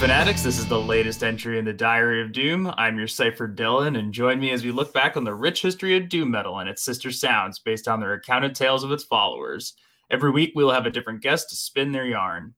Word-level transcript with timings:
Fanatics. 0.00 0.42
This 0.42 0.58
is 0.58 0.66
the 0.66 0.80
latest 0.80 1.22
entry 1.22 1.58
in 1.58 1.66
the 1.66 1.74
Diary 1.74 2.22
of 2.22 2.32
Doom. 2.32 2.72
I'm 2.78 2.96
your 2.96 3.06
cipher 3.06 3.46
Dylan, 3.46 3.98
and 3.98 4.14
join 4.14 4.40
me 4.40 4.50
as 4.50 4.64
we 4.64 4.70
look 4.70 4.94
back 4.94 5.14
on 5.14 5.24
the 5.24 5.34
rich 5.34 5.60
history 5.60 5.94
of 5.94 6.08
doom 6.08 6.30
metal 6.30 6.58
and 6.58 6.70
its 6.70 6.82
sister 6.82 7.12
sounds 7.12 7.58
based 7.58 7.86
on 7.86 8.00
the 8.00 8.06
recounted 8.06 8.54
tales 8.54 8.82
of 8.82 8.92
its 8.92 9.04
followers. 9.04 9.74
Every 10.10 10.30
week, 10.30 10.52
we'll 10.54 10.70
have 10.70 10.86
a 10.86 10.90
different 10.90 11.20
guest 11.20 11.50
to 11.50 11.56
spin 11.56 11.92
their 11.92 12.06
yarn. 12.06 12.54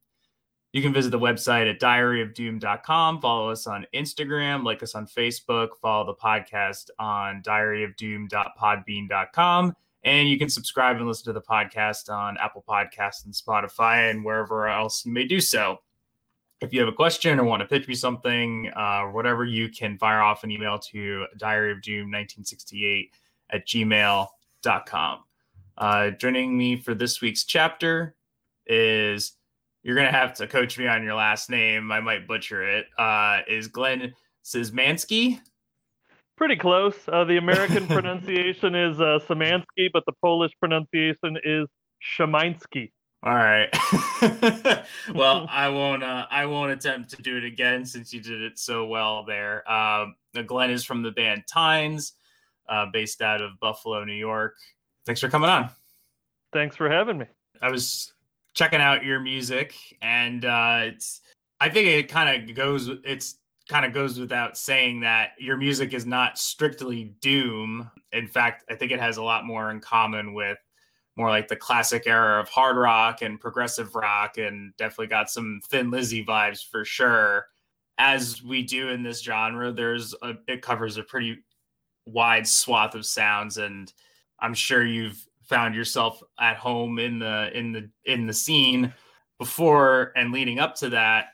You 0.72 0.82
can 0.82 0.92
visit 0.92 1.10
the 1.10 1.18
website 1.18 1.68
at 1.68 1.80
diaryofdoom.com, 1.80 3.20
follow 3.20 3.50
us 3.50 3.66
on 3.66 3.88
Instagram, 3.92 4.62
like 4.62 4.84
us 4.84 4.94
on 4.94 5.08
Facebook, 5.08 5.70
follow 5.82 6.06
the 6.06 6.14
podcast 6.14 6.90
on 7.00 7.42
diaryofdoom.podbean.com, 7.42 9.76
and 10.04 10.28
you 10.28 10.38
can 10.38 10.48
subscribe 10.48 10.98
and 10.98 11.08
listen 11.08 11.24
to 11.24 11.32
the 11.32 11.42
podcast 11.42 12.08
on 12.08 12.38
Apple 12.38 12.62
Podcasts 12.68 13.24
and 13.24 13.34
Spotify 13.34 14.12
and 14.12 14.24
wherever 14.24 14.68
else 14.68 15.04
you 15.04 15.10
may 15.10 15.26
do 15.26 15.40
so. 15.40 15.80
If 16.62 16.72
you 16.72 16.78
have 16.78 16.88
a 16.88 16.92
question 16.92 17.40
or 17.40 17.44
want 17.44 17.60
to 17.60 17.66
pitch 17.66 17.88
me 17.88 17.94
something 17.96 18.70
uh, 18.76 19.06
whatever, 19.06 19.44
you 19.44 19.68
can 19.68 19.98
fire 19.98 20.20
off 20.20 20.44
an 20.44 20.52
email 20.52 20.78
to 20.78 21.26
diary 21.36 21.72
of 21.72 21.82
doom 21.82 22.12
1968 22.12 23.10
at 23.50 23.66
gmail.com. 23.66 25.18
Uh, 25.76 26.10
joining 26.10 26.56
me 26.56 26.76
for 26.76 26.94
this 26.94 27.20
week's 27.20 27.42
chapter 27.42 28.14
is 28.68 29.32
you're 29.82 29.96
gonna 29.96 30.12
have 30.12 30.34
to 30.34 30.46
coach 30.46 30.78
me 30.78 30.86
on 30.86 31.02
your 31.02 31.14
last 31.14 31.50
name. 31.50 31.90
I 31.90 31.98
might 31.98 32.28
butcher 32.28 32.62
it. 32.62 32.86
Uh, 32.96 33.40
is 33.48 33.66
Glenn 33.66 34.14
Szymanski? 34.44 35.40
Pretty 36.36 36.56
close. 36.56 36.94
Uh, 37.08 37.24
the 37.24 37.38
American 37.38 37.86
pronunciation 37.88 38.76
is 38.76 39.00
uh, 39.00 39.18
Szymanski, 39.28 39.88
but 39.92 40.04
the 40.06 40.12
Polish 40.22 40.52
pronunciation 40.60 41.38
is 41.42 41.66
Szymański. 42.16 42.92
All 43.24 43.34
right. 43.34 43.68
well, 45.14 45.46
I 45.50 45.68
won't. 45.68 46.02
Uh, 46.02 46.26
I 46.30 46.46
won't 46.46 46.72
attempt 46.72 47.10
to 47.10 47.22
do 47.22 47.36
it 47.36 47.44
again 47.44 47.84
since 47.84 48.12
you 48.12 48.20
did 48.20 48.42
it 48.42 48.58
so 48.58 48.84
well 48.86 49.24
there. 49.24 49.70
Um, 49.70 50.16
Glenn 50.46 50.70
is 50.70 50.84
from 50.84 51.02
the 51.02 51.12
band 51.12 51.44
Tines, 51.46 52.14
uh, 52.68 52.86
based 52.92 53.22
out 53.22 53.40
of 53.40 53.60
Buffalo, 53.60 54.04
New 54.04 54.12
York. 54.12 54.56
Thanks 55.06 55.20
for 55.20 55.28
coming 55.28 55.50
on. 55.50 55.70
Thanks 56.52 56.74
for 56.74 56.90
having 56.90 57.18
me. 57.18 57.26
I 57.60 57.70
was 57.70 58.12
checking 58.54 58.80
out 58.80 59.04
your 59.04 59.20
music, 59.20 59.74
and 60.02 60.44
uh, 60.44 60.80
it's. 60.82 61.20
I 61.60 61.68
think 61.68 61.86
it 61.86 62.08
kind 62.08 62.50
of 62.50 62.56
goes. 62.56 62.90
It's 63.04 63.36
kind 63.68 63.86
of 63.86 63.92
goes 63.92 64.18
without 64.18 64.58
saying 64.58 65.00
that 65.00 65.30
your 65.38 65.56
music 65.56 65.94
is 65.94 66.04
not 66.04 66.38
strictly 66.38 67.14
doom. 67.20 67.88
In 68.10 68.26
fact, 68.26 68.64
I 68.68 68.74
think 68.74 68.90
it 68.90 68.98
has 68.98 69.16
a 69.16 69.22
lot 69.22 69.44
more 69.46 69.70
in 69.70 69.78
common 69.78 70.34
with 70.34 70.58
more 71.16 71.28
like 71.28 71.48
the 71.48 71.56
classic 71.56 72.06
era 72.06 72.40
of 72.40 72.48
hard 72.48 72.76
rock 72.76 73.22
and 73.22 73.40
progressive 73.40 73.94
rock, 73.94 74.38
and 74.38 74.74
definitely 74.76 75.08
got 75.08 75.30
some 75.30 75.60
Thin 75.68 75.90
Lizzy 75.90 76.24
vibes 76.24 76.66
for 76.68 76.84
sure. 76.84 77.46
As 77.98 78.42
we 78.42 78.62
do 78.62 78.88
in 78.88 79.02
this 79.02 79.22
genre, 79.22 79.72
there's 79.72 80.14
a 80.22 80.34
it 80.48 80.62
covers 80.62 80.96
a 80.96 81.02
pretty 81.02 81.38
wide 82.06 82.46
swath 82.46 82.94
of 82.94 83.04
sounds, 83.04 83.58
and 83.58 83.92
I'm 84.40 84.54
sure 84.54 84.84
you've 84.84 85.26
found 85.42 85.74
yourself 85.74 86.22
at 86.40 86.56
home 86.56 86.98
in 86.98 87.18
the 87.18 87.50
in 87.56 87.72
the 87.72 87.90
in 88.04 88.26
the 88.26 88.32
scene 88.32 88.92
before 89.38 90.12
and 90.16 90.32
leading 90.32 90.58
up 90.58 90.74
to 90.76 90.88
that. 90.90 91.26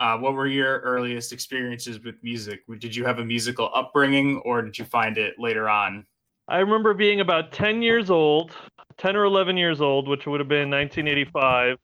Uh, 0.00 0.18
what 0.18 0.34
were 0.34 0.48
your 0.48 0.80
earliest 0.80 1.32
experiences 1.32 2.02
with 2.02 2.16
music? 2.22 2.60
Did 2.78 2.94
you 2.94 3.04
have 3.04 3.20
a 3.20 3.24
musical 3.24 3.70
upbringing, 3.74 4.38
or 4.38 4.60
did 4.60 4.76
you 4.76 4.84
find 4.84 5.16
it 5.18 5.38
later 5.38 5.68
on? 5.68 6.04
I 6.48 6.58
remember 6.58 6.92
being 6.92 7.20
about 7.20 7.52
10 7.52 7.80
years 7.80 8.10
old, 8.10 8.50
10 8.98 9.16
or 9.16 9.24
11 9.24 9.56
years 9.56 9.80
old, 9.80 10.08
which 10.08 10.26
would 10.26 10.40
have 10.40 10.48
been 10.48 10.70
1985, 10.70 11.78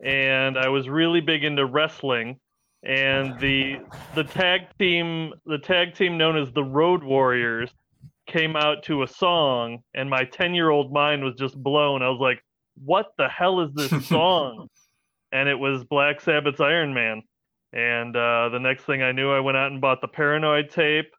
and 0.00 0.58
I 0.58 0.68
was 0.68 0.88
really 0.88 1.20
big 1.20 1.44
into 1.44 1.66
wrestling. 1.66 2.38
And 2.82 3.38
the 3.40 3.80
the 4.14 4.22
tag 4.22 4.62
team, 4.78 5.32
the 5.44 5.58
tag 5.58 5.94
team 5.94 6.16
known 6.16 6.36
as 6.36 6.52
the 6.52 6.62
Road 6.62 7.02
Warriors, 7.02 7.70
came 8.26 8.54
out 8.54 8.84
to 8.84 9.02
a 9.02 9.08
song, 9.08 9.78
and 9.94 10.08
my 10.08 10.24
10 10.24 10.54
year 10.54 10.70
old 10.70 10.92
mind 10.92 11.24
was 11.24 11.34
just 11.34 11.60
blown. 11.60 12.02
I 12.02 12.08
was 12.08 12.20
like, 12.20 12.44
"What 12.84 13.12
the 13.18 13.28
hell 13.28 13.60
is 13.60 13.72
this 13.74 14.06
song?" 14.08 14.68
and 15.32 15.48
it 15.48 15.58
was 15.58 15.84
Black 15.84 16.20
Sabbath's 16.20 16.60
Iron 16.60 16.94
Man. 16.94 17.22
And 17.72 18.16
uh, 18.16 18.48
the 18.50 18.58
next 18.58 18.84
thing 18.84 19.02
I 19.02 19.12
knew, 19.12 19.30
I 19.30 19.40
went 19.40 19.56
out 19.56 19.70
and 19.70 19.80
bought 19.80 20.00
the 20.00 20.08
Paranoid 20.08 20.70
tape. 20.70 21.12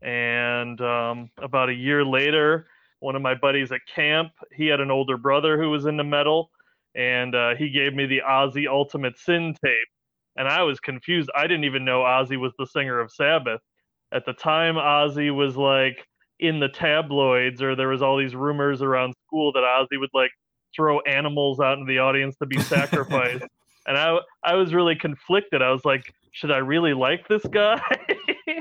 And 0.00 0.80
um, 0.80 1.30
about 1.38 1.68
a 1.68 1.74
year 1.74 2.04
later, 2.04 2.66
one 3.02 3.16
of 3.16 3.22
my 3.22 3.34
buddies 3.34 3.72
at 3.72 3.80
camp, 3.92 4.30
he 4.52 4.68
had 4.68 4.80
an 4.80 4.90
older 4.90 5.16
brother 5.16 5.60
who 5.60 5.70
was 5.70 5.86
into 5.86 6.04
metal, 6.04 6.50
and 6.94 7.34
uh, 7.34 7.54
he 7.56 7.68
gave 7.68 7.94
me 7.94 8.06
the 8.06 8.22
Ozzy 8.26 8.68
Ultimate 8.68 9.18
Sin 9.18 9.54
tape. 9.62 9.88
And 10.36 10.48
I 10.48 10.62
was 10.62 10.78
confused. 10.78 11.28
I 11.36 11.42
didn't 11.42 11.64
even 11.64 11.84
know 11.84 12.00
Ozzy 12.02 12.38
was 12.38 12.52
the 12.58 12.66
singer 12.66 13.00
of 13.00 13.10
Sabbath. 13.10 13.60
At 14.12 14.24
the 14.24 14.32
time, 14.32 14.76
Ozzy 14.76 15.34
was 15.34 15.56
like 15.56 16.06
in 16.38 16.60
the 16.60 16.68
tabloids, 16.68 17.60
or 17.60 17.74
there 17.74 17.88
was 17.88 18.02
all 18.02 18.16
these 18.16 18.36
rumors 18.36 18.82
around 18.82 19.14
school 19.26 19.52
that 19.52 19.64
Ozzy 19.64 19.98
would 19.98 20.10
like 20.14 20.30
throw 20.74 21.00
animals 21.00 21.58
out 21.58 21.78
into 21.78 21.92
the 21.92 21.98
audience 21.98 22.36
to 22.36 22.46
be 22.46 22.60
sacrificed. 22.62 23.44
and 23.86 23.98
I, 23.98 24.18
I 24.44 24.54
was 24.54 24.72
really 24.72 24.94
conflicted. 24.94 25.60
I 25.60 25.70
was 25.70 25.84
like, 25.84 26.14
should 26.30 26.52
I 26.52 26.58
really 26.58 26.94
like 26.94 27.26
this 27.26 27.44
guy? 27.46 27.82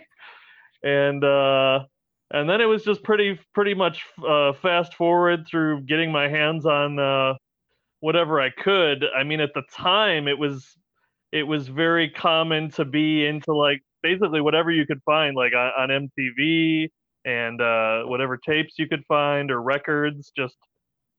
and 0.84 1.24
uh, 1.24 1.86
and 2.34 2.50
then 2.50 2.62
it 2.62 2.66
was 2.66 2.84
just 2.84 3.04
pretty 3.04 3.40
pretty 3.54 3.74
much 3.74 4.04
uh, 4.28 4.54
fast 4.54 4.96
forward 4.96 5.46
through 5.50 5.82
getting 5.82 6.12
my 6.12 6.28
hands 6.28 6.66
on 6.66 7.00
uh, 7.00 7.34
whatever 8.00 8.40
I 8.40 8.50
could. 8.50 9.06
I 9.16 9.24
mean, 9.24 9.40
at 9.40 9.54
the 9.54 9.64
time, 9.74 10.28
it 10.28 10.38
was 10.38 10.78
it 11.32 11.44
was 11.44 11.68
very 11.68 12.10
common 12.10 12.72
to 12.72 12.86
be 12.86 13.26
into 13.26 13.54
like 13.54 13.82
basically 14.04 14.42
whatever 14.42 14.72
you 14.72 14.86
could 14.86 15.02
find, 15.06 15.36
like 15.36 15.54
on, 15.54 15.90
on 15.92 16.10
MTV 16.10 16.90
and 17.26 17.62
uh, 17.62 18.04
whatever 18.04 18.38
tapes 18.38 18.76
you 18.78 18.88
could 18.88 19.06
find 19.08 19.52
or 19.52 19.62
records. 19.62 20.32
Just 20.36 20.58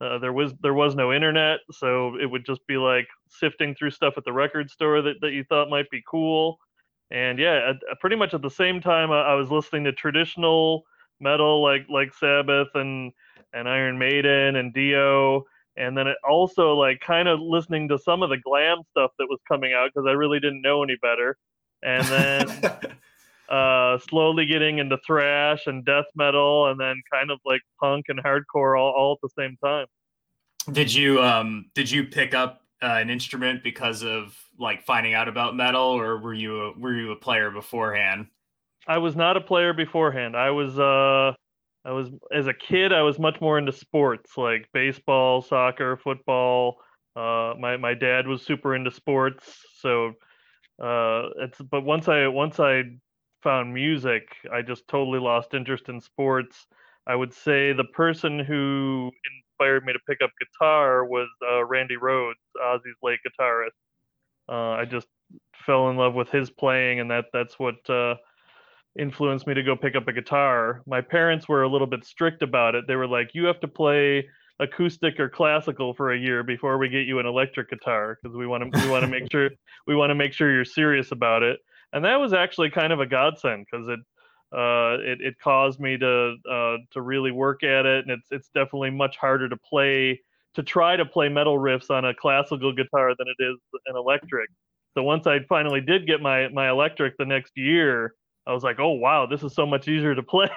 uh, 0.01 0.19
there 0.19 0.33
was 0.33 0.53
there 0.63 0.75
was 0.75 0.95
no 0.95 1.13
internet, 1.13 1.61
so 1.71 2.17
it 2.21 2.27
would 2.27 2.47
just 2.47 2.67
be 2.67 2.77
like 2.77 3.07
sifting 3.29 3.75
through 3.75 3.91
stuff 3.91 4.15
at 4.17 4.25
the 4.25 4.33
record 4.33 4.71
store 4.71 5.03
that, 5.03 5.15
that 5.21 5.33
you 5.33 5.45
thought 5.49 5.69
might 5.69 5.89
be 5.91 6.03
cool. 6.11 6.59
And 7.11 7.39
yeah, 7.39 7.71
at, 7.71 8.01
pretty 8.01 8.17
much 8.17 8.33
at 8.33 8.41
the 8.41 8.51
same 8.51 8.81
time, 8.81 9.11
I, 9.11 9.21
I 9.21 9.35
was 9.35 9.51
listening 9.51 9.85
to 9.85 9.93
traditional 9.93 10.85
metal 11.23 11.63
like 11.63 11.87
like 11.89 12.13
Sabbath 12.15 12.69
and 12.75 13.13
and 13.55 13.69
Iron 13.69 13.99
Maiden 13.99 14.57
and 14.57 14.73
Dio, 14.75 15.45
and 15.77 15.97
then 15.97 16.07
it 16.07 16.17
also 16.29 16.75
like 16.75 17.01
kind 17.01 17.29
of 17.29 17.41
listening 17.41 17.89
to 17.89 17.99
some 17.99 18.23
of 18.23 18.31
the 18.31 18.39
glam 18.39 18.79
stuff 18.91 19.11
that 19.19 19.27
was 19.29 19.41
coming 19.47 19.73
out 19.73 19.91
because 19.95 20.07
I 20.09 20.13
really 20.13 20.41
didn't 20.41 20.63
know 20.63 20.83
any 20.83 20.97
better, 21.01 21.37
and 21.83 22.05
then 22.07 22.73
uh, 23.49 23.99
slowly 23.99 24.47
getting 24.47 24.79
into 24.79 24.99
thrash 25.07 25.67
and 25.67 25.85
death 25.85 26.07
metal, 26.15 26.71
and 26.71 26.81
then 26.81 27.01
kind 27.13 27.31
of 27.31 27.39
like 27.45 27.61
punk 27.81 28.07
and 28.09 28.23
hardcore 28.23 28.79
all, 28.79 28.93
all 28.93 29.13
at 29.13 29.19
the 29.23 29.31
same 29.39 29.57
time. 29.63 29.87
Did 30.71 30.93
you 30.95 31.21
um 31.23 31.71
did 31.75 31.91
you 31.91 32.05
pick 32.05 32.35
up 32.35 32.63
uh, 32.83 32.87
an 32.87 33.11
instrument 33.11 33.63
because 33.63 34.03
of 34.03 34.37
like 34.59 34.85
finding 34.85 35.15
out 35.15 35.29
about 35.29 35.57
metal, 35.57 35.83
or 35.83 36.19
were 36.19 36.35
you 36.35 36.63
a, 36.63 36.79
were 36.79 36.95
you 36.95 37.13
a 37.13 37.17
player 37.17 37.51
beforehand? 37.51 38.27
I 38.87 38.99
was 38.99 39.17
not 39.17 39.37
a 39.37 39.41
player 39.41 39.73
beforehand. 39.73 40.37
I 40.37 40.51
was 40.51 40.79
uh 40.79 41.33
I 41.85 41.93
was 41.93 42.11
as 42.35 42.47
a 42.47 42.55
kid 42.55 42.93
I 42.93 43.03
was 43.03 43.19
much 43.19 43.41
more 43.41 43.59
into 43.59 43.73
sports 43.73 44.37
like 44.37 44.69
baseball, 44.73 45.43
soccer, 45.43 45.97
football. 45.97 46.77
Uh 47.17 47.55
my 47.59 47.77
my 47.77 47.95
dad 47.95 48.27
was 48.27 48.43
super 48.45 48.75
into 48.75 48.91
sports, 48.91 49.45
so 49.81 50.13
uh 50.83 51.29
it's 51.41 51.61
but 51.61 51.83
once 51.83 52.09
I 52.09 52.27
once 52.29 52.61
I 52.61 52.83
found 53.43 53.75
music, 53.75 54.25
I 54.53 54.63
just 54.63 54.87
totally 54.89 55.21
lost 55.21 55.55
interest 55.55 55.89
in 55.89 56.01
sports. 56.01 56.67
I 57.07 57.17
would 57.17 57.33
say 57.33 57.73
the 57.73 57.85
person 57.85 58.39
who 58.39 59.11
inspired 59.59 59.85
me 59.85 59.93
to 59.93 59.99
pick 60.09 60.19
up 60.23 60.31
guitar 60.41 61.05
was 61.05 61.29
uh, 61.51 61.65
Randy 61.65 61.97
Rhoads, 61.97 62.35
Ozzy's 62.65 62.97
late 63.03 63.19
guitarist. 63.27 63.71
Uh, 64.49 64.73
I 64.81 64.85
just 64.85 65.09
fell 65.67 65.91
in 65.91 65.97
love 65.97 66.15
with 66.15 66.31
his 66.31 66.51
playing, 66.51 67.01
and 67.01 67.11
that 67.11 67.27
that's 67.33 67.59
what 67.59 67.89
uh, 67.91 68.15
influenced 68.99 69.47
me 69.47 69.55
to 69.55 69.63
go 69.63 69.77
pick 69.77 69.97
up 69.97 70.09
a 70.09 70.13
guitar. 70.13 70.83
My 70.87 71.01
parents 71.01 71.49
were 71.49 71.63
a 71.63 71.69
little 71.69 71.87
bit 71.87 72.05
strict 72.05 72.43
about 72.43 72.75
it. 72.75 72.87
They 72.87 72.97
were 72.97 73.07
like, 73.07 73.31
"You 73.35 73.45
have 73.47 73.61
to 73.61 73.69
play 73.69 74.29
acoustic 74.61 75.19
or 75.19 75.29
classical 75.29 75.95
for 75.95 76.13
a 76.13 76.19
year 76.19 76.43
before 76.43 76.79
we 76.79 76.89
get 76.89 77.07
you 77.07 77.19
an 77.19 77.27
electric 77.27 77.71
guitar 77.71 78.19
because 78.23 78.37
we 78.37 78.47
want 78.47 78.73
to 78.73 78.81
we 78.85 78.91
want 78.91 79.03
to 79.03 79.11
make 79.11 79.31
sure 79.33 79.51
we 79.87 79.97
want 79.97 80.11
to 80.11 80.15
make 80.15 80.33
sure 80.33 80.53
you're 80.53 80.65
serious 80.65 81.13
about 81.13 81.43
it." 81.43 81.61
And 81.93 82.05
that 82.05 82.17
was 82.17 82.33
actually 82.33 82.71
kind 82.71 82.93
of 82.93 83.01
a 83.01 83.07
godsend 83.07 83.67
because 83.71 83.89
it 83.89 84.01
uh, 84.53 84.99
it, 85.01 85.21
it 85.23 85.35
caused 85.43 85.81
me 85.81 85.97
to 85.97 86.35
uh, 86.51 86.77
to 86.91 87.01
really 87.01 87.31
work 87.31 87.63
at 87.63 87.87
it, 87.87 88.07
and 88.07 88.11
it's 88.11 88.29
it's 88.31 88.49
definitely 88.49 88.91
much 88.91 89.17
harder 89.17 89.49
to 89.49 89.57
play 89.57 90.21
to 90.55 90.63
try 90.63 90.97
to 90.97 91.07
play 91.07 91.29
metal 91.29 91.59
riffs 91.59 91.91
on 91.91 92.05
a 92.05 92.15
classical 92.15 92.73
guitar 92.73 93.15
than 93.19 93.27
it 93.27 93.43
is 93.43 93.57
an 93.87 93.97
electric. 93.97 94.51
So 94.95 95.03
once 95.03 95.27
I 95.27 95.41
finally 95.49 95.81
did 95.81 96.07
get 96.07 96.21
my 96.21 96.49
my 96.49 96.69
electric 96.69 97.17
the 97.17 97.25
next 97.25 97.53
year, 97.57 98.15
I 98.47 98.53
was 98.53 98.63
like, 98.63 98.81
oh 98.81 98.93
wow, 98.93 99.27
this 99.27 99.43
is 99.43 99.55
so 99.55 99.67
much 99.67 99.89
easier 99.89 100.15
to 100.15 100.23
play. 100.23 100.51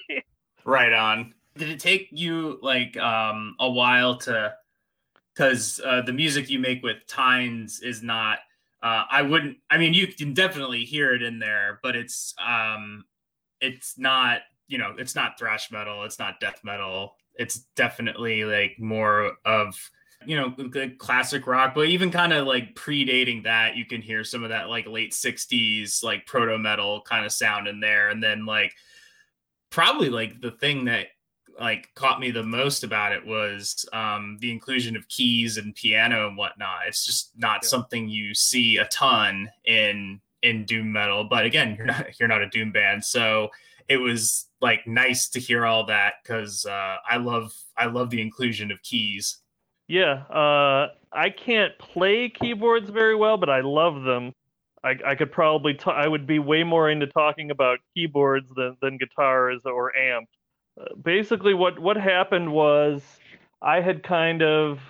right 0.64 0.92
on. 0.92 1.34
Did 1.56 1.70
it 1.70 1.80
take 1.80 2.08
you 2.10 2.58
like 2.62 2.96
um, 2.96 3.56
a 3.60 3.70
while 3.70 4.16
to? 4.18 4.54
Because 5.34 5.80
uh, 5.84 6.02
the 6.02 6.12
music 6.12 6.50
you 6.50 6.58
make 6.58 6.82
with 6.82 7.06
Tines 7.06 7.80
is 7.80 8.02
not 8.02 8.38
Uh, 8.82 9.04
I 9.10 9.22
wouldn't. 9.22 9.58
I 9.70 9.78
mean, 9.78 9.94
you 9.94 10.06
can 10.08 10.34
definitely 10.34 10.84
hear 10.84 11.14
it 11.14 11.22
in 11.22 11.38
there, 11.38 11.78
but 11.82 11.94
it's 11.94 12.34
um, 12.44 13.04
it's 13.60 13.96
not. 13.96 14.40
You 14.68 14.78
know, 14.78 14.94
it's 14.98 15.14
not 15.14 15.38
thrash 15.38 15.70
metal. 15.70 16.04
It's 16.04 16.18
not 16.18 16.40
death 16.40 16.60
metal. 16.64 17.16
It's 17.34 17.60
definitely 17.76 18.44
like 18.44 18.76
more 18.78 19.32
of 19.44 19.74
you 20.26 20.36
know 20.36 20.54
the 20.56 20.94
classic 20.98 21.46
rock, 21.46 21.74
but 21.74 21.88
even 21.88 22.10
kind 22.10 22.32
of 22.32 22.46
like 22.46 22.74
predating 22.74 23.44
that, 23.44 23.76
you 23.76 23.84
can 23.84 24.00
hear 24.00 24.24
some 24.24 24.42
of 24.42 24.50
that 24.50 24.68
like 24.68 24.86
late 24.86 25.12
'60s 25.12 26.02
like 26.02 26.26
proto 26.26 26.58
metal 26.58 27.02
kind 27.02 27.24
of 27.24 27.32
sound 27.32 27.68
in 27.68 27.80
there, 27.80 28.08
and 28.08 28.22
then 28.22 28.46
like 28.46 28.72
probably 29.70 30.08
like 30.08 30.40
the 30.40 30.50
thing 30.52 30.84
that 30.84 31.08
like 31.58 31.88
caught 31.94 32.20
me 32.20 32.30
the 32.30 32.42
most 32.42 32.84
about 32.84 33.12
it 33.12 33.26
was 33.26 33.86
um, 33.92 34.38
the 34.40 34.50
inclusion 34.50 34.96
of 34.96 35.08
keys 35.08 35.58
and 35.58 35.74
piano 35.74 36.26
and 36.28 36.36
whatnot. 36.36 36.82
It's 36.86 37.04
just 37.04 37.32
not 37.36 37.60
yeah. 37.62 37.68
something 37.68 38.08
you 38.08 38.34
see 38.34 38.78
a 38.78 38.86
ton 38.86 39.48
in 39.64 40.20
in 40.42 40.64
doom 40.64 40.92
metal. 40.92 41.24
But 41.24 41.44
again, 41.44 41.74
you're 41.76 41.86
not 41.86 42.20
you're 42.20 42.28
not 42.28 42.42
a 42.42 42.48
doom 42.48 42.72
band, 42.72 43.04
so 43.04 43.50
it 43.88 43.96
was 43.96 44.48
like 44.60 44.86
nice 44.86 45.28
to 45.30 45.40
hear 45.40 45.66
all 45.66 45.86
that 45.86 46.14
because 46.22 46.66
uh, 46.66 46.96
I 47.08 47.16
love 47.16 47.52
I 47.76 47.86
love 47.86 48.10
the 48.10 48.20
inclusion 48.20 48.70
of 48.70 48.82
keys. 48.82 49.38
Yeah, 49.88 50.22
uh, 50.30 50.88
I 51.12 51.30
can't 51.30 51.78
play 51.78 52.28
keyboards 52.30 52.90
very 52.90 53.14
well, 53.16 53.36
but 53.36 53.50
I 53.50 53.60
love 53.60 54.02
them. 54.04 54.32
I, 54.84 54.96
I 55.06 55.14
could 55.14 55.30
probably 55.32 55.74
t- 55.74 55.90
I 55.90 56.08
would 56.08 56.26
be 56.26 56.38
way 56.38 56.64
more 56.64 56.90
into 56.90 57.06
talking 57.06 57.50
about 57.50 57.78
keyboards 57.94 58.50
than, 58.56 58.76
than 58.82 58.98
guitars 58.98 59.62
or 59.64 59.94
amps 59.96 60.30
basically 61.02 61.54
what 61.54 61.78
what 61.78 61.96
happened 61.96 62.52
was 62.52 63.02
I 63.62 63.80
had 63.80 64.02
kind 64.02 64.42
of 64.42 64.80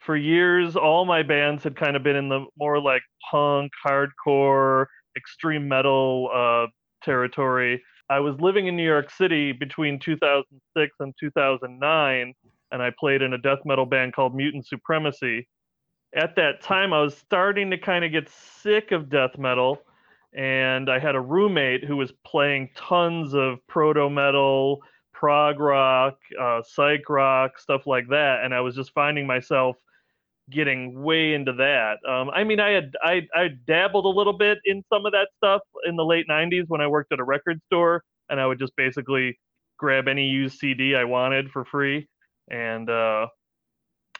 for 0.00 0.16
years 0.16 0.76
all 0.76 1.04
my 1.04 1.22
bands 1.22 1.64
had 1.64 1.76
kind 1.76 1.96
of 1.96 2.02
been 2.02 2.16
in 2.16 2.28
the 2.28 2.46
more 2.58 2.80
like 2.80 3.02
punk, 3.30 3.72
hardcore, 3.86 4.86
extreme 5.16 5.68
metal 5.68 6.30
uh, 6.34 6.66
territory. 7.04 7.82
I 8.10 8.20
was 8.20 8.40
living 8.40 8.68
in 8.68 8.76
New 8.76 8.84
York 8.86 9.10
City 9.10 9.52
between 9.52 9.98
2006 9.98 10.92
and 11.00 11.14
2009, 11.18 12.34
and 12.72 12.82
I 12.82 12.90
played 12.98 13.22
in 13.22 13.32
a 13.32 13.38
death 13.38 13.60
metal 13.64 13.86
band 13.86 14.14
called 14.14 14.34
Mutant 14.34 14.66
Supremacy. 14.66 15.48
At 16.14 16.36
that 16.36 16.62
time, 16.62 16.92
I 16.92 17.00
was 17.02 17.16
starting 17.16 17.70
to 17.70 17.78
kind 17.78 18.04
of 18.04 18.12
get 18.12 18.28
sick 18.28 18.92
of 18.92 19.08
death 19.10 19.38
metal, 19.38 19.78
and 20.34 20.90
I 20.90 20.98
had 20.98 21.14
a 21.14 21.20
roommate 21.20 21.84
who 21.84 21.96
was 21.96 22.12
playing 22.24 22.70
tons 22.76 23.34
of 23.34 23.58
proto 23.66 24.08
metal, 24.08 24.80
prog 25.12 25.60
rock, 25.60 26.18
uh, 26.40 26.62
psych 26.66 27.08
rock, 27.08 27.58
stuff 27.58 27.86
like 27.86 28.08
that, 28.08 28.44
and 28.44 28.54
I 28.54 28.60
was 28.60 28.74
just 28.74 28.92
finding 28.92 29.26
myself 29.26 29.76
getting 30.50 31.02
way 31.02 31.34
into 31.34 31.52
that. 31.54 31.98
Um, 32.08 32.30
I 32.30 32.44
mean, 32.44 32.60
I 32.60 32.70
had 32.70 32.94
I, 33.02 33.26
I 33.34 33.48
dabbled 33.66 34.04
a 34.04 34.16
little 34.16 34.36
bit 34.36 34.58
in 34.64 34.84
some 34.92 35.06
of 35.06 35.12
that 35.12 35.28
stuff 35.36 35.62
in 35.86 35.96
the 35.96 36.04
late 36.04 36.26
'90s 36.28 36.64
when 36.68 36.80
I 36.80 36.86
worked 36.86 37.12
at 37.12 37.18
a 37.18 37.24
record 37.24 37.60
store, 37.66 38.02
and 38.28 38.40
I 38.40 38.46
would 38.46 38.58
just 38.58 38.74
basically 38.76 39.38
grab 39.78 40.08
any 40.08 40.26
used 40.28 40.58
CD 40.58 40.94
I 40.94 41.04
wanted 41.04 41.50
for 41.50 41.64
free, 41.64 42.08
and 42.50 42.88
uh, 42.88 43.26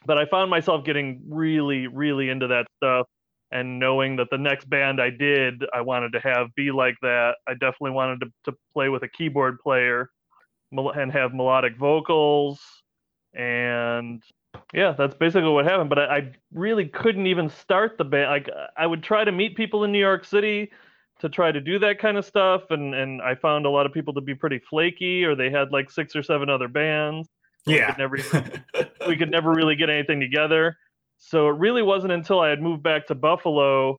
but 0.05 0.19
I 0.19 0.27
found 0.27 0.51
myself 0.51 0.85
getting 0.85 1.23
really, 1.29 1.87
really 1.87 2.29
into 2.29 2.47
that 2.49 2.67
stuff. 2.77 3.07
And 3.53 3.79
knowing 3.79 4.17
that 4.17 4.29
the 4.31 4.39
next 4.39 4.69
band 4.69 5.01
I 5.01 5.11
did, 5.11 5.65
I 5.73 5.81
wanted 5.81 6.13
to 6.13 6.21
have 6.21 6.53
be 6.57 6.73
like 6.73 6.97
that. 7.03 7.37
I 7.47 7.53
definitely 7.53 7.93
wanted 7.93 8.21
to, 8.21 8.51
to 8.51 8.59
play 8.73 8.89
with 8.89 9.05
a 9.05 9.09
keyboard 9.09 9.61
player 9.61 10.11
and 10.73 11.13
have 11.13 11.33
melodic 11.33 11.77
vocals 11.77 12.61
and 13.35 14.23
yeah 14.73 14.95
that's 14.97 15.15
basically 15.15 15.49
what 15.49 15.65
happened 15.65 15.89
but 15.89 15.99
I, 15.99 16.17
I, 16.17 16.33
really 16.53 16.87
couldn't 16.87 17.27
even 17.27 17.49
start 17.49 17.99
the 17.99 18.05
band 18.05 18.31
like 18.31 18.51
i 18.77 18.87
would 18.87 19.03
try 19.03 19.25
to 19.25 19.33
meet 19.33 19.57
people 19.57 19.85
in 19.85 19.93
new 19.93 19.99
york 19.99 20.25
city 20.25 20.71
to 21.21 21.29
try 21.29 21.53
to 21.53 21.61
do 21.61 21.79
that 21.79 21.99
kind 21.99 22.17
of 22.17 22.25
stuff 22.25 22.63
and 22.71 22.95
and 22.95 23.23
i 23.23 23.35
found 23.35 23.67
a 23.67 23.71
lot 23.71 23.87
of 23.87 23.93
people 23.93 24.15
to 24.15 24.21
be 24.21 24.35
pretty 24.35 24.59
flaky 24.59 25.25
or 25.25 25.35
they 25.35 25.51
had 25.51 25.71
like 25.71 25.91
six 25.91 26.17
or 26.17 26.23
seven 26.23 26.49
other 26.49 26.69
bands 26.69 27.29
yeah 27.67 27.95
we 28.11 28.21
could 28.23 28.63
never, 28.73 28.91
we 29.09 29.17
could 29.17 29.31
never 29.31 29.51
really 29.53 29.77
get 29.77 29.91
anything 29.91 30.21
together 30.21 30.77
so 31.19 31.49
it 31.49 31.57
really 31.59 31.83
wasn't 31.83 32.13
until 32.13 32.41
i 32.41 32.49
had 32.49 32.61
moved 32.61 32.83
back 32.83 33.07
to 33.07 33.15
buffalo 33.15 33.99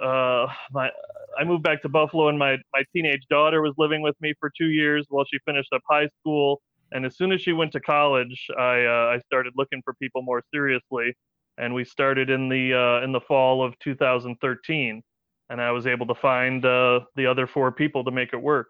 uh 0.00 0.46
my 0.72 0.90
I 1.38 1.44
moved 1.44 1.62
back 1.62 1.82
to 1.82 1.88
Buffalo, 1.88 2.28
and 2.28 2.38
my 2.38 2.56
my 2.72 2.84
teenage 2.92 3.22
daughter 3.30 3.62
was 3.62 3.74
living 3.78 4.02
with 4.02 4.16
me 4.20 4.34
for 4.38 4.50
two 4.56 4.66
years 4.66 5.06
while 5.08 5.24
she 5.24 5.38
finished 5.44 5.72
up 5.72 5.82
high 5.88 6.08
school. 6.20 6.60
And 6.92 7.06
as 7.06 7.16
soon 7.16 7.32
as 7.32 7.40
she 7.40 7.52
went 7.52 7.72
to 7.72 7.80
college, 7.80 8.48
I 8.58 8.84
uh, 8.84 9.14
I 9.14 9.18
started 9.26 9.54
looking 9.56 9.80
for 9.84 9.94
people 9.94 10.22
more 10.22 10.42
seriously, 10.52 11.16
and 11.58 11.74
we 11.74 11.84
started 11.84 12.30
in 12.30 12.48
the 12.48 12.74
uh, 12.74 13.04
in 13.04 13.12
the 13.12 13.20
fall 13.20 13.64
of 13.64 13.78
2013, 13.80 15.02
and 15.50 15.60
I 15.60 15.70
was 15.70 15.86
able 15.86 16.06
to 16.06 16.14
find 16.14 16.64
uh, 16.64 17.00
the 17.16 17.26
other 17.26 17.46
four 17.46 17.72
people 17.72 18.04
to 18.04 18.10
make 18.10 18.32
it 18.32 18.40
work. 18.40 18.68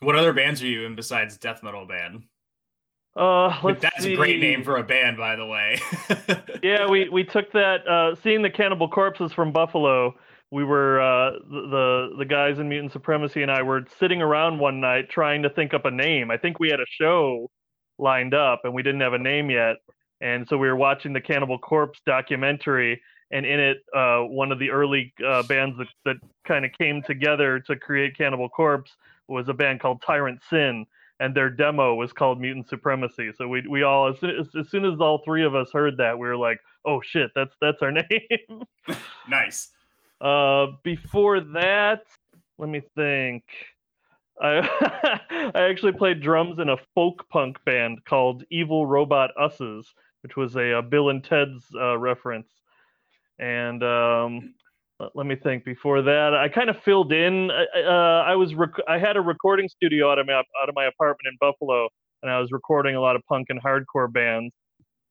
What 0.00 0.14
other 0.14 0.32
bands 0.32 0.62
are 0.62 0.66
you 0.66 0.84
in 0.84 0.94
besides 0.94 1.38
death 1.38 1.62
metal 1.62 1.86
band? 1.86 2.24
Uh, 3.18 3.72
that's 3.80 4.04
see. 4.04 4.12
a 4.12 4.16
great 4.16 4.40
name 4.40 4.62
for 4.62 4.76
a 4.76 4.82
band, 4.84 5.16
by 5.16 5.34
the 5.34 5.44
way. 5.44 5.80
yeah, 6.62 6.88
we 6.88 7.08
we 7.08 7.24
took 7.24 7.50
that. 7.50 7.86
Uh, 7.88 8.14
seeing 8.22 8.42
the 8.42 8.50
Cannibal 8.50 8.88
Corpses 8.88 9.32
from 9.32 9.50
Buffalo, 9.50 10.14
we 10.52 10.62
were 10.62 11.00
uh, 11.00 11.32
the 11.50 12.14
the 12.16 12.24
guys 12.24 12.60
in 12.60 12.68
Mutant 12.68 12.92
Supremacy 12.92 13.42
and 13.42 13.50
I 13.50 13.62
were 13.62 13.84
sitting 13.98 14.22
around 14.22 14.60
one 14.60 14.80
night 14.80 15.10
trying 15.10 15.42
to 15.42 15.50
think 15.50 15.74
up 15.74 15.84
a 15.84 15.90
name. 15.90 16.30
I 16.30 16.36
think 16.36 16.60
we 16.60 16.70
had 16.70 16.78
a 16.78 16.86
show 16.88 17.50
lined 17.98 18.34
up 18.34 18.60
and 18.62 18.72
we 18.72 18.84
didn't 18.84 19.00
have 19.00 19.14
a 19.14 19.18
name 19.18 19.50
yet, 19.50 19.78
and 20.20 20.46
so 20.48 20.56
we 20.56 20.68
were 20.68 20.76
watching 20.76 21.12
the 21.12 21.20
Cannibal 21.20 21.58
Corpse 21.58 22.00
documentary. 22.06 23.02
And 23.30 23.44
in 23.44 23.60
it, 23.60 23.78
uh, 23.94 24.20
one 24.20 24.52
of 24.52 24.58
the 24.58 24.70
early 24.70 25.12
uh, 25.26 25.42
bands 25.42 25.76
that, 25.76 25.88
that 26.06 26.16
kind 26.46 26.64
of 26.64 26.70
came 26.78 27.02
together 27.02 27.60
to 27.66 27.76
create 27.76 28.16
Cannibal 28.16 28.48
Corpse 28.48 28.92
was 29.26 29.50
a 29.50 29.52
band 29.52 29.80
called 29.80 30.00
Tirant 30.00 30.40
Sin, 30.48 30.86
and 31.20 31.34
their 31.34 31.50
demo 31.50 31.94
was 31.94 32.12
called 32.12 32.40
Mutant 32.40 32.68
Supremacy. 32.68 33.30
So 33.36 33.48
we 33.48 33.66
we 33.68 33.82
all 33.82 34.08
as 34.08 34.18
soon 34.20 34.30
as, 34.38 34.46
as 34.58 34.68
soon 34.68 34.84
as 34.84 35.00
all 35.00 35.22
three 35.24 35.44
of 35.44 35.54
us 35.54 35.70
heard 35.72 35.96
that, 35.98 36.18
we 36.18 36.28
were 36.28 36.36
like, 36.36 36.60
"Oh 36.84 37.00
shit, 37.00 37.30
that's 37.34 37.54
that's 37.60 37.82
our 37.82 37.92
name." 38.10 38.64
nice. 39.28 39.70
Uh, 40.20 40.68
before 40.82 41.40
that, 41.40 42.04
let 42.58 42.68
me 42.68 42.82
think. 42.94 43.44
I 44.40 44.58
I 45.54 45.62
actually 45.62 45.92
played 45.92 46.20
drums 46.20 46.58
in 46.58 46.68
a 46.68 46.76
folk 46.94 47.28
punk 47.28 47.62
band 47.64 48.04
called 48.04 48.44
Evil 48.50 48.86
Robot 48.86 49.30
Usses, 49.36 49.86
which 50.22 50.36
was 50.36 50.56
a, 50.56 50.78
a 50.78 50.82
Bill 50.82 51.10
and 51.10 51.22
Ted's 51.22 51.64
uh, 51.74 51.98
reference. 51.98 52.48
And 53.40 53.82
um, 53.82 54.54
let 55.14 55.26
me 55.26 55.36
think. 55.36 55.64
Before 55.64 56.02
that, 56.02 56.34
I 56.34 56.48
kind 56.48 56.70
of 56.70 56.80
filled 56.82 57.12
in. 57.12 57.50
Uh, 57.50 57.88
I 57.88 58.34
was 58.36 58.54
rec- 58.54 58.82
I 58.88 58.98
had 58.98 59.16
a 59.16 59.20
recording 59.20 59.68
studio 59.68 60.10
out 60.10 60.18
of 60.18 60.26
my 60.26 60.34
out 60.34 60.68
of 60.68 60.74
my 60.74 60.86
apartment 60.86 61.28
in 61.32 61.36
Buffalo, 61.40 61.88
and 62.22 62.30
I 62.30 62.40
was 62.40 62.50
recording 62.52 62.96
a 62.96 63.00
lot 63.00 63.16
of 63.16 63.22
punk 63.28 63.46
and 63.50 63.62
hardcore 63.62 64.12
bands. 64.12 64.54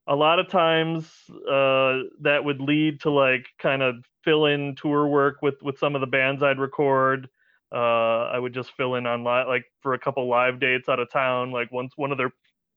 A 0.08 0.16
lot 0.16 0.40
of 0.40 0.48
times, 0.50 1.06
uh, 1.50 2.00
that 2.22 2.42
would 2.44 2.62
lead 2.62 3.02
to 3.02 3.12
like 3.12 3.46
kind 3.60 3.82
of 3.82 3.96
fill 4.24 4.46
in 4.46 4.76
tour 4.76 5.08
work 5.08 5.38
with 5.42 5.62
with 5.62 5.78
some 5.80 5.96
of 5.96 6.02
the 6.02 6.08
bands 6.08 6.44
I'd 6.44 6.60
record. 6.60 7.30
Uh, 7.74 8.30
I 8.32 8.40
would 8.40 8.54
just 8.54 8.72
fill 8.78 8.96
in 8.96 9.06
on 9.06 9.24
li- 9.24 9.46
like 9.48 9.66
for 9.82 9.94
a 9.94 10.00
couple 10.00 10.28
live 10.30 10.60
dates 10.60 10.90
out 10.90 11.00
of 11.00 11.12
town. 11.12 11.52
Like 11.52 11.72
once 11.72 11.94
one 11.96 12.12
of 12.12 12.18
their 12.18 12.32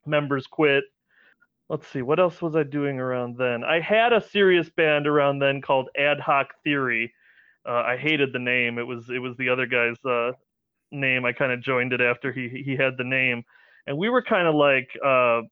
members 0.06 0.46
quit, 0.46 0.84
let's 1.70 1.86
see 1.86 2.02
what 2.02 2.18
else 2.18 2.42
was 2.42 2.56
i 2.56 2.64
doing 2.64 2.98
around 2.98 3.36
then? 3.38 3.64
I 3.64 3.80
had 3.80 4.12
a 4.12 4.20
serious 4.20 4.68
band 4.68 5.06
around 5.06 5.38
then 5.38 5.62
called 5.62 5.88
ad 5.96 6.20
hoc 6.20 6.48
theory. 6.64 7.14
Uh, 7.66 7.82
i 7.86 7.96
hated 7.96 8.32
the 8.32 8.38
name. 8.38 8.78
It 8.78 8.86
was 8.86 9.08
it 9.08 9.20
was 9.20 9.36
the 9.36 9.48
other 9.48 9.66
guy's 9.66 10.04
uh, 10.04 10.32
name. 10.90 11.24
I 11.24 11.32
kind 11.32 11.52
of 11.52 11.62
joined 11.62 11.92
it 11.92 12.00
after 12.00 12.32
he 12.32 12.48
he 12.48 12.76
had 12.76 12.98
the 12.98 13.04
name. 13.04 13.44
And 13.86 13.96
we 13.96 14.08
were 14.10 14.22
kind 14.22 14.48
of 14.48 14.54
like 14.54 14.88
uh, 15.04 15.42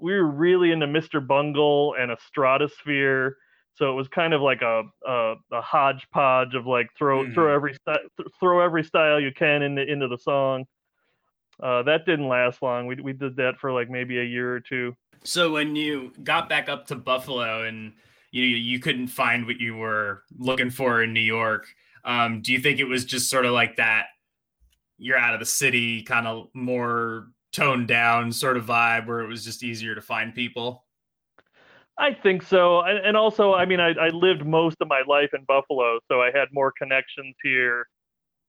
we 0.00 0.12
were 0.14 0.26
really 0.26 0.72
into 0.72 0.86
mr 0.86 1.24
bungle 1.24 1.94
and 1.98 2.10
a 2.10 2.16
stratosphere. 2.26 3.36
So 3.74 3.92
it 3.92 3.94
was 3.94 4.08
kind 4.08 4.34
of 4.34 4.40
like 4.40 4.62
a 4.62 4.82
a, 5.06 5.34
a 5.52 5.60
hodgepodge 5.60 6.56
of 6.56 6.66
like 6.66 6.88
throw 6.98 7.22
mm-hmm. 7.22 7.34
throw 7.34 7.54
every 7.54 7.76
th- 7.86 8.28
throw 8.40 8.60
every 8.60 8.82
style 8.82 9.20
you 9.20 9.30
can 9.32 9.62
into 9.62 9.82
into 9.82 10.08
the 10.08 10.18
song. 10.18 10.64
Uh, 11.62 11.82
that 11.84 12.04
didn't 12.04 12.28
last 12.28 12.62
long. 12.62 12.86
We 12.86 12.96
we 12.96 13.12
did 13.12 13.36
that 13.36 13.58
for 13.60 13.72
like 13.72 13.88
maybe 13.88 14.18
a 14.18 14.24
year 14.24 14.52
or 14.52 14.60
two. 14.60 14.96
So 15.24 15.52
when 15.52 15.76
you 15.76 16.12
got 16.22 16.48
back 16.48 16.68
up 16.68 16.86
to 16.88 16.96
Buffalo 16.96 17.64
and 17.64 17.92
you 18.30 18.42
you 18.42 18.78
couldn't 18.78 19.08
find 19.08 19.46
what 19.46 19.60
you 19.60 19.76
were 19.76 20.22
looking 20.38 20.70
for 20.70 21.02
in 21.02 21.12
New 21.12 21.20
York, 21.20 21.66
um, 22.04 22.42
do 22.42 22.52
you 22.52 22.58
think 22.58 22.78
it 22.78 22.84
was 22.84 23.04
just 23.04 23.30
sort 23.30 23.46
of 23.46 23.52
like 23.52 23.76
that? 23.76 24.06
You're 24.98 25.18
out 25.18 25.34
of 25.34 25.40
the 25.40 25.46
city, 25.46 26.02
kind 26.02 26.26
of 26.26 26.48
more 26.54 27.28
toned 27.52 27.88
down 27.88 28.32
sort 28.32 28.56
of 28.56 28.66
vibe, 28.66 29.06
where 29.06 29.20
it 29.20 29.28
was 29.28 29.44
just 29.44 29.62
easier 29.62 29.94
to 29.94 30.00
find 30.00 30.34
people. 30.34 30.84
I 31.98 32.12
think 32.12 32.42
so, 32.42 32.82
and, 32.82 33.16
also, 33.16 33.54
I 33.54 33.64
mean, 33.64 33.80
I, 33.80 33.92
I 33.92 34.08
lived 34.10 34.44
most 34.44 34.76
of 34.82 34.88
my 34.88 35.02
life 35.08 35.30
in 35.32 35.44
Buffalo, 35.48 35.98
so 36.08 36.20
I 36.20 36.26
had 36.26 36.48
more 36.52 36.70
connections 36.76 37.34
here 37.42 37.86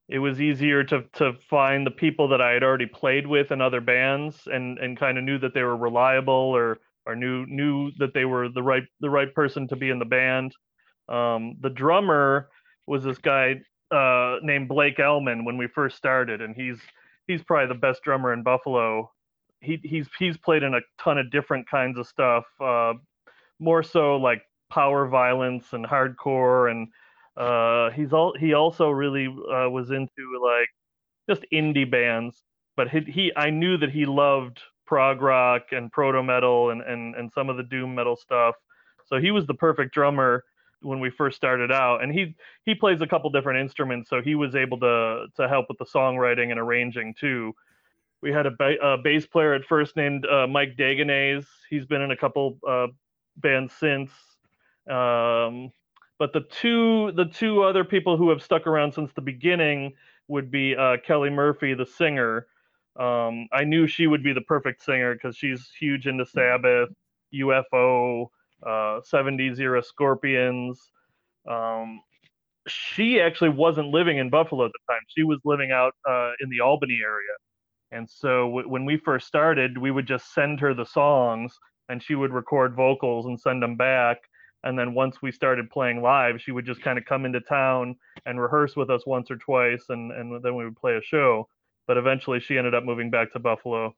it 0.10 0.20
was 0.20 0.42
easier 0.42 0.84
to 0.86 1.04
to 1.14 1.34
find 1.50 1.86
the 1.86 1.92
people 1.92 2.30
that 2.30 2.42
I 2.42 2.52
had 2.52 2.64
already 2.64 2.86
played 2.86 3.28
with 3.28 3.52
in 3.52 3.62
other 3.62 3.82
bands 3.82 4.48
and 4.48 4.78
and 4.80 4.98
kind 4.98 5.18
of 5.18 5.24
knew 5.24 5.38
that 5.40 5.54
they 5.54 5.64
were 5.64 5.78
reliable 5.78 6.34
or 6.34 6.80
or 7.06 7.16
knew 7.16 7.46
knew 7.48 7.92
that 7.98 8.14
they 8.14 8.26
were 8.26 8.50
the 8.50 8.64
right 8.64 8.84
the 9.00 9.10
right 9.10 9.34
person 9.34 9.68
to 9.70 9.76
be 9.76 9.90
in 9.90 10.00
the 10.00 10.06
band. 10.06 10.54
Um, 11.10 11.56
the 11.62 11.70
drummer 11.70 12.50
was 12.86 13.04
this 13.04 13.18
guy 13.18 13.56
uh, 13.92 14.38
named 14.42 14.68
Blake 14.68 15.00
Elman 15.00 15.46
when 15.46 15.58
we 15.58 15.68
first 15.68 15.98
started, 15.98 16.42
and 16.42 16.56
he's 16.56 16.80
he's 17.28 17.44
probably 17.44 17.68
the 17.68 17.80
best 17.80 18.02
drummer 18.04 18.34
in 18.34 18.44
Buffalo. 18.44 19.12
He 19.62 19.80
he's 19.84 20.08
he's 20.18 20.38
played 20.38 20.64
in 20.64 20.74
a 20.74 20.82
ton 21.02 21.18
of 21.18 21.32
different 21.32 21.70
kinds 21.70 21.98
of 21.98 22.08
stuff, 22.08 22.46
uh, 22.62 22.94
more 23.60 23.84
so 23.84 24.18
like 24.18 24.42
power 24.70 25.08
violence 25.08 25.74
and 25.74 25.86
hardcore, 25.86 26.72
and 26.72 26.88
uh, 27.38 27.92
he's 27.92 28.14
all 28.14 28.36
he 28.38 28.54
also 28.54 28.90
really 28.90 29.28
uh, 29.28 29.70
was 29.70 29.92
into 29.92 30.42
like 30.44 30.70
just 31.30 31.46
indie 31.54 31.90
bands. 31.90 32.44
But 32.76 32.90
he, 32.90 33.00
he 33.02 33.32
I 33.36 33.50
knew 33.50 33.78
that 33.78 33.92
he 33.92 34.06
loved 34.06 34.60
prog 34.86 35.22
rock 35.22 35.64
and 35.72 35.92
proto 35.92 36.24
metal 36.24 36.72
and, 36.72 36.82
and 36.82 37.16
and 37.16 37.32
some 37.34 37.50
of 37.50 37.58
the 37.58 37.64
doom 37.64 37.96
metal 37.96 38.16
stuff. 38.16 38.56
So 39.06 39.20
he 39.20 39.32
was 39.32 39.46
the 39.46 39.54
perfect 39.54 39.94
drummer 39.94 40.44
when 40.82 41.00
we 41.00 41.10
first 41.10 41.36
started 41.36 41.72
out 41.72 42.04
and 42.04 42.12
he 42.12 42.36
he 42.66 42.76
plays 42.76 43.02
a 43.02 43.08
couple 43.08 43.30
different 43.30 43.60
instruments 43.60 44.10
so 44.10 44.22
he 44.22 44.36
was 44.36 44.56
able 44.56 44.80
to 44.80 45.26
to 45.36 45.48
help 45.48 45.66
with 45.70 45.78
the 45.80 45.86
songwriting 45.86 46.52
and 46.52 46.60
arranging 46.60 47.14
too 47.20 47.54
we 48.22 48.32
had 48.32 48.46
a, 48.46 48.52
ba- 48.52 48.80
a 48.82 48.98
bass 48.98 49.26
player 49.26 49.54
at 49.54 49.64
first 49.66 49.96
named 49.96 50.26
uh, 50.28 50.46
mike 50.46 50.76
daganese 50.78 51.48
he's 51.70 51.86
been 51.86 52.02
in 52.02 52.12
a 52.12 52.18
couple 52.18 52.60
uh, 52.68 52.88
bands 53.38 53.74
since 53.74 54.12
um, 54.90 55.72
but 56.20 56.34
the 56.34 56.42
two 56.42 57.12
the 57.14 57.26
two 57.26 57.64
other 57.64 57.84
people 57.84 58.18
who 58.18 58.30
have 58.30 58.42
stuck 58.42 58.68
around 58.68 58.94
since 58.94 59.12
the 59.14 59.22
beginning 59.22 59.94
would 60.28 60.52
be 60.52 60.76
uh, 60.76 60.98
kelly 61.06 61.30
murphy 61.30 61.74
the 61.74 61.86
singer 61.86 62.48
um, 63.00 63.48
i 63.54 63.64
knew 63.64 63.88
she 63.88 64.08
would 64.08 64.24
be 64.24 64.34
the 64.34 64.42
perfect 64.42 64.84
singer 64.84 65.14
because 65.14 65.36
she's 65.38 65.70
huge 65.80 66.08
into 66.08 66.26
sabbath 66.26 66.90
ufo 67.34 68.28
uh, 68.66 69.02
70s 69.02 69.60
era 69.60 69.84
Scorpions. 69.84 70.92
Um, 71.50 72.02
she 72.68 73.22
actually 73.22 73.50
wasn't 73.50 73.90
living 73.90 74.18
in 74.18 74.30
Buffalo 74.30 74.66
at 74.66 74.72
the 74.72 74.94
time. 74.94 75.02
She 75.10 75.24
was 75.24 75.40
living 75.46 75.72
out 75.72 75.94
uh, 76.10 76.32
in 76.42 76.50
the 76.50 76.62
Albany 76.62 77.00
area. 77.04 77.36
And 77.92 78.10
so 78.10 78.48
w- 78.48 78.70
when 78.70 78.86
we 78.86 78.98
first 78.98 79.28
started, 79.28 79.78
we 79.78 79.92
would 79.92 80.08
just 80.08 80.34
send 80.34 80.60
her 80.60 80.74
the 80.74 80.86
songs 80.86 81.58
and 81.90 82.04
she 82.04 82.16
would 82.16 82.34
record 82.34 82.76
vocals 82.76 83.26
and 83.26 83.40
send 83.40 83.64
them 83.64 83.78
back. 83.78 84.18
And 84.64 84.78
then 84.78 84.94
once 84.94 85.22
we 85.22 85.32
started 85.32 85.70
playing 85.70 86.02
live, 86.02 86.42
she 86.42 86.52
would 86.52 86.66
just 86.66 86.82
kind 86.82 86.98
of 86.98 87.06
come 87.06 87.26
into 87.26 87.40
town 87.42 87.96
and 88.26 88.42
rehearse 88.42 88.76
with 88.76 88.90
us 88.90 89.06
once 89.06 89.30
or 89.30 89.38
twice, 89.38 89.86
and, 89.90 90.12
and 90.12 90.44
then 90.44 90.56
we 90.56 90.66
would 90.66 90.76
play 90.76 90.96
a 90.96 91.02
show. 91.02 91.48
But 91.86 91.98
eventually, 91.98 92.40
she 92.40 92.58
ended 92.58 92.74
up 92.74 92.84
moving 92.84 93.10
back 93.10 93.32
to 93.34 93.40
Buffalo, 93.40 93.96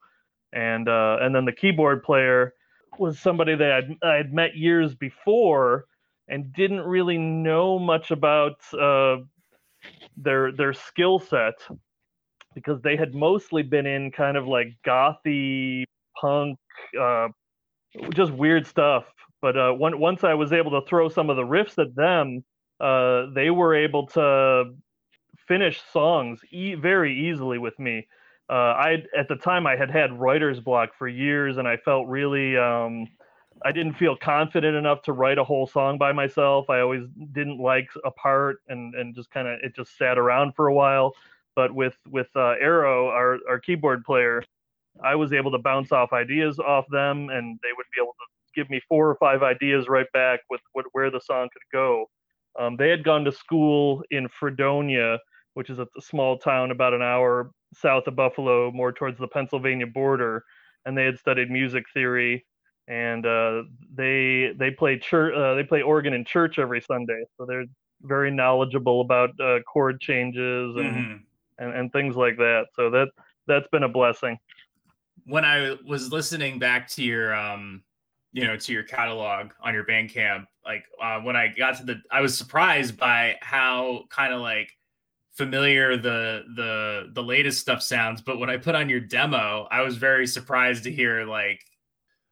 and 0.54 0.88
uh, 0.88 1.18
and 1.22 1.34
then 1.34 1.46
the 1.46 1.52
keyboard 1.52 2.04
player 2.04 2.54
was 2.98 3.20
somebody 3.20 3.56
that 3.56 3.72
I'd, 3.72 4.08
I'd 4.08 4.34
met 4.34 4.56
years 4.56 4.94
before 4.96 5.86
and 6.28 6.54
didn't 6.54 6.82
really 6.82 7.18
know 7.18 7.80
much 7.80 8.12
about 8.12 8.62
uh, 8.80 9.18
their 10.18 10.52
their 10.52 10.74
skill 10.74 11.20
set 11.20 11.56
because 12.54 12.82
they 12.82 12.96
had 12.96 13.14
mostly 13.14 13.64
been 13.64 13.86
in 13.86 14.12
kind 14.12 14.38
of 14.38 14.48
like 14.48 14.68
gothy 14.86 15.84
punk, 16.20 16.58
uh, 17.00 17.30
just 18.14 18.32
weird 18.32 18.68
stuff. 18.68 19.06
But 19.42 19.58
uh, 19.58 19.74
once 19.78 20.24
I 20.24 20.34
was 20.34 20.52
able 20.52 20.72
to 20.82 20.88
throw 20.88 21.10
some 21.10 21.30
of 21.30 21.38
the 21.38 21.44
riffs 21.44 21.78
at 21.78 21.96
them, 21.96 22.44
uh, 22.80 23.28
they 23.34 23.50
were 23.50 23.76
able 23.76 24.08
to 24.08 24.76
finish 25.48 25.82
songs 25.94 26.42
e- 26.52 26.76
very 26.76 27.30
easily 27.30 27.58
with 27.58 27.78
me 27.80 28.08
uh, 28.50 28.54
I 28.54 29.04
at 29.18 29.28
the 29.28 29.36
time 29.36 29.68
I 29.68 29.76
had 29.76 29.92
had 29.92 30.20
writer's 30.20 30.60
block 30.60 30.90
for 30.98 31.08
years, 31.08 31.58
and 31.58 31.68
I 31.68 31.78
felt 31.78 32.08
really 32.08 32.58
um, 32.58 33.08
I 33.64 33.72
didn't 33.72 33.94
feel 33.94 34.16
confident 34.16 34.76
enough 34.76 35.04
to 35.04 35.14
write 35.14 35.38
a 35.38 35.44
whole 35.44 35.68
song 35.68 36.00
by 36.00 36.14
myself. 36.14 36.68
I 36.70 36.80
always 36.80 37.04
didn't 37.32 37.60
like 37.60 37.90
a 38.04 38.12
part, 38.12 38.58
and 38.68 38.96
and 38.96 39.14
just 39.14 39.30
kind 39.30 39.48
of 39.48 39.60
it 39.62 39.76
just 39.76 39.96
sat 39.98 40.18
around 40.18 40.56
for 40.56 40.68
a 40.68 40.74
while. 40.74 41.14
But 41.56 41.76
with 41.76 41.96
with 42.08 42.28
uh, 42.36 42.56
Arrow, 42.60 43.10
our 43.10 43.38
our 43.48 43.60
keyboard 43.60 44.04
player, 44.04 44.44
I 45.04 45.14
was 45.16 45.32
able 45.32 45.52
to 45.52 45.60
bounce 45.60 45.92
off 45.92 46.12
ideas 46.14 46.58
off 46.60 46.86
them, 46.90 47.30
and 47.30 47.60
they 47.62 47.70
would 47.78 47.86
be 47.96 48.02
able 48.02 48.14
give 48.60 48.70
me 48.70 48.82
four 48.90 49.10
or 49.10 49.16
five 49.16 49.42
ideas 49.42 49.88
right 49.88 50.12
back 50.14 50.42
with 50.50 50.62
what, 50.74 50.86
where 50.92 51.10
the 51.10 51.22
song 51.22 51.48
could 51.54 51.62
go. 51.72 52.06
Um, 52.60 52.76
they 52.76 52.90
had 52.90 53.04
gone 53.06 53.24
to 53.24 53.32
school 53.32 54.04
in 54.12 54.28
Fredonia, 54.28 55.18
which 55.54 55.70
is 55.70 55.80
a 55.80 55.88
small 56.00 56.38
town 56.38 56.72
about 56.72 56.94
an 56.94 57.02
hour 57.02 57.52
south 57.74 58.08
of 58.08 58.16
Buffalo, 58.16 58.72
more 58.72 58.92
towards 58.92 59.18
the 59.18 59.28
Pennsylvania 59.28 59.88
border, 59.88 60.44
and 60.86 60.98
they 60.98 61.06
had 61.06 61.18
studied 61.18 61.50
music 61.50 61.86
theory. 61.94 62.46
And 62.88 63.26
uh, 63.26 63.64
they 63.96 64.52
they 64.58 64.72
play 64.72 64.98
church 64.98 65.34
uh, 65.36 65.54
they 65.54 65.64
play 65.64 65.84
organ 65.84 66.14
in 66.14 66.26
church 66.26 66.58
every 66.58 66.82
Sunday, 66.82 67.24
so 67.38 67.46
they're 67.46 67.66
very 68.02 68.32
knowledgeable 68.32 69.02
about 69.02 69.30
uh, 69.40 69.60
chord 69.72 70.02
changes 70.02 70.76
and, 70.76 70.96
mm-hmm. 70.96 71.64
and 71.64 71.74
and 71.76 71.94
things 71.94 72.16
like 72.16 72.38
that. 72.38 72.66
So 72.76 72.90
that 72.90 73.10
that's 73.46 73.68
been 73.68 73.84
a 73.84 73.90
blessing. 73.90 74.40
When 75.26 75.46
I 75.46 75.78
was 75.86 76.12
listening 76.12 76.58
back 76.58 76.88
to 76.90 77.04
your 77.04 77.36
um 77.36 77.84
you 78.32 78.46
know 78.46 78.58
to 78.58 78.74
your 78.74 78.84
catalog 78.84 79.52
on 79.64 79.74
your 79.74 79.86
Bandcamp, 79.86 80.46
like 80.66 80.84
uh, 81.02 81.20
when 81.20 81.36
I 81.36 81.48
got 81.48 81.78
to 81.78 81.84
the, 81.84 82.02
I 82.12 82.22
was 82.22 82.38
surprised 82.38 82.98
by 82.98 83.38
how 83.42 84.04
kind 84.10 84.34
of 84.34 84.42
like 84.42 84.72
familiar 85.40 85.96
the 85.96 86.44
the 86.58 87.12
the 87.14 87.24
latest 87.24 87.62
stuff 87.62 87.82
sounds 87.82 88.22
but 88.22 88.40
when 88.40 88.50
i 88.50 88.58
put 88.58 88.76
on 88.76 88.90
your 88.90 89.00
demo 89.00 89.66
i 89.72 89.80
was 89.80 89.96
very 89.96 90.28
surprised 90.28 90.84
to 90.84 90.92
hear 90.92 91.24
like 91.24 91.62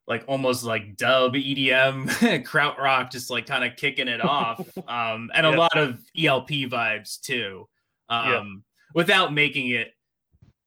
like 0.08 0.26
almost 0.28 0.66
like 0.66 0.98
dub 0.98 1.34
edm 1.34 2.10
krautrock 2.44 3.10
just 3.10 3.30
like 3.30 3.46
kind 3.46 3.64
of 3.64 3.78
kicking 3.78 4.10
it 4.10 4.20
off 4.20 4.60
um 4.90 5.32
and 5.34 5.46
a 5.46 5.52
lot 5.52 5.78
of 5.78 6.02
elp 6.18 6.50
vibes 6.50 7.18
too 7.22 7.66
um 8.10 8.62
without 8.94 9.34
making 9.34 9.70
it 9.70 9.94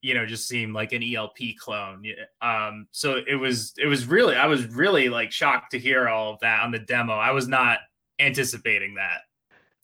you 0.03 0.15
know 0.15 0.27
just 0.27 0.49
seem 0.49 0.73
like 0.73 0.93
an 0.93 1.03
elp 1.03 1.37
clone. 1.59 2.05
Um 2.43 2.87
so 2.93 3.21
it 3.27 3.37
was 3.37 3.75
it 3.79 3.87
was 3.87 4.07
really 4.07 4.35
i 4.37 4.47
was 4.47 4.67
really 4.67 5.09
like 5.09 5.33
shocked 5.33 5.73
to 5.73 5.79
hear 5.79 6.09
all 6.09 6.33
of 6.33 6.41
that 6.41 6.63
on 6.63 6.71
the 6.71 6.79
demo. 6.79 7.15
I 7.15 7.33
was 7.33 7.49
not 7.49 7.79
anticipating 8.19 8.95
that. 8.95 9.23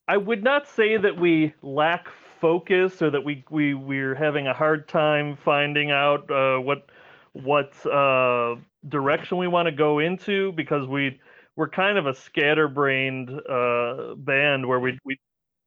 I 0.08 0.16
would 0.16 0.44
not 0.44 0.68
say 0.68 0.96
that 0.96 1.18
we 1.18 1.52
lack 1.62 2.08
focus 2.40 3.02
or 3.02 3.10
that 3.10 3.24
we 3.24 3.44
we 3.50 3.74
we're 3.74 4.14
having 4.14 4.46
a 4.46 4.54
hard 4.54 4.88
time 4.88 5.36
finding 5.44 5.90
out 5.90 6.30
uh, 6.30 6.58
what 6.58 6.90
what 7.32 7.74
uh, 7.86 8.56
direction 8.88 9.38
we 9.38 9.48
want 9.48 9.66
to 9.66 9.72
go 9.72 9.98
into 9.98 10.52
because 10.52 10.86
we 10.86 11.20
we're 11.56 11.68
kind 11.68 11.98
of 11.98 12.06
a 12.06 12.14
scatterbrained 12.14 13.30
uh, 13.30 14.14
band 14.16 14.66
where 14.66 14.78
we 14.78 14.98
we 15.04 15.18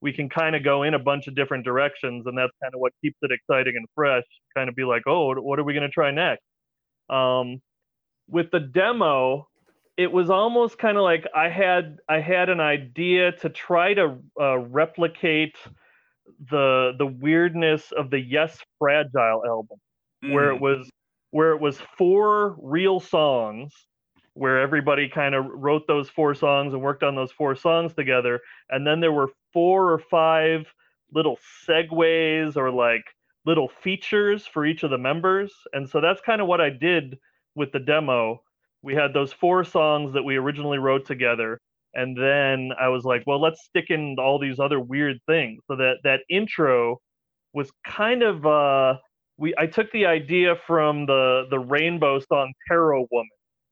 we 0.02 0.14
can 0.14 0.30
kind 0.30 0.56
of 0.56 0.64
go 0.64 0.84
in 0.84 0.94
a 0.94 1.00
bunch 1.00 1.28
of 1.28 1.36
different 1.36 1.66
directions 1.66 2.26
and 2.26 2.38
that's 2.38 2.54
kind 2.62 2.74
of 2.74 2.80
what 2.80 2.94
keeps 3.02 3.18
it 3.22 3.32
exciting 3.32 3.74
and 3.76 3.86
fresh 3.96 4.24
kind 4.56 4.70
of 4.70 4.76
be 4.76 4.84
like 4.84 5.04
oh 5.08 5.34
what 5.36 5.60
are 5.60 5.64
we 5.64 5.74
going 5.74 5.84
to 5.84 5.90
try 5.90 6.12
next 6.12 6.44
um, 7.10 7.62
with 8.30 8.52
the 8.52 8.60
demo 8.60 9.48
it 9.98 10.12
was 10.12 10.30
almost 10.30 10.78
kind 10.78 10.98
of 10.98 11.04
like 11.04 11.26
i 11.36 11.50
had 11.50 11.98
i 12.08 12.20
had 12.20 12.50
an 12.50 12.60
idea 12.60 13.32
to 13.32 13.50
try 13.50 13.94
to 13.94 14.18
uh, 14.40 14.58
replicate 14.58 15.56
the 16.50 16.94
the 16.98 17.06
weirdness 17.06 17.92
of 17.92 18.10
the 18.10 18.20
Yes 18.20 18.58
Fragile 18.78 19.44
album, 19.46 19.78
mm. 20.24 20.34
where 20.34 20.52
it 20.52 20.58
mm. 20.58 20.62
was 20.62 20.90
where 21.32 21.52
it 21.52 21.62
was 21.62 21.80
four 21.98 22.56
real 22.62 23.00
songs, 23.00 23.74
where 24.34 24.60
everybody 24.60 25.10
kind 25.10 25.36
of 25.36 25.46
wrote 25.50 25.88
those 25.88 26.10
four 26.10 26.34
songs 26.36 26.74
and 26.74 26.82
worked 26.82 27.04
on 27.04 27.16
those 27.16 27.32
four 27.32 27.56
songs 27.56 27.94
together, 27.94 28.40
and 28.70 28.86
then 28.86 29.00
there 29.00 29.12
were 29.12 29.30
four 29.54 29.92
or 29.92 30.00
five 30.00 30.66
little 31.14 31.38
segues 31.68 32.56
or 32.56 32.72
like 32.72 33.04
little 33.46 33.70
features 33.82 34.46
for 34.46 34.66
each 34.66 34.84
of 34.84 34.92
the 34.92 34.98
members, 34.98 35.54
and 35.74 35.90
so 35.90 36.02
that's 36.02 36.22
kind 36.22 36.42
of 36.42 36.48
what 36.48 36.62
I 36.62 36.70
did 36.70 37.18
with 37.56 37.72
the 37.72 37.80
demo. 37.80 38.42
We 38.82 38.96
had 38.96 39.14
those 39.14 39.34
four 39.34 39.64
songs 39.64 40.14
that 40.14 40.24
we 40.24 40.38
originally 40.38 40.78
wrote 40.78 41.06
together, 41.06 41.60
and 41.94 42.18
then 42.18 42.72
I 42.80 42.90
was 42.90 43.04
like, 43.04 43.24
well, 43.26 43.42
let's 43.42 43.64
stick 43.66 43.86
in 43.90 44.16
all 44.20 44.40
these 44.40 44.60
other 44.60 44.80
weird 44.80 45.18
things. 45.28 45.62
So 45.68 45.76
that 45.78 45.98
that 46.04 46.22
intro 46.30 47.00
was 47.54 47.72
kind 47.86 48.24
of 48.24 48.46
uh, 48.46 48.98
we 49.38 49.54
I 49.58 49.66
took 49.68 49.92
the 49.92 50.06
idea 50.06 50.56
from 50.68 51.06
the 51.06 51.46
the 51.50 51.60
Rainbow 51.60 52.20
song 52.20 52.54
Tarot 52.68 53.08
Woman, 53.12 53.30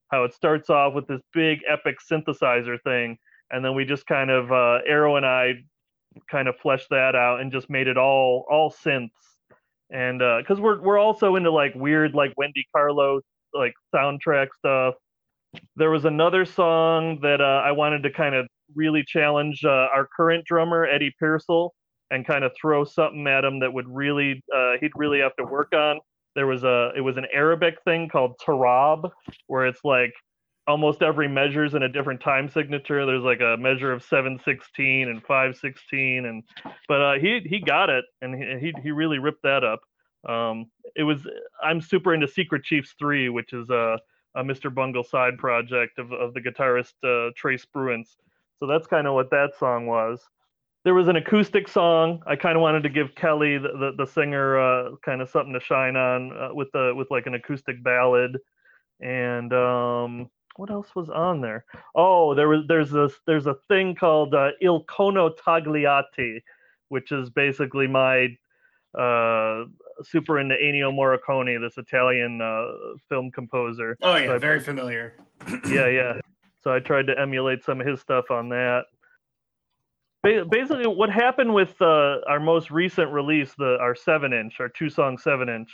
how 0.10 0.24
it 0.24 0.34
starts 0.34 0.70
off 0.70 0.94
with 0.94 1.08
this 1.08 1.22
big 1.34 1.60
epic 1.68 1.98
synthesizer 2.10 2.78
thing, 2.84 3.18
and 3.52 3.64
then 3.64 3.76
we 3.76 3.86
just 3.86 4.06
kind 4.06 4.30
of 4.30 4.52
uh, 4.52 4.80
Arrow 4.88 5.16
and 5.18 5.26
I 5.26 5.54
kind 6.30 6.48
of 6.48 6.56
fleshed 6.58 6.90
that 6.90 7.16
out 7.16 7.42
and 7.42 7.52
just 7.52 7.70
made 7.70 7.88
it 7.88 7.98
all 7.98 8.46
all 8.50 8.72
synths. 8.72 9.10
And 9.90 10.20
because 10.20 10.60
uh, 10.60 10.62
we're 10.62 10.82
we're 10.82 11.00
also 11.00 11.36
into 11.36 11.52
like 11.52 11.74
weird 11.76 12.14
like 12.14 12.34
Wendy 12.38 12.66
Carlos 12.74 13.24
like 13.54 13.74
soundtrack 13.94 14.48
stuff 14.58 14.96
there 15.76 15.90
was 15.90 16.06
another 16.06 16.46
song 16.46 17.20
that 17.22 17.42
uh, 17.42 17.62
I 17.66 17.72
wanted 17.72 18.04
to 18.04 18.12
kind 18.12 18.36
of 18.36 18.48
really 18.76 19.04
challenge 19.08 19.64
uh, 19.64 19.88
our 19.94 20.08
current 20.16 20.46
drummer 20.46 20.86
Eddie 20.86 21.14
Pearsall 21.20 21.74
and 22.12 22.26
kind 22.26 22.44
of 22.44 22.52
throw 22.60 22.84
something 22.84 23.26
at 23.28 23.44
him 23.44 23.60
that 23.60 23.72
would 23.72 23.88
really 23.88 24.44
uh, 24.56 24.74
he'd 24.80 24.92
really 24.96 25.20
have 25.20 25.36
to 25.38 25.46
work 25.46 25.74
on. 25.74 26.00
There 26.38 26.46
was 26.46 26.64
a 26.64 26.92
it 26.96 27.02
was 27.02 27.18
an 27.18 27.26
Arabic 27.34 27.80
thing 27.84 28.10
called 28.10 28.38
tarab 28.38 29.10
where 29.48 29.66
it's 29.66 29.84
like 29.84 30.14
almost 30.68 31.02
every 31.02 31.28
measures 31.28 31.74
in 31.74 31.82
a 31.82 31.90
different 31.90 32.22
time 32.22 32.48
signature. 32.48 33.08
There's 33.08 33.24
like 33.24 33.42
a 33.42 33.58
measure 33.58 33.92
of 33.92 34.04
716 34.04 35.10
and 35.10 35.20
516 35.24 36.26
and 36.28 36.44
but 36.88 37.02
uh, 37.02 37.14
he 37.20 37.42
he 37.44 37.60
got 37.60 37.90
it 37.90 38.06
and 38.22 38.62
he 38.62 38.72
he 38.84 38.92
really 38.92 39.18
ripped 39.18 39.42
that 39.42 39.64
up. 39.64 39.80
Um, 40.30 40.68
it 40.96 41.02
was 41.02 41.28
I'm 41.64 41.82
super 41.82 42.14
into 42.14 42.28
Secret 42.28 42.64
Chiefs 42.64 42.94
3, 43.00 43.30
which 43.30 43.54
is 43.54 43.72
a, 43.72 43.98
a 44.36 44.44
Mr. 44.44 44.72
Bungle 44.72 45.04
side 45.04 45.40
project 45.40 45.98
of, 45.98 46.12
of 46.12 46.36
the 46.36 46.42
guitarist 46.42 46.94
uh, 47.04 47.32
Trey 47.36 47.58
Spruance. 47.58 48.16
So 48.60 48.68
that's 48.68 48.86
kind 48.86 49.08
of 49.08 49.16
what 49.16 49.32
that 49.32 49.54
song 49.58 49.88
was. 49.88 50.22
There 50.88 50.94
was 50.94 51.10
an 51.10 51.18
acoustic 51.18 51.68
song. 51.68 52.24
I 52.26 52.38
kind 52.38 52.56
of 52.56 52.62
wanted 52.62 52.82
to 52.84 52.90
give 52.90 53.14
Kelly, 53.14 53.58
the, 53.58 53.68
the, 53.78 54.06
the 54.06 54.10
singer, 54.10 54.58
uh, 54.58 54.92
kind 55.04 55.22
of 55.22 55.30
something 55.30 55.52
to 55.52 55.60
shine 55.60 55.98
on 55.98 56.32
uh, 56.32 56.54
with 56.54 56.72
the 56.72 56.94
with 56.96 57.12
like 57.12 57.28
an 57.28 57.34
acoustic 57.34 57.84
ballad. 57.84 58.38
And 59.02 59.52
um, 59.52 60.30
what 60.56 60.72
else 60.72 60.96
was 60.96 61.10
on 61.10 61.42
there? 61.42 61.66
Oh, 61.94 62.34
there 62.34 62.48
was 62.48 62.64
there's 62.70 62.90
this 62.90 63.12
there's 63.26 63.48
a 63.48 63.58
thing 63.68 63.96
called 63.96 64.34
uh, 64.34 64.52
Il 64.62 64.86
Cono 64.86 65.30
Tagliati, 65.32 66.40
which 66.88 67.12
is 67.12 67.30
basically 67.32 67.88
my 67.88 68.28
uh, 68.98 69.66
super 70.04 70.40
into 70.40 70.56
Ennio 70.56 70.90
Morricone, 70.90 71.60
this 71.60 71.78
Italian 71.78 72.42
uh, 72.42 72.96
film 73.10 73.30
composer. 73.32 73.98
Oh 74.02 74.16
yeah, 74.16 74.28
so 74.28 74.40
very 74.40 74.62
familiar. 74.62 75.16
yeah, 75.68 75.90
yeah. 75.90 76.14
So 76.64 76.74
I 76.74 76.80
tried 76.80 77.08
to 77.08 77.20
emulate 77.20 77.66
some 77.66 77.82
of 77.82 77.88
his 77.88 78.00
stuff 78.00 78.32
on 78.32 78.48
that. 78.48 78.86
Ba- 80.24 80.46
basically, 80.50 80.88
what 80.88 81.10
happened 81.10 81.54
with 81.54 81.80
uh, 81.82 82.18
our 82.28 82.40
most 82.40 82.72
recent 82.72 83.12
release, 83.12 83.54
the 83.58 83.78
our 83.80 83.96
seven 83.96 84.34
inch, 84.34 84.60
our 84.60 84.70
two 84.70 84.90
song 84.90 85.18
seven 85.18 85.50
inch, 85.50 85.70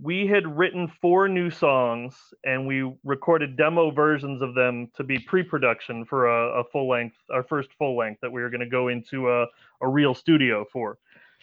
we 0.00 0.26
had 0.26 0.46
written 0.46 0.88
four 1.00 1.26
new 1.26 1.50
songs 1.50 2.14
and 2.44 2.66
we 2.66 2.92
recorded 3.02 3.56
demo 3.56 3.90
versions 3.90 4.42
of 4.42 4.54
them 4.54 4.88
to 4.94 5.02
be 5.02 5.18
pre-production 5.18 6.04
for 6.04 6.26
a, 6.26 6.60
a 6.60 6.64
full 6.64 6.88
length, 6.88 7.16
our 7.32 7.42
first 7.42 7.70
full 7.78 7.96
length 7.96 8.20
that 8.20 8.30
we 8.30 8.42
were 8.42 8.50
going 8.50 8.60
to 8.60 8.68
go 8.68 8.88
into 8.88 9.30
a, 9.30 9.46
a 9.80 9.88
real 9.88 10.14
studio 10.14 10.66
for. 10.70 10.98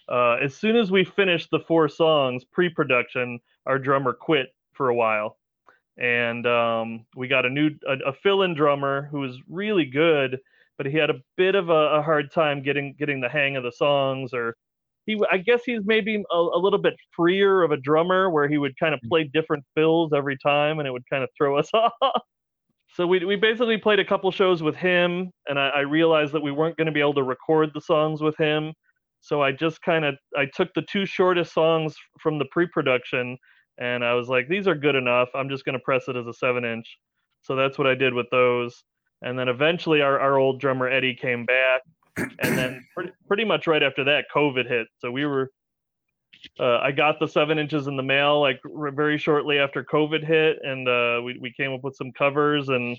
Uh, 0.08 0.34
as 0.34 0.53
soon 0.55 0.75
as 0.75 0.91
we 0.91 1.03
finished 1.03 1.50
the 1.50 1.60
four 1.60 1.89
songs 1.89 2.43
pre-production, 2.43 3.39
our 3.65 3.79
drummer 3.79 4.13
quit 4.13 4.53
for 4.74 4.89
a 4.89 4.96
while, 4.96 5.38
and 5.98 6.46
um, 6.46 7.05
we 7.15 7.27
got 7.27 7.46
a 7.46 7.50
new 7.50 7.72
a, 7.88 8.10
a, 8.10 8.13
fill-in 8.13 8.53
drummer 8.53 9.08
who 9.12 9.20
was 9.20 9.39
really 9.48 9.86
good, 9.86 10.39
but 10.84 10.92
he 10.92 10.98
had 10.98 11.10
a 11.10 11.16
bit 11.38 11.56
of 11.56 11.70
a, 11.70 11.98
a, 11.98 12.02
hard 12.02 12.30
time 12.32 12.62
getting 12.62 12.94
getting 13.00 13.22
the 13.22 13.30
hang 13.30 13.56
of 13.56 13.63
the 13.63 13.72
songs, 13.72 14.34
or 14.34 14.54
he 15.06 15.18
I 15.32 15.38
guess 15.38 15.62
he's 15.66 15.82
maybe 15.86 16.22
a, 16.32 16.36
a 16.36 16.60
little 16.60 16.80
bit 16.80 16.96
freer 17.16 17.63
of 17.63 17.72
a 17.72 17.78
drummer 17.78 18.30
where 18.30 18.50
he 18.50 18.58
would 18.58 18.78
kind 18.78 18.94
of 18.94 19.00
mm. 19.02 19.10
play 19.10 19.24
different 19.34 19.63
fills 19.75 20.12
every 20.13 20.38
time, 20.38 20.80
and 20.80 20.88
it 20.88 20.92
would 20.92 21.10
kind 21.10 21.24
of 21.24 21.30
throw 21.38 21.58
us 21.58 21.70
off. 21.74 21.94
So 22.96 23.08
we, 23.08 23.24
we 23.24 23.38
basically 23.38 23.78
played 23.78 24.00
a 24.00 24.06
couple 24.06 24.30
shows 24.30 24.62
with 24.62 24.76
him, 24.76 25.32
and 25.48 25.58
I, 25.58 25.69
I 25.69 25.80
realized 25.80 26.34
that 26.34 26.43
we 26.43 26.52
weren't 26.52 26.78
going 26.78 26.86
to 26.88 26.91
be 26.91 27.00
able 27.00 27.15
to 27.15 27.24
record 27.24 27.72
the 27.74 27.82
songs 27.82 28.22
with 28.22 28.38
him. 28.38 28.74
So 29.22 29.41
I 29.41 29.54
just 29.54 29.82
kind 29.82 30.04
of 30.04 30.15
I 30.36 30.48
took 30.54 30.74
the 30.74 30.84
two 30.91 31.06
shortest 31.06 31.54
songs 31.54 31.96
from 32.22 32.39
the 32.39 32.46
pre-production 32.52 33.38
and 33.80 34.04
I 34.04 34.13
was 34.13 34.28
like, 34.28 34.48
these 34.48 34.67
are 34.67 34.76
good 34.76 34.96
enough. 34.96 35.30
I'm 35.34 35.50
just 35.50 35.65
going 35.65 35.74
to 35.74 35.84
press 35.84 36.08
it 36.08 36.15
as 36.15 36.28
a 36.28 36.34
seven 36.34 36.65
inch. 36.65 36.86
So 37.41 37.56
that's 37.56 37.78
what 37.78 37.88
I 37.88 37.96
did 37.96 38.13
with 38.13 38.28
those. 38.32 38.84
And 39.24 39.38
then 39.38 39.48
eventually 39.48 40.02
our, 40.02 40.20
our 40.20 40.38
old 40.38 40.60
drummer 40.60 40.88
Eddie 40.88 41.16
came 41.16 41.46
back. 41.46 41.82
And 42.18 42.58
then 42.58 42.86
pretty, 42.94 43.12
pretty 43.28 43.46
much 43.46 43.68
right 43.68 43.82
after 43.82 44.04
that, 44.04 44.26
COVID 44.34 44.68
hit. 44.68 44.88
So 45.00 45.12
we 45.12 45.26
were, 45.26 45.50
uh, 46.60 46.80
I 46.80 46.92
got 46.92 47.20
the 47.20 47.28
seven 47.28 47.58
inches 47.58 47.88
in 47.88 47.96
the 47.96 48.04
mail 48.04 48.40
like 48.42 48.60
very 48.66 49.18
shortly 49.18 49.58
after 49.58 49.84
COVID 49.84 50.24
hit. 50.24 50.58
And 50.62 50.88
uh, 50.88 51.22
we, 51.24 51.38
we 51.40 51.52
came 51.54 51.74
up 51.74 51.84
with 51.84 51.96
some 51.96 52.12
covers 52.12 52.70
and 52.70 52.98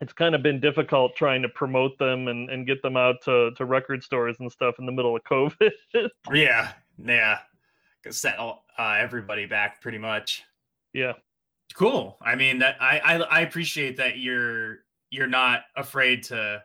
it's 0.00 0.12
kind 0.12 0.34
of 0.34 0.42
been 0.42 0.60
difficult 0.60 1.16
trying 1.16 1.42
to 1.42 1.48
promote 1.48 1.98
them 1.98 2.28
and, 2.28 2.50
and 2.50 2.66
get 2.66 2.82
them 2.82 2.96
out 2.96 3.16
to, 3.24 3.50
to 3.56 3.64
record 3.64 4.02
stores 4.02 4.36
and 4.38 4.50
stuff 4.50 4.76
in 4.78 4.86
the 4.86 4.92
middle 4.92 5.16
of 5.16 5.22
COVID. 5.24 5.70
yeah, 6.32 6.72
yeah, 7.04 7.38
set 8.08 8.38
all, 8.38 8.64
uh, 8.78 8.96
everybody 8.98 9.46
back 9.46 9.80
pretty 9.80 9.98
much. 9.98 10.44
Yeah, 10.92 11.14
cool. 11.74 12.16
I 12.20 12.36
mean, 12.36 12.60
that 12.60 12.76
I, 12.80 12.98
I 12.98 13.14
I 13.16 13.40
appreciate 13.40 13.96
that 13.96 14.18
you're 14.18 14.78
you're 15.10 15.26
not 15.26 15.62
afraid 15.76 16.22
to 16.24 16.62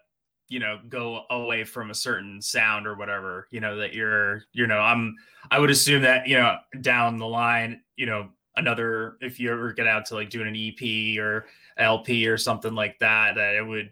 you 0.49 0.60
know 0.60 0.79
go 0.89 1.23
away 1.29 1.63
from 1.63 1.89
a 1.89 1.95
certain 1.95 2.41
sound 2.41 2.88
or 2.88 2.95
whatever. 2.95 3.47
You 3.51 3.60
know 3.60 3.77
that 3.77 3.93
you're 3.93 4.43
you 4.53 4.67
know 4.67 4.79
I'm 4.79 5.15
I 5.51 5.60
would 5.60 5.69
assume 5.69 6.01
that 6.03 6.27
you 6.27 6.38
know 6.38 6.58
down 6.82 7.17
the 7.17 7.27
line 7.27 7.82
you 7.95 8.06
know 8.06 8.29
another 8.56 9.17
if 9.21 9.39
you 9.39 9.51
ever 9.51 9.73
get 9.73 9.88
out 9.88 10.06
to 10.06 10.15
like 10.15 10.29
doing 10.29 10.47
an 10.47 10.56
EP 10.56 11.19
or 11.19 11.45
LP 11.77 12.27
or 12.27 12.38
something 12.38 12.75
like 12.75 12.99
that, 12.99 13.36
that 13.36 13.56
it 13.56 13.65
would, 13.65 13.89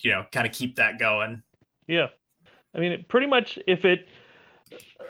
you 0.00 0.10
know, 0.10 0.24
kind 0.32 0.46
of 0.46 0.52
keep 0.52 0.76
that 0.76 0.98
going. 0.98 1.42
Yeah. 1.86 2.08
I 2.74 2.78
mean, 2.78 3.04
pretty 3.08 3.26
much 3.26 3.58
if 3.66 3.84
it, 3.84 4.08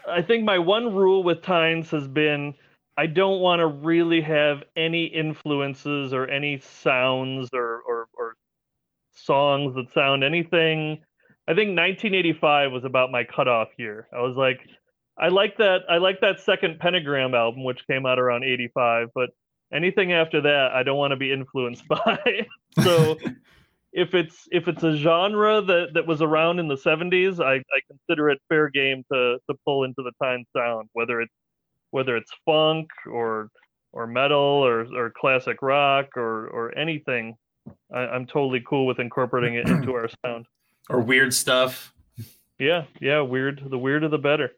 I 0.09 0.23
think 0.23 0.45
my 0.45 0.59
one 0.59 0.95
rule 0.95 1.23
with 1.23 1.43
Tines 1.43 1.91
has 1.91 2.09
been 2.09 2.55
I 2.97 3.07
don't 3.07 3.41
want 3.41 3.61
to 3.61 3.67
really 3.67 4.21
have 4.21 4.63
any 4.77 5.05
influences 5.05 6.13
or 6.13 6.27
any 6.27 6.59
sounds 6.59 7.49
or, 7.53 7.81
or, 7.87 8.09
or 8.15 8.37
songs 9.13 9.75
that 9.75 9.93
sound 9.93 10.25
anything. 10.25 11.03
I 11.49 11.55
think 11.55 11.77
1985 11.77 12.73
was 12.73 12.85
about 12.85 13.11
my 13.11 13.25
cutoff 13.25 13.69
year. 13.77 14.07
I 14.17 14.21
was 14.21 14.37
like, 14.37 14.61
I 15.19 15.29
like 15.29 15.59
that. 15.59 15.81
I 15.89 15.99
like 15.99 16.21
that 16.21 16.41
second 16.41 16.79
Pentagram 16.79 17.35
album, 17.35 17.65
which 17.65 17.87
came 17.87 18.07
out 18.07 18.19
around 18.19 18.45
'85. 18.45 19.09
But 19.15 19.31
anything 19.73 20.13
after 20.13 20.41
that, 20.43 20.71
I 20.73 20.83
don't 20.83 20.97
want 20.97 21.11
to 21.11 21.17
be 21.17 21.33
influenced 21.33 21.87
by. 21.89 22.47
so, 22.83 23.19
if 23.93 24.15
it's 24.15 24.49
if 24.51 24.69
it's 24.69 24.83
a 24.83 24.97
genre 24.97 25.61
that 25.61 25.95
that 25.95 26.07
was 26.07 26.23
around 26.23 26.59
in 26.59 26.69
the 26.69 26.77
'70s, 26.77 27.45
I, 27.45 27.57
I 27.57 27.81
consider 27.89 28.31
it 28.31 28.41
fair 28.49 28.71
game 28.71 29.05
to 29.13 29.39
to 29.49 29.57
pull 29.67 29.85
into 29.85 30.03
the 30.03 30.13
Tines 30.23 30.47
sound, 30.57 30.89
whether 30.95 31.21
it's 31.21 31.35
whether 31.91 32.17
it's 32.17 32.33
funk 32.47 32.89
or 33.11 33.49
or 33.93 34.07
metal 34.07 34.39
or 34.39 34.87
or 34.95 35.11
classic 35.11 35.61
rock 35.63 36.17
or 36.17 36.47
or 36.49 36.79
anything. 36.79 37.35
I, 37.93 38.01
I'm 38.01 38.27
totally 38.27 38.63
cool 38.67 38.87
with 38.87 38.99
incorporating 38.99 39.55
it 39.55 39.69
into 39.69 39.93
our 39.95 40.09
sound. 40.25 40.47
Or 40.89 41.01
weird 41.01 41.33
stuff. 41.35 41.93
Yeah, 42.59 42.85
yeah, 43.01 43.21
weird. 43.21 43.63
The 43.69 43.79
weirder 43.79 44.09
the 44.09 44.19
better. 44.19 44.51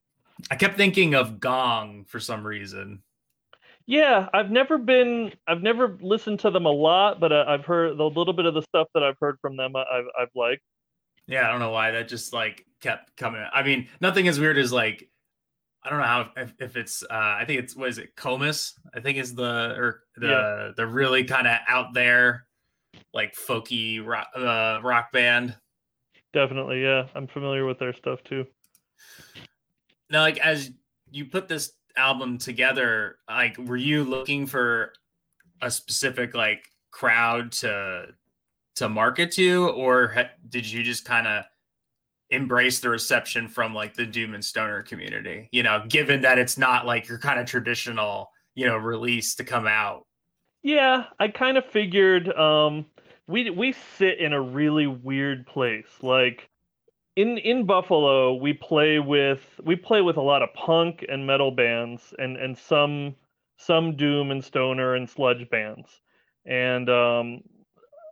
I 0.51 0.57
kept 0.57 0.77
thinking 0.77 1.15
of 1.15 1.41
Gong 1.41 2.05
for 2.09 2.19
some 2.19 2.47
reason. 2.47 3.03
Yeah, 3.87 4.29
I've 4.33 4.51
never 4.51 4.79
been. 4.79 5.33
I've 5.47 5.62
never 5.62 5.99
listened 6.01 6.41
to 6.41 6.51
them 6.51 6.67
a 6.67 6.71
lot, 6.71 7.21
but 7.21 7.33
uh, 7.33 7.45
I've 7.47 7.65
heard 7.65 7.99
the 7.99 8.05
little 8.09 8.33
bit 8.33 8.47
of 8.47 8.55
the 8.55 8.62
stuff 8.62 8.88
that 8.95 9.03
I've 9.03 9.19
heard 9.21 9.38
from 9.41 9.57
them. 9.57 9.77
I've 9.77 10.07
I've 10.19 10.31
liked. 10.35 10.62
Yeah, 11.27 11.47
I 11.47 11.51
don't 11.51 11.61
know 11.61 11.71
why 11.71 11.91
that 11.93 12.09
just 12.09 12.33
like 12.33 12.65
kept 12.81 13.17
coming. 13.17 13.45
I 13.53 13.62
mean, 13.62 13.88
nothing 14.01 14.29
as 14.29 14.41
weird 14.41 14.59
as 14.59 14.73
like 14.73 15.09
I 15.85 15.91
don't 15.91 15.99
know 15.99 16.07
how 16.07 16.31
if, 16.37 16.55
if 16.59 16.77
it's 16.77 17.03
uh 17.03 17.07
I 17.11 17.45
think 17.47 17.61
it's 17.61 17.77
what 17.77 17.88
is 17.88 17.99
it 17.99 18.15
Comus 18.17 18.79
I 18.95 19.01
think 19.01 19.19
is 19.19 19.35
the 19.35 19.75
or 19.77 20.03
the 20.17 20.29
yeah. 20.29 20.71
the 20.77 20.87
really 20.87 21.25
kind 21.25 21.47
of 21.47 21.59
out 21.69 21.93
there 21.93 22.47
like 23.14 23.35
folky 23.35 24.05
rock 24.05 24.28
uh, 24.37 24.81
rock 24.83 25.12
band. 25.12 25.57
Definitely, 26.33 26.83
yeah, 26.83 27.07
I'm 27.14 27.26
familiar 27.26 27.66
with 27.66 27.78
their 27.78 27.92
stuff 27.92 28.22
too. 28.24 28.46
Now 30.11 30.20
like 30.20 30.38
as 30.38 30.70
you 31.11 31.26
put 31.26 31.48
this 31.48 31.72
album 31.96 32.38
together 32.38 33.16
like 33.28 33.59
were 33.59 33.76
you 33.76 34.02
looking 34.02 34.46
for 34.46 34.94
a 35.61 35.70
specific 35.70 36.35
like 36.35 36.64
crowd 36.90 37.52
to 37.52 38.07
to 38.76 38.88
market 38.88 39.31
to? 39.33 39.68
Or 39.70 40.14
did 40.48 40.70
you 40.70 40.83
just 40.83 41.05
kind 41.05 41.26
of 41.26 41.44
embrace 42.31 42.81
the 42.81 42.88
reception 42.88 43.46
from 43.46 43.74
like 43.74 43.94
the 43.94 44.07
doom 44.07 44.35
and 44.35 44.44
stoner 44.44 44.83
community? 44.83 45.48
You 45.52 45.62
know 45.62 45.85
given 45.88 46.22
that 46.22 46.38
it's 46.38 46.57
not 46.57 46.87
like 46.87 47.09
your 47.09 47.18
kind 47.18 47.38
of 47.38 47.46
traditional 47.46 48.31
you 48.55 48.66
know 48.66 48.76
release 48.76 49.35
to 49.37 49.44
come 49.44 49.66
out 49.66 50.07
yeah 50.62 51.05
i 51.18 51.29
kind 51.29 51.57
of 51.59 51.64
figured 51.66 52.29
um 52.37 52.87
we 53.27 53.51
we 53.51 53.72
sit 53.72 54.18
in 54.18 54.33
a 54.33 54.40
really 54.40 54.87
weird 54.87 55.46
place 55.46 55.90
like 56.03 56.48
in 57.16 57.38
in 57.38 57.66
Buffalo, 57.66 58.35
we 58.35 58.55
play 58.55 58.98
with 58.98 59.40
we 59.64 59.77
play 59.77 60.01
with 60.01 60.16
a 60.16 60.22
lot 60.22 60.42
of 60.42 60.55
punk 60.55 61.05
and 61.09 61.27
metal 61.27 61.51
bands, 61.51 62.14
and 62.18 62.37
and 62.37 62.57
some 62.57 63.16
some 63.59 63.96
doom 63.96 64.31
and 64.31 64.44
stoner 64.44 64.94
and 64.94 65.09
sludge 65.09 65.48
bands. 65.51 66.01
And 66.46 66.88
um, 66.88 67.42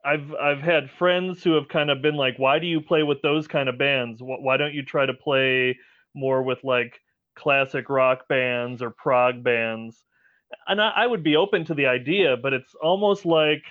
I've 0.04 0.34
I've 0.34 0.60
had 0.60 0.90
friends 0.90 1.42
who 1.42 1.52
have 1.54 1.68
kind 1.68 1.90
of 1.90 2.02
been 2.02 2.16
like, 2.16 2.38
"Why 2.38 2.58
do 2.58 2.66
you 2.66 2.80
play 2.80 3.02
with 3.02 3.22
those 3.22 3.48
kind 3.48 3.68
of 3.68 3.78
bands? 3.78 4.20
Why 4.22 4.56
don't 4.56 4.74
you 4.74 4.84
try 4.84 5.06
to 5.06 5.14
play 5.14 5.78
more 6.14 6.42
with 6.42 6.62
like 6.64 7.00
classic 7.36 7.88
rock 7.90 8.28
bands 8.28 8.82
or 8.82 8.90
prog 8.90 9.42
bands?" 9.42 10.04
And 10.66 10.80
I, 10.80 10.90
I 10.90 11.06
would 11.06 11.22
be 11.22 11.36
open 11.36 11.64
to 11.66 11.74
the 11.74 11.86
idea, 11.86 12.36
but 12.36 12.52
it's 12.52 12.74
almost 12.82 13.24
like 13.24 13.62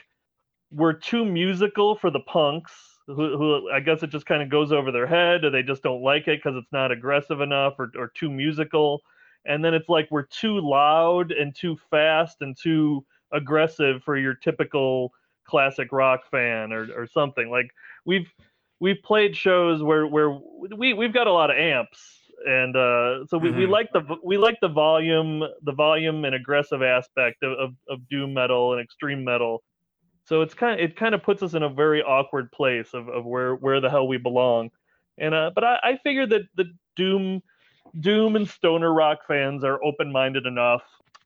we're 0.71 0.93
too 0.93 1.25
musical 1.25 1.95
for 1.95 2.11
the 2.11 2.19
punks 2.21 2.73
who, 3.07 3.37
who 3.37 3.69
I 3.71 3.79
guess 3.79 4.03
it 4.03 4.11
just 4.11 4.25
kind 4.25 4.43
of 4.43 4.49
goes 4.49 4.71
over 4.71 4.91
their 4.91 5.07
head, 5.07 5.43
or 5.43 5.49
they 5.49 5.63
just 5.63 5.83
don't 5.83 6.03
like 6.03 6.27
it 6.27 6.43
because 6.43 6.55
it's 6.55 6.71
not 6.71 6.91
aggressive 6.91 7.41
enough 7.41 7.73
or, 7.79 7.91
or 7.97 8.11
too 8.13 8.29
musical. 8.29 9.01
And 9.45 9.63
then 9.63 9.73
it's 9.73 9.89
like 9.89 10.07
we're 10.11 10.27
too 10.27 10.59
loud 10.59 11.31
and 11.31 11.55
too 11.55 11.77
fast 11.89 12.41
and 12.41 12.55
too 12.55 13.05
aggressive 13.31 14.03
for 14.03 14.17
your 14.17 14.35
typical 14.35 15.13
classic 15.45 15.91
rock 15.91 16.21
fan 16.29 16.71
or 16.71 16.87
or 16.95 17.07
something. 17.07 17.49
Like 17.49 17.71
we've 18.05 18.31
we've 18.79 19.01
played 19.03 19.35
shows 19.35 19.81
where 19.81 20.05
where 20.05 20.37
we 20.77 20.93
we've 20.93 21.13
got 21.13 21.27
a 21.27 21.33
lot 21.33 21.49
of 21.49 21.57
amps 21.57 22.18
and 22.45 22.75
uh, 22.75 23.25
so 23.27 23.37
we, 23.37 23.49
mm-hmm. 23.49 23.59
we 23.59 23.65
like 23.65 23.91
the 23.93 24.01
we 24.23 24.37
like 24.37 24.57
the 24.61 24.67
volume 24.67 25.43
the 25.63 25.71
volume 25.71 26.25
and 26.25 26.35
aggressive 26.35 26.81
aspect 26.81 27.43
of, 27.43 27.51
of, 27.59 27.73
of 27.89 28.09
doom 28.09 28.33
metal 28.33 28.73
and 28.73 28.81
extreme 28.81 29.23
metal 29.23 29.61
so 30.25 30.41
it's 30.41 30.53
kind 30.53 30.79
of 30.79 30.83
it 30.83 30.95
kind 30.95 31.15
of 31.15 31.23
puts 31.23 31.43
us 31.43 31.53
in 31.53 31.63
a 31.63 31.69
very 31.69 32.01
awkward 32.01 32.51
place 32.51 32.89
of, 32.93 33.07
of 33.09 33.25
where 33.25 33.55
where 33.55 33.81
the 33.81 33.89
hell 33.89 34.07
we 34.07 34.17
belong 34.17 34.69
and 35.17 35.33
uh, 35.33 35.51
but 35.53 35.63
I, 35.63 35.79
I 35.83 35.97
figure 36.03 36.27
that 36.27 36.41
the 36.55 36.65
doom 36.95 37.41
doom 37.99 38.35
and 38.35 38.47
stoner 38.47 38.93
rock 38.93 39.19
fans 39.27 39.63
are 39.63 39.83
open 39.83 40.11
minded 40.11 40.45
enough 40.45 40.83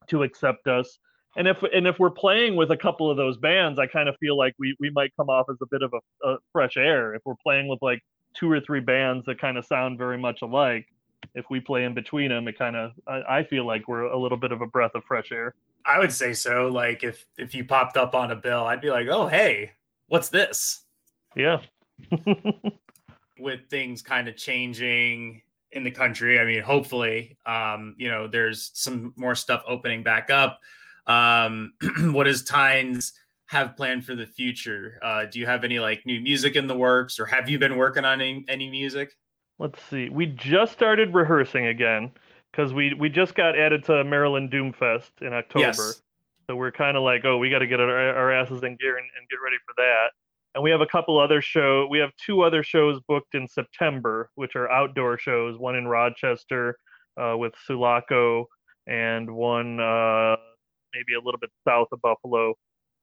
to 0.08 0.22
accept 0.22 0.66
us 0.66 0.98
and 1.36 1.48
if 1.48 1.62
and 1.62 1.86
if 1.86 1.98
we're 1.98 2.10
playing 2.10 2.54
with 2.56 2.70
a 2.70 2.76
couple 2.76 3.10
of 3.10 3.16
those 3.16 3.36
bands, 3.36 3.78
I 3.78 3.86
kind 3.86 4.08
of 4.08 4.16
feel 4.18 4.36
like 4.36 4.54
we 4.58 4.76
we 4.78 4.90
might 4.90 5.12
come 5.16 5.28
off 5.28 5.46
as 5.50 5.56
a 5.62 5.66
bit 5.70 5.82
of 5.82 5.92
a, 5.92 6.28
a 6.28 6.36
fresh 6.52 6.76
air. 6.76 7.14
If 7.14 7.22
we're 7.24 7.34
playing 7.42 7.68
with 7.68 7.80
like 7.82 8.00
two 8.34 8.50
or 8.50 8.60
three 8.60 8.80
bands 8.80 9.24
that 9.26 9.40
kind 9.40 9.58
of 9.58 9.64
sound 9.64 9.98
very 9.98 10.18
much 10.18 10.42
alike, 10.42 10.86
if 11.34 11.46
we 11.50 11.60
play 11.60 11.84
in 11.84 11.94
between 11.94 12.30
them, 12.30 12.48
it 12.48 12.58
kind 12.58 12.76
of 12.76 12.92
I, 13.06 13.38
I, 13.38 13.44
feel 13.44 13.66
like 13.66 13.88
we're 13.88 14.04
a 14.04 14.18
little 14.18 14.38
bit 14.38 14.52
of 14.52 14.60
a 14.60 14.66
breath 14.66 14.94
of 14.94 15.04
fresh 15.04 15.32
air. 15.32 15.54
I 15.86 15.98
would 15.98 16.12
say 16.12 16.32
so. 16.32 16.68
Like 16.68 17.04
if 17.04 17.26
if 17.38 17.54
you 17.54 17.64
popped 17.64 17.96
up 17.96 18.14
on 18.14 18.30
a 18.30 18.36
bill, 18.36 18.64
I'd 18.64 18.80
be 18.80 18.90
like, 18.90 19.08
oh 19.08 19.26
hey, 19.26 19.72
what's 20.08 20.28
this? 20.28 20.82
Yeah. 21.36 21.60
With 23.38 23.68
things 23.68 24.00
kind 24.00 24.28
of 24.28 24.36
changing 24.36 25.42
in 25.72 25.82
the 25.82 25.90
country, 25.90 26.38
I 26.38 26.44
mean, 26.44 26.62
hopefully, 26.62 27.36
um, 27.46 27.96
you 27.98 28.08
know, 28.08 28.28
there's 28.28 28.70
some 28.74 29.12
more 29.16 29.34
stuff 29.34 29.64
opening 29.66 30.04
back 30.04 30.30
up 30.30 30.60
um, 31.06 31.72
what 32.12 32.24
does 32.24 32.42
Tines 32.42 33.12
have 33.46 33.76
planned 33.76 34.04
for 34.04 34.14
the 34.14 34.26
future? 34.26 34.98
Uh, 35.02 35.26
do 35.26 35.38
you 35.38 35.46
have 35.46 35.64
any 35.64 35.78
like 35.78 36.04
new 36.06 36.20
music 36.20 36.56
in 36.56 36.66
the 36.66 36.76
works, 36.76 37.18
or 37.18 37.26
have 37.26 37.48
you 37.48 37.58
been 37.58 37.76
working 37.76 38.04
on 38.04 38.20
any, 38.20 38.44
any 38.48 38.70
music? 38.70 39.16
Let's 39.58 39.82
see. 39.84 40.08
We 40.08 40.26
just 40.26 40.72
started 40.72 41.14
rehearsing 41.14 41.66
again 41.66 42.10
because 42.50 42.72
we 42.72 42.94
we 42.94 43.08
just 43.08 43.34
got 43.34 43.58
added 43.58 43.84
to 43.84 44.04
Maryland 44.04 44.50
Doomfest 44.50 45.22
in 45.22 45.32
October. 45.32 45.66
Yes. 45.66 46.02
So 46.48 46.56
we're 46.56 46.72
kind 46.72 46.96
of 46.96 47.02
like, 47.02 47.24
oh, 47.24 47.38
we 47.38 47.48
got 47.50 47.60
to 47.60 47.66
get 47.66 47.80
our, 47.80 47.90
our, 47.90 48.30
asses 48.30 48.62
in 48.62 48.76
gear 48.76 48.98
and, 48.98 49.06
and, 49.18 49.28
get 49.30 49.38
ready 49.42 49.56
for 49.64 49.72
that. 49.78 50.08
And 50.54 50.62
we 50.62 50.70
have 50.70 50.82
a 50.82 50.86
couple 50.86 51.18
other 51.18 51.40
show. 51.40 51.86
We 51.90 51.98
have 52.00 52.10
two 52.16 52.42
other 52.42 52.62
shows 52.62 53.00
booked 53.08 53.34
in 53.34 53.48
September, 53.48 54.28
which 54.34 54.54
are 54.54 54.70
outdoor 54.70 55.16
shows. 55.16 55.56
One 55.58 55.74
in 55.74 55.88
Rochester 55.88 56.76
uh, 57.18 57.34
with 57.38 57.54
Sulaco, 57.66 58.46
and 58.86 59.34
one 59.34 59.80
uh, 59.80 60.36
maybe 60.92 61.14
a 61.14 61.24
little 61.24 61.40
bit 61.40 61.50
south 61.66 61.88
of 61.92 62.02
Buffalo, 62.02 62.54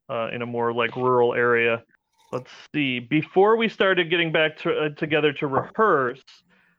uh, 0.10 0.30
in 0.32 0.44
a 0.44 0.46
more 0.46 0.72
like 0.72 0.96
rural 0.96 1.34
area. 1.34 1.84
Let's 2.32 2.52
see. 2.74 3.00
Before 3.00 3.58
we 3.58 3.68
started 3.68 4.10
getting 4.10 4.32
back 4.32 4.58
to, 4.60 4.72
uh, 4.72 4.90
together 4.90 5.34
to 5.34 5.48
rehearse, 5.48 6.24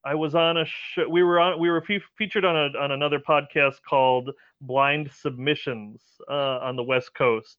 I 0.04 0.14
was 0.14 0.34
on 0.34 0.56
a 0.56 0.64
show. 0.64 1.08
We 1.08 1.22
were 1.22 1.38
on. 1.38 1.60
We 1.60 1.70
were 1.70 1.82
fe- 1.82 2.02
featured 2.16 2.44
on 2.44 2.56
a 2.56 2.78
on 2.78 2.90
another 2.90 3.20
podcast 3.20 3.76
called 3.88 4.30
Blind 4.60 5.10
Submissions 5.12 6.00
uh, 6.28 6.58
on 6.58 6.76
the 6.76 6.82
West 6.82 7.14
Coast, 7.14 7.58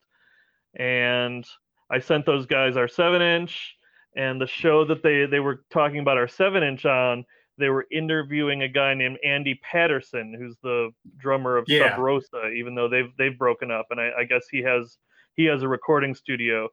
and 0.74 1.46
I 1.90 2.00
sent 2.00 2.26
those 2.26 2.46
guys 2.46 2.76
our 2.76 2.88
seven 2.88 3.22
inch, 3.22 3.76
and 4.16 4.40
the 4.40 4.46
show 4.46 4.84
that 4.86 5.02
they 5.02 5.26
they 5.26 5.40
were 5.40 5.64
talking 5.70 6.00
about 6.00 6.18
our 6.18 6.28
seven 6.28 6.62
inch 6.62 6.84
on 6.84 7.24
they 7.58 7.68
were 7.68 7.86
interviewing 7.90 8.62
a 8.62 8.68
guy 8.68 8.94
named 8.94 9.18
Andy 9.24 9.60
Patterson, 9.62 10.34
who's 10.36 10.56
the 10.62 10.90
drummer 11.18 11.56
of 11.56 11.64
yeah. 11.68 11.90
Sub 11.90 11.98
Rosa, 11.98 12.48
even 12.48 12.74
though 12.74 12.88
they've 12.88 13.10
they've 13.16 13.38
broken 13.38 13.70
up, 13.70 13.86
and 13.90 14.00
I, 14.00 14.10
I, 14.20 14.24
guess 14.24 14.46
he 14.50 14.62
has 14.62 14.98
he 15.34 15.44
has 15.44 15.62
a 15.62 15.68
recording 15.68 16.14
studio. 16.14 16.68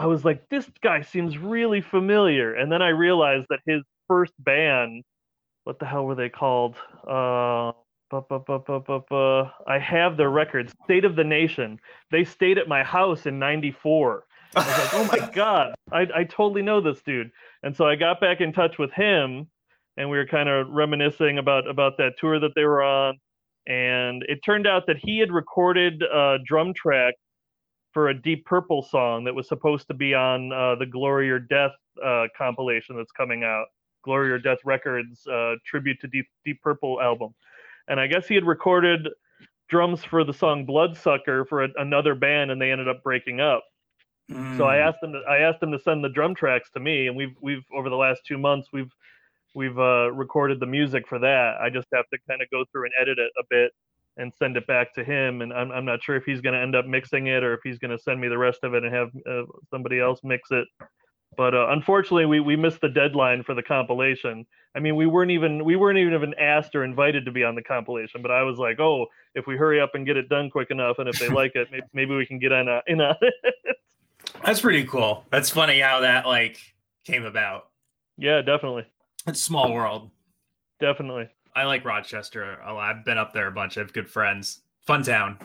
I 0.00 0.06
was 0.06 0.24
like, 0.24 0.48
this 0.48 0.66
guy 0.82 1.02
seems 1.02 1.36
really 1.38 1.82
familiar, 1.82 2.54
and 2.54 2.72
then 2.72 2.80
I 2.82 2.88
realized 2.88 3.46
that 3.50 3.60
his 3.66 3.82
first 4.08 4.32
band, 4.38 5.04
what 5.64 5.78
the 5.78 5.86
hell 5.86 6.06
were 6.06 6.14
they 6.14 6.30
called? 6.30 6.76
Uh, 7.06 7.72
bu- 8.10 8.22
bu- 8.22 8.40
bu- 8.48 9.44
I 9.66 9.78
have 9.78 10.16
their 10.16 10.30
records. 10.30 10.72
State 10.84 11.04
of 11.04 11.16
the 11.16 11.24
Nation. 11.24 11.78
They 12.10 12.24
stayed 12.24 12.58
at 12.58 12.66
my 12.66 12.82
house 12.82 13.26
in 13.26 13.38
'94. 13.38 14.24
I 14.56 14.60
was 14.66 14.78
like, 14.78 14.94
oh 14.94 15.20
my 15.20 15.30
god, 15.34 15.74
I, 15.92 16.06
I 16.14 16.24
totally 16.24 16.62
know 16.62 16.80
this 16.80 17.02
dude. 17.02 17.30
And 17.62 17.76
so 17.76 17.86
I 17.86 17.96
got 17.96 18.20
back 18.20 18.40
in 18.40 18.52
touch 18.52 18.78
with 18.78 18.92
him 18.92 19.48
and 19.96 20.10
we 20.10 20.16
were 20.16 20.26
kind 20.26 20.48
of 20.48 20.68
reminiscing 20.70 21.38
about 21.38 21.68
about 21.68 21.98
that 21.98 22.14
tour 22.18 22.40
that 22.40 22.52
they 22.56 22.64
were 22.64 22.82
on. 22.82 23.18
And 23.66 24.24
it 24.28 24.40
turned 24.44 24.66
out 24.66 24.86
that 24.86 24.96
he 24.98 25.18
had 25.18 25.30
recorded 25.30 26.02
a 26.02 26.38
drum 26.44 26.72
track 26.74 27.14
for 27.92 28.08
a 28.08 28.14
Deep 28.14 28.44
Purple 28.46 28.82
song 28.82 29.24
that 29.24 29.34
was 29.34 29.48
supposed 29.48 29.88
to 29.88 29.94
be 29.94 30.14
on 30.14 30.52
uh, 30.52 30.74
the 30.76 30.86
Glory 30.86 31.30
or 31.30 31.38
Death 31.38 31.72
uh, 32.04 32.26
compilation 32.36 32.96
that's 32.96 33.12
coming 33.12 33.44
out, 33.44 33.66
Glory 34.04 34.30
or 34.30 34.38
Death 34.38 34.58
Records 34.64 35.26
uh, 35.26 35.54
tribute 35.66 36.00
to 36.00 36.08
Deep 36.08 36.26
Deep 36.44 36.60
Purple 36.62 37.00
album. 37.00 37.34
And 37.88 37.98
I 37.98 38.06
guess 38.06 38.28
he 38.28 38.34
had 38.34 38.44
recorded 38.44 39.08
drums 39.68 40.04
for 40.04 40.24
the 40.24 40.32
song 40.32 40.66
Bloodsucker 40.66 41.44
for 41.44 41.64
a, 41.64 41.68
another 41.76 42.14
band, 42.14 42.50
and 42.50 42.60
they 42.60 42.70
ended 42.70 42.88
up 42.88 43.02
breaking 43.02 43.40
up. 43.40 43.64
Mm. 44.30 44.56
So 44.56 44.64
I 44.64 44.76
mm. 44.76 44.88
asked 44.88 45.02
him 45.02 45.12
to, 45.12 45.20
I 45.28 45.38
asked 45.38 45.62
him 45.62 45.72
to 45.72 45.78
send 45.78 46.04
the 46.04 46.08
drum 46.08 46.34
tracks 46.34 46.70
to 46.72 46.80
me, 46.80 47.08
and 47.08 47.16
we've 47.16 47.34
we've 47.40 47.64
over 47.74 47.88
the 47.88 47.96
last 47.96 48.22
two 48.26 48.38
months 48.38 48.68
we've 48.72 48.92
we've 49.54 49.78
uh, 49.78 50.12
recorded 50.12 50.60
the 50.60 50.66
music 50.66 51.08
for 51.08 51.18
that. 51.18 51.56
I 51.60 51.70
just 51.70 51.88
have 51.92 52.04
to 52.12 52.18
kind 52.28 52.40
of 52.42 52.48
go 52.50 52.64
through 52.70 52.84
and 52.84 52.92
edit 53.00 53.18
it 53.18 53.32
a 53.38 53.44
bit 53.50 53.72
and 54.20 54.32
send 54.38 54.56
it 54.56 54.66
back 54.66 54.94
to 54.94 55.04
him. 55.04 55.42
And 55.42 55.52
I'm, 55.52 55.70
I'm 55.72 55.84
not 55.84 56.02
sure 56.02 56.16
if 56.16 56.24
he's 56.24 56.40
going 56.40 56.54
to 56.54 56.60
end 56.60 56.76
up 56.76 56.86
mixing 56.86 57.26
it 57.28 57.42
or 57.42 57.54
if 57.54 57.60
he's 57.64 57.78
going 57.78 57.90
to 57.90 57.98
send 57.98 58.20
me 58.20 58.28
the 58.28 58.38
rest 58.38 58.60
of 58.62 58.74
it 58.74 58.84
and 58.84 58.94
have 58.94 59.08
uh, 59.28 59.42
somebody 59.70 59.98
else 59.98 60.20
mix 60.22 60.50
it. 60.50 60.68
But 61.36 61.54
uh, 61.54 61.68
unfortunately, 61.70 62.26
we, 62.26 62.40
we 62.40 62.56
missed 62.56 62.80
the 62.80 62.88
deadline 62.88 63.42
for 63.42 63.54
the 63.54 63.62
compilation. 63.62 64.46
I 64.74 64.80
mean, 64.80 64.96
we 64.96 65.06
weren't 65.06 65.30
even 65.30 65.64
we 65.64 65.76
weren't 65.76 65.98
even 65.98 66.34
asked 66.34 66.74
or 66.74 66.84
invited 66.84 67.24
to 67.24 67.32
be 67.32 67.44
on 67.44 67.54
the 67.54 67.62
compilation. 67.62 68.20
But 68.22 68.30
I 68.30 68.42
was 68.42 68.58
like, 68.58 68.78
oh, 68.78 69.06
if 69.34 69.46
we 69.46 69.56
hurry 69.56 69.80
up 69.80 69.94
and 69.94 70.06
get 70.06 70.16
it 70.16 70.28
done 70.28 70.50
quick 70.50 70.70
enough, 70.70 70.98
and 70.98 71.08
if 71.08 71.18
they 71.18 71.28
like 71.28 71.52
it, 71.54 71.68
maybe, 71.70 71.86
maybe 71.92 72.16
we 72.16 72.26
can 72.26 72.38
get 72.38 72.52
on 72.52 72.68
a, 72.68 72.82
in 72.86 73.00
on 73.00 73.16
it. 73.20 73.34
That's 74.44 74.60
pretty 74.60 74.84
cool. 74.84 75.24
That's 75.30 75.50
funny 75.50 75.80
how 75.80 76.00
that 76.00 76.26
like 76.26 76.58
came 77.04 77.24
about. 77.24 77.68
Yeah, 78.16 78.42
definitely. 78.42 78.86
It's 79.26 79.42
small 79.42 79.72
world. 79.72 80.10
Definitely. 80.80 81.28
I 81.54 81.64
like 81.64 81.84
Rochester 81.84 82.58
a 82.64 82.72
lot. 82.72 82.96
I've 82.96 83.04
been 83.04 83.18
up 83.18 83.32
there 83.32 83.48
a 83.48 83.52
bunch. 83.52 83.76
I 83.76 83.80
have 83.80 83.92
good 83.92 84.08
friends. 84.08 84.60
Fun 84.86 85.02
town. 85.02 85.38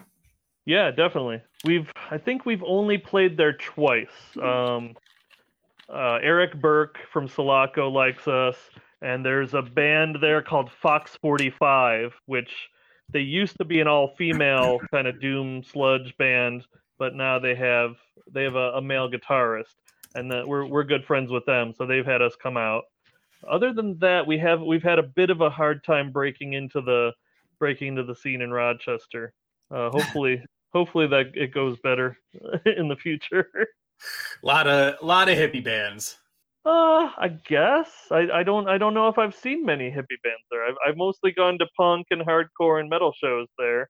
Yeah, 0.65 0.91
definitely. 0.91 1.41
We've 1.63 1.91
I 2.09 2.17
think 2.17 2.45
we've 2.45 2.63
only 2.63 2.97
played 2.97 3.37
there 3.37 3.53
twice. 3.53 4.07
Um, 4.41 4.95
uh, 5.89 6.19
Eric 6.21 6.59
Burke 6.59 6.97
from 7.11 7.27
Sulaco 7.27 7.89
likes 7.89 8.27
us, 8.27 8.57
and 9.01 9.23
there's 9.23 9.53
a 9.53 9.61
band 9.61 10.17
there 10.19 10.41
called 10.41 10.71
Fox 10.81 11.15
45, 11.21 12.13
which 12.25 12.51
they 13.11 13.19
used 13.19 13.57
to 13.57 13.65
be 13.65 13.79
an 13.79 13.87
all-female 13.87 14.79
kind 14.91 15.07
of 15.07 15.21
doom 15.21 15.61
sludge 15.63 16.15
band, 16.17 16.65
but 16.97 17.13
now 17.13 17.37
they 17.37 17.53
have 17.55 17.95
they 18.31 18.43
have 18.43 18.55
a, 18.55 18.73
a 18.73 18.81
male 18.81 19.09
guitarist, 19.09 19.75
and 20.15 20.31
the, 20.31 20.43
we're 20.47 20.65
we're 20.65 20.83
good 20.83 21.05
friends 21.05 21.31
with 21.31 21.45
them, 21.45 21.73
so 21.77 21.85
they've 21.85 22.05
had 22.05 22.21
us 22.23 22.35
come 22.41 22.57
out 22.57 22.83
other 23.49 23.73
than 23.73 23.97
that, 23.99 24.25
we 24.25 24.37
have 24.39 24.61
we've 24.61 24.83
had 24.83 24.99
a 24.99 25.03
bit 25.03 25.29
of 25.29 25.41
a 25.41 25.49
hard 25.49 25.83
time 25.83 26.11
breaking 26.11 26.53
into 26.53 26.81
the 26.81 27.11
breaking 27.59 27.89
into 27.89 28.03
the 28.03 28.15
scene 28.15 28.41
in 28.41 28.51
Rochester. 28.51 29.33
Uh, 29.71 29.89
hopefully, 29.93 30.43
hopefully 30.73 31.07
that 31.07 31.31
it 31.33 31.53
goes 31.53 31.77
better 31.79 32.17
in 32.65 32.87
the 32.87 32.95
future. 32.95 33.49
A 34.43 34.45
lot 34.45 34.67
of 34.67 34.95
a 35.01 35.05
lot 35.05 35.29
of 35.29 35.37
hippie 35.37 35.63
bands. 35.63 36.17
Uh, 36.65 37.11
I 37.17 37.29
guess 37.47 37.91
I, 38.09 38.27
I 38.33 38.43
don't 38.43 38.67
I 38.67 38.77
don't 38.77 38.93
know 38.93 39.07
if 39.07 39.19
I've 39.19 39.35
seen 39.35 39.65
many 39.65 39.89
hippie 39.89 40.21
bands 40.23 40.45
there. 40.49 40.65
I've 40.65 40.75
I've 40.85 40.97
mostly 40.97 41.31
gone 41.31 41.59
to 41.59 41.67
punk 41.77 42.07
and 42.11 42.21
hardcore 42.21 42.79
and 42.79 42.89
metal 42.89 43.13
shows 43.13 43.47
there. 43.57 43.89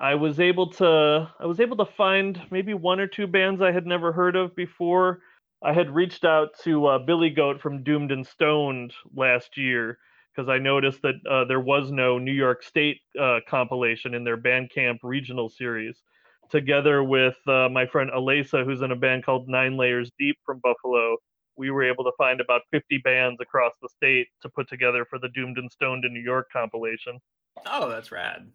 I 0.00 0.14
was 0.14 0.40
able 0.40 0.70
to 0.74 1.30
I 1.38 1.46
was 1.46 1.60
able 1.60 1.76
to 1.76 1.84
find 1.84 2.40
maybe 2.50 2.72
one 2.72 3.00
or 3.00 3.06
two 3.06 3.26
bands 3.26 3.60
I 3.60 3.70
had 3.70 3.86
never 3.86 4.12
heard 4.12 4.34
of 4.34 4.56
before 4.56 5.20
I 5.62 5.72
had 5.74 5.94
reached 5.94 6.24
out 6.24 6.48
to 6.64 6.86
uh, 6.86 6.98
Billy 6.98 7.30
Goat 7.30 7.60
from 7.60 7.82
Doomed 7.82 8.12
and 8.12 8.26
Stoned 8.26 8.94
last 9.14 9.58
year 9.58 9.98
because 10.34 10.48
I 10.48 10.58
noticed 10.58 11.02
that 11.02 11.16
uh, 11.30 11.44
there 11.44 11.60
was 11.60 11.90
no 11.90 12.18
New 12.18 12.32
York 12.32 12.62
State 12.62 13.00
uh, 13.20 13.40
compilation 13.48 14.14
in 14.14 14.24
their 14.24 14.38
Bandcamp 14.38 14.98
regional 15.02 15.48
series. 15.48 16.02
Together 16.50 17.04
with 17.04 17.36
uh, 17.46 17.68
my 17.68 17.86
friend 17.86 18.10
Alesa, 18.14 18.64
who's 18.64 18.82
in 18.82 18.90
a 18.90 18.96
band 18.96 19.24
called 19.24 19.48
Nine 19.48 19.76
Layers 19.76 20.10
Deep 20.18 20.36
from 20.44 20.60
Buffalo, 20.60 21.16
we 21.56 21.70
were 21.70 21.84
able 21.84 22.04
to 22.04 22.12
find 22.16 22.40
about 22.40 22.62
50 22.72 22.98
bands 23.04 23.38
across 23.40 23.72
the 23.82 23.88
state 23.88 24.28
to 24.40 24.48
put 24.48 24.68
together 24.68 25.04
for 25.04 25.18
the 25.18 25.28
Doomed 25.28 25.58
and 25.58 25.70
Stoned 25.70 26.04
in 26.06 26.14
New 26.14 26.22
York 26.22 26.48
compilation. 26.52 27.20
Oh, 27.66 27.88
that's 27.88 28.10
rad. 28.10 28.50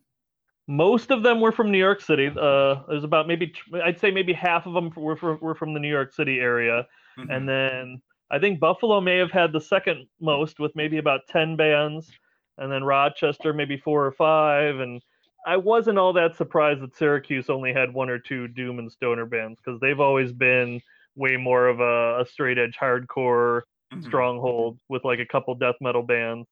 Most 0.68 1.12
of 1.12 1.24
them 1.24 1.42
were 1.42 1.52
from 1.52 1.72
New 1.72 1.78
York 1.78 2.02
City. 2.02 2.28
Uh, 2.28 2.76
there's 2.88 3.04
about 3.04 3.28
maybe 3.28 3.54
I'd 3.84 4.00
say 4.00 4.12
maybe 4.12 4.34
half 4.34 4.66
of 4.66 4.74
them 4.74 4.92
were 4.96 5.16
from, 5.16 5.38
were 5.42 5.56
from 5.56 5.74
the 5.74 5.80
New 5.80 5.90
York 5.90 6.14
City 6.14 6.40
area, 6.40 6.88
mm-hmm. 7.18 7.30
and 7.30 7.48
then 7.48 8.02
I 8.32 8.40
think 8.40 8.60
Buffalo 8.60 9.00
may 9.00 9.18
have 9.18 9.32
had 9.32 9.52
the 9.52 9.62
second 9.62 10.08
most 10.20 10.60
with 10.60 10.76
maybe 10.76 10.98
about 10.98 11.28
ten 11.30 11.56
bands, 11.56 12.12
and 12.58 12.72
then 12.72 12.84
Rochester 12.84 13.54
maybe 13.54 13.78
four 13.78 14.06
or 14.06 14.12
five, 14.12 14.80
and 14.80 15.02
I 15.46 15.58
wasn't 15.58 16.00
all 16.00 16.14
that 16.14 16.36
surprised 16.36 16.82
that 16.82 16.96
Syracuse 16.96 17.50
only 17.50 17.72
had 17.72 17.94
one 17.94 18.10
or 18.10 18.18
two 18.18 18.48
doom 18.48 18.80
and 18.80 18.92
stoner 18.92 19.28
bands 19.28 19.60
because 19.64 19.80
they've 19.80 20.00
always 20.00 20.32
been 20.34 20.82
way 21.16 21.38
more 21.38 21.68
of 21.68 21.80
a, 21.80 22.22
a 22.22 22.26
straight 22.26 22.58
edge 22.58 22.76
hardcore 22.82 23.62
Mhm. 23.94 24.04
stronghold 24.04 24.80
with 24.90 25.06
like 25.06 25.20
a 25.20 25.26
couple 25.26 25.54
death 25.56 25.76
metal 25.82 26.04
bands, 26.04 26.48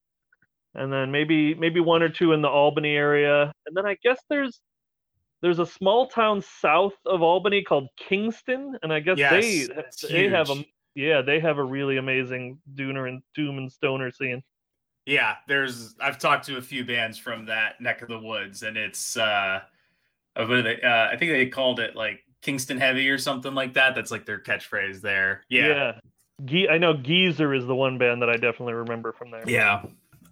and 0.74 0.92
then 0.92 1.10
maybe 1.10 1.54
maybe 1.54 1.80
one 1.80 2.02
or 2.02 2.08
two 2.08 2.32
in 2.32 2.42
the 2.42 2.48
Albany 2.48 2.96
area, 2.96 3.52
and 3.66 3.76
then 3.76 3.86
I 3.86 3.96
guess 4.02 4.20
there's 4.28 4.60
there's 5.42 5.58
a 5.58 5.66
small 5.66 6.08
town 6.08 6.42
south 6.60 6.94
of 7.06 7.22
Albany 7.22 7.62
called 7.62 7.88
Kingston, 7.96 8.76
and 8.82 8.92
I 8.92 9.00
guess 9.00 9.18
Yes, 9.18 9.30
they 9.30 9.68
they 10.08 10.28
have 10.28 10.50
a 10.50 10.64
yeah 10.94 11.22
they 11.22 11.40
have 11.40 11.58
a 11.58 11.64
really 11.64 11.98
amazing 11.98 12.58
dooner 12.74 13.06
and 13.08 13.22
doom 13.34 13.58
and 13.58 13.70
stoner 13.70 14.10
scene. 14.10 14.42
Yeah, 15.06 15.36
there's 15.46 15.94
I've 16.00 16.18
talked 16.18 16.46
to 16.46 16.56
a 16.56 16.62
few 16.62 16.84
bands 16.84 17.18
from 17.18 17.46
that 17.46 17.80
neck 17.80 18.02
of 18.02 18.08
the 18.08 18.18
woods, 18.18 18.62
and 18.62 18.76
it's 18.76 19.16
uh, 19.16 19.60
uh, 20.34 20.46
what 20.46 20.50
are 20.50 20.62
they? 20.62 20.80
Uh, 20.80 21.08
I 21.12 21.16
think 21.16 21.30
they 21.30 21.46
called 21.46 21.78
it 21.78 21.94
like 21.94 22.20
Kingston 22.40 22.78
Heavy 22.78 23.10
or 23.10 23.18
something 23.18 23.54
like 23.54 23.74
that. 23.74 23.94
That's 23.94 24.10
like 24.10 24.24
their 24.24 24.40
catchphrase 24.40 25.02
there. 25.02 25.42
Yeah, 25.50 25.98
Ge- 26.44 26.68
I 26.70 26.78
know 26.78 26.94
Geezer 26.94 27.52
is 27.52 27.66
the 27.66 27.74
one 27.74 27.98
band 27.98 28.22
that 28.22 28.30
I 28.30 28.36
definitely 28.36 28.74
remember 28.74 29.12
from 29.12 29.30
there. 29.30 29.44
yeah. 29.46 29.82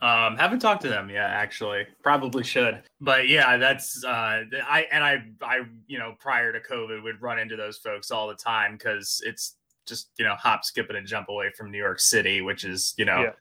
Um, 0.03 0.37
haven't 0.37 0.59
talked 0.59 0.83
to 0.83 0.89
them 0.89 1.09
yet, 1.09 1.31
actually. 1.31 1.87
Probably 2.03 2.43
should. 2.43 2.83
But 3.01 3.29
yeah, 3.29 3.57
that's 3.57 4.05
uh, 4.05 4.43
I 4.69 4.87
and 4.91 5.03
I 5.05 5.23
I 5.41 5.61
you 5.87 5.99
know 5.99 6.17
prior 6.19 6.53
to 6.53 6.59
COVID 6.61 7.03
would 7.05 7.23
run 7.23 7.39
into 7.39 7.55
those 7.57 7.79
folks 7.79 8.11
all 8.11 8.27
the 8.29 8.35
time 8.35 8.73
because 8.73 9.23
it's 9.25 9.55
just 9.87 10.11
you 10.19 10.25
know 10.25 10.35
hop, 10.35 10.65
skip, 10.65 10.91
and 10.91 11.07
jump 11.07 11.29
away 11.29 11.51
from 11.57 11.71
New 11.71 11.79
York 11.79 12.01
City, 12.01 12.41
which 12.43 12.65
is 12.65 12.95
you 12.99 13.05
know 13.05 13.23
Yeah. 13.23 13.33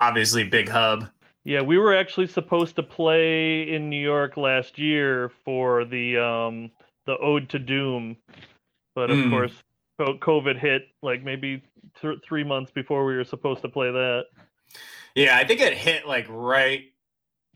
obviously 0.00 0.42
big 0.42 0.68
hub. 0.68 1.08
Yeah, 1.44 1.60
we 1.62 1.78
were 1.78 1.94
actually 1.94 2.26
supposed 2.26 2.74
to 2.76 2.82
play 2.82 3.62
in 3.72 3.88
New 3.88 4.02
York 4.02 4.36
last 4.36 4.76
year 4.76 5.30
for 5.44 5.84
the 5.84 6.18
um 6.18 6.70
the 7.06 7.16
Ode 7.18 7.48
to 7.50 7.60
Doom, 7.60 8.16
but 8.96 9.08
of 9.10 9.16
Mm. 9.18 9.30
course 9.30 9.52
co- 9.98 10.18
COVID 10.18 10.58
hit 10.58 10.88
like 11.00 11.22
maybe 11.22 11.62
th- 12.02 12.18
three 12.24 12.42
months 12.44 12.72
before 12.72 13.06
we 13.06 13.14
were 13.14 13.24
supposed 13.24 13.62
to 13.62 13.68
play 13.68 13.90
that. 13.92 14.24
Yeah, 15.18 15.36
I 15.36 15.44
think 15.44 15.60
it 15.60 15.74
hit 15.74 16.06
like 16.06 16.26
right 16.28 16.84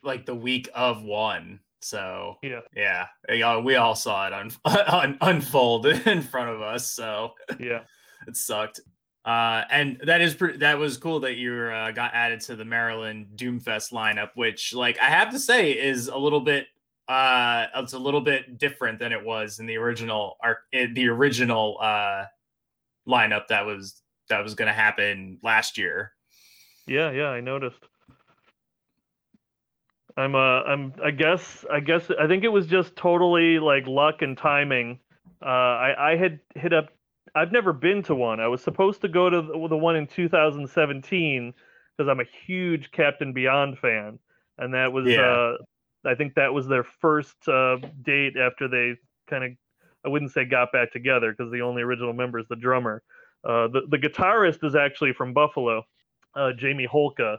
like 0.02 0.26
the 0.26 0.34
week 0.34 0.68
of 0.74 1.02
one. 1.02 1.60
So 1.80 2.36
Yeah. 2.42 2.60
yeah, 3.28 3.58
we 3.58 3.74
all 3.76 3.94
saw 3.94 4.26
it 4.26 4.32
un- 4.32 4.50
un- 4.64 5.18
unfold 5.20 5.86
in 6.06 6.22
front 6.22 6.50
of 6.50 6.60
us. 6.60 6.90
So 6.90 7.34
Yeah, 7.60 7.82
it 8.26 8.36
sucked. 8.36 8.80
Uh, 9.24 9.62
and 9.70 10.00
that 10.04 10.20
is 10.20 10.34
pretty. 10.34 10.58
That 10.58 10.78
was 10.78 10.96
cool 10.96 11.20
that 11.20 11.34
you 11.36 11.54
uh, 11.54 11.92
got 11.92 12.12
added 12.14 12.40
to 12.42 12.56
the 12.56 12.64
Maryland 12.64 13.28
Doomfest 13.36 13.92
lineup, 13.92 14.30
which, 14.34 14.74
like, 14.74 14.98
I 14.98 15.04
have 15.04 15.30
to 15.30 15.38
say, 15.38 15.70
is 15.70 16.08
a 16.08 16.16
little 16.18 16.40
bit. 16.40 16.66
Uh, 17.06 17.66
it's 17.76 17.92
a 17.92 17.98
little 18.00 18.20
bit 18.20 18.58
different 18.58 18.98
than 18.98 19.12
it 19.12 19.24
was 19.24 19.60
in 19.60 19.66
the 19.66 19.76
original 19.76 20.36
arc. 20.42 20.58
The 20.72 21.08
original 21.08 21.78
uh 21.80 22.24
lineup 23.08 23.46
that 23.48 23.64
was 23.66 24.02
that 24.28 24.42
was 24.42 24.54
going 24.56 24.66
to 24.68 24.72
happen 24.74 25.38
last 25.42 25.78
year. 25.78 26.12
Yeah, 26.92 27.10
yeah. 27.10 27.28
I 27.28 27.40
noticed. 27.40 27.88
I'm 30.16 30.34
uh 30.34 30.62
I'm 30.64 30.92
I 31.02 31.10
guess 31.10 31.64
I 31.72 31.80
guess 31.80 32.10
I 32.20 32.26
think 32.26 32.44
it 32.44 32.48
was 32.48 32.66
just 32.66 32.96
totally 32.96 33.58
like 33.58 33.86
luck 33.86 34.22
and 34.22 34.36
timing. 34.36 35.00
Uh, 35.42 35.46
I 35.48 36.12
I 36.12 36.16
had 36.16 36.40
hit 36.54 36.72
up. 36.72 36.90
I've 37.34 37.52
never 37.52 37.72
been 37.72 38.02
to 38.04 38.14
one. 38.14 38.40
I 38.40 38.48
was 38.48 38.62
supposed 38.62 39.00
to 39.02 39.08
go 39.08 39.30
to 39.30 39.40
the, 39.42 39.68
the 39.68 39.76
one 39.76 39.96
in 39.96 40.06
2017 40.06 41.54
because 41.96 42.08
I'm 42.10 42.20
a 42.20 42.24
huge 42.46 42.90
Captain 42.92 43.32
Beyond 43.32 43.78
fan, 43.78 44.18
and 44.58 44.74
that 44.74 44.92
was 44.92 45.16
Yeah. 45.16 45.18
uh 45.18 45.56
I 46.04 46.14
think 46.14 46.34
that 46.34 46.52
was 46.52 46.66
their 46.68 46.84
first 46.84 47.36
uh, 47.48 47.76
date 48.02 48.36
after 48.36 48.68
they 48.68 48.96
kind 49.30 49.44
of 49.44 49.50
I 50.04 50.08
wouldn't 50.08 50.32
say 50.32 50.44
got 50.44 50.72
back 50.72 50.92
together 50.92 51.32
because 51.32 51.52
the 51.52 51.62
only 51.62 51.82
original 51.82 52.12
member 52.12 52.38
is 52.38 52.48
the 52.48 52.56
drummer. 52.56 53.02
Uh, 53.44 53.68
the 53.68 53.82
the 53.88 53.98
guitarist 53.98 54.64
is 54.64 54.74
actually 54.74 55.12
from 55.14 55.32
Buffalo, 55.32 55.84
uh, 56.34 56.52
Jamie 56.52 56.88
Holka, 56.88 57.38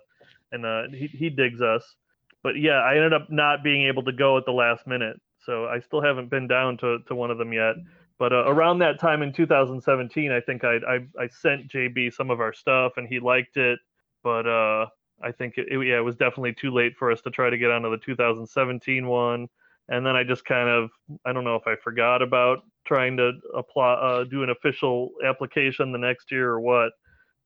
and 0.52 0.66
uh, 0.66 0.84
he 0.92 1.08
he 1.08 1.30
digs 1.30 1.62
us. 1.62 1.96
But 2.44 2.60
yeah, 2.60 2.80
I 2.82 2.96
ended 2.96 3.14
up 3.14 3.30
not 3.30 3.64
being 3.64 3.84
able 3.88 4.04
to 4.04 4.12
go 4.12 4.38
at 4.38 4.46
the 4.46 4.52
last 4.52 4.86
minute, 4.88 5.20
so 5.40 5.66
I 5.66 5.80
still 5.80 6.02
haven't 6.02 6.30
been 6.30 6.48
down 6.48 6.78
to, 6.80 7.00
to 7.08 7.16
one 7.16 7.32
of 7.32 7.38
them 7.38 7.54
yet. 7.54 7.76
But 8.20 8.34
uh, 8.34 8.46
around 8.48 8.80
that 8.80 9.00
time 9.00 9.22
in 9.22 9.34
2017, 9.34 10.32
I 10.32 10.40
think 10.42 10.64
I, 10.64 10.76
I 10.88 11.24
I 11.24 11.28
sent 11.30 11.70
JB 11.72 12.14
some 12.14 12.30
of 12.32 12.40
our 12.42 12.54
stuff, 12.54 12.94
and 12.98 13.08
he 13.08 13.20
liked 13.20 13.58
it. 13.58 13.80
But 14.24 14.48
uh, 14.48 14.88
I 15.22 15.32
think 15.32 15.58
it, 15.58 15.68
it- 15.72 15.88
yeah, 15.88 15.98
it 15.98 16.04
was 16.04 16.16
definitely 16.16 16.54
too 16.54 16.72
late 16.72 16.94
for 16.98 17.12
us 17.12 17.22
to 17.22 17.32
try 17.32 17.50
to 17.50 17.58
get 17.58 17.72
onto 17.72 17.90
the 17.90 17.98
2017 17.98 19.08
one. 19.08 19.48
And 19.90 20.06
then 20.06 20.16
I 20.16 20.24
just 20.24 20.46
kind 20.46 20.70
of 20.70 20.92
I 21.26 21.34
don't 21.34 21.44
know 21.44 21.56
if 21.56 21.68
I 21.68 21.76
forgot 21.84 22.22
about 22.22 22.60
trying 22.86 23.18
to 23.18 23.32
apply 23.56 23.94
uh, 23.94 24.24
do 24.26 24.44
an 24.44 24.50
official 24.50 25.12
application 25.26 25.92
the 25.92 25.98
next 25.98 26.32
year 26.32 26.50
or 26.52 26.60
what. 26.62 26.92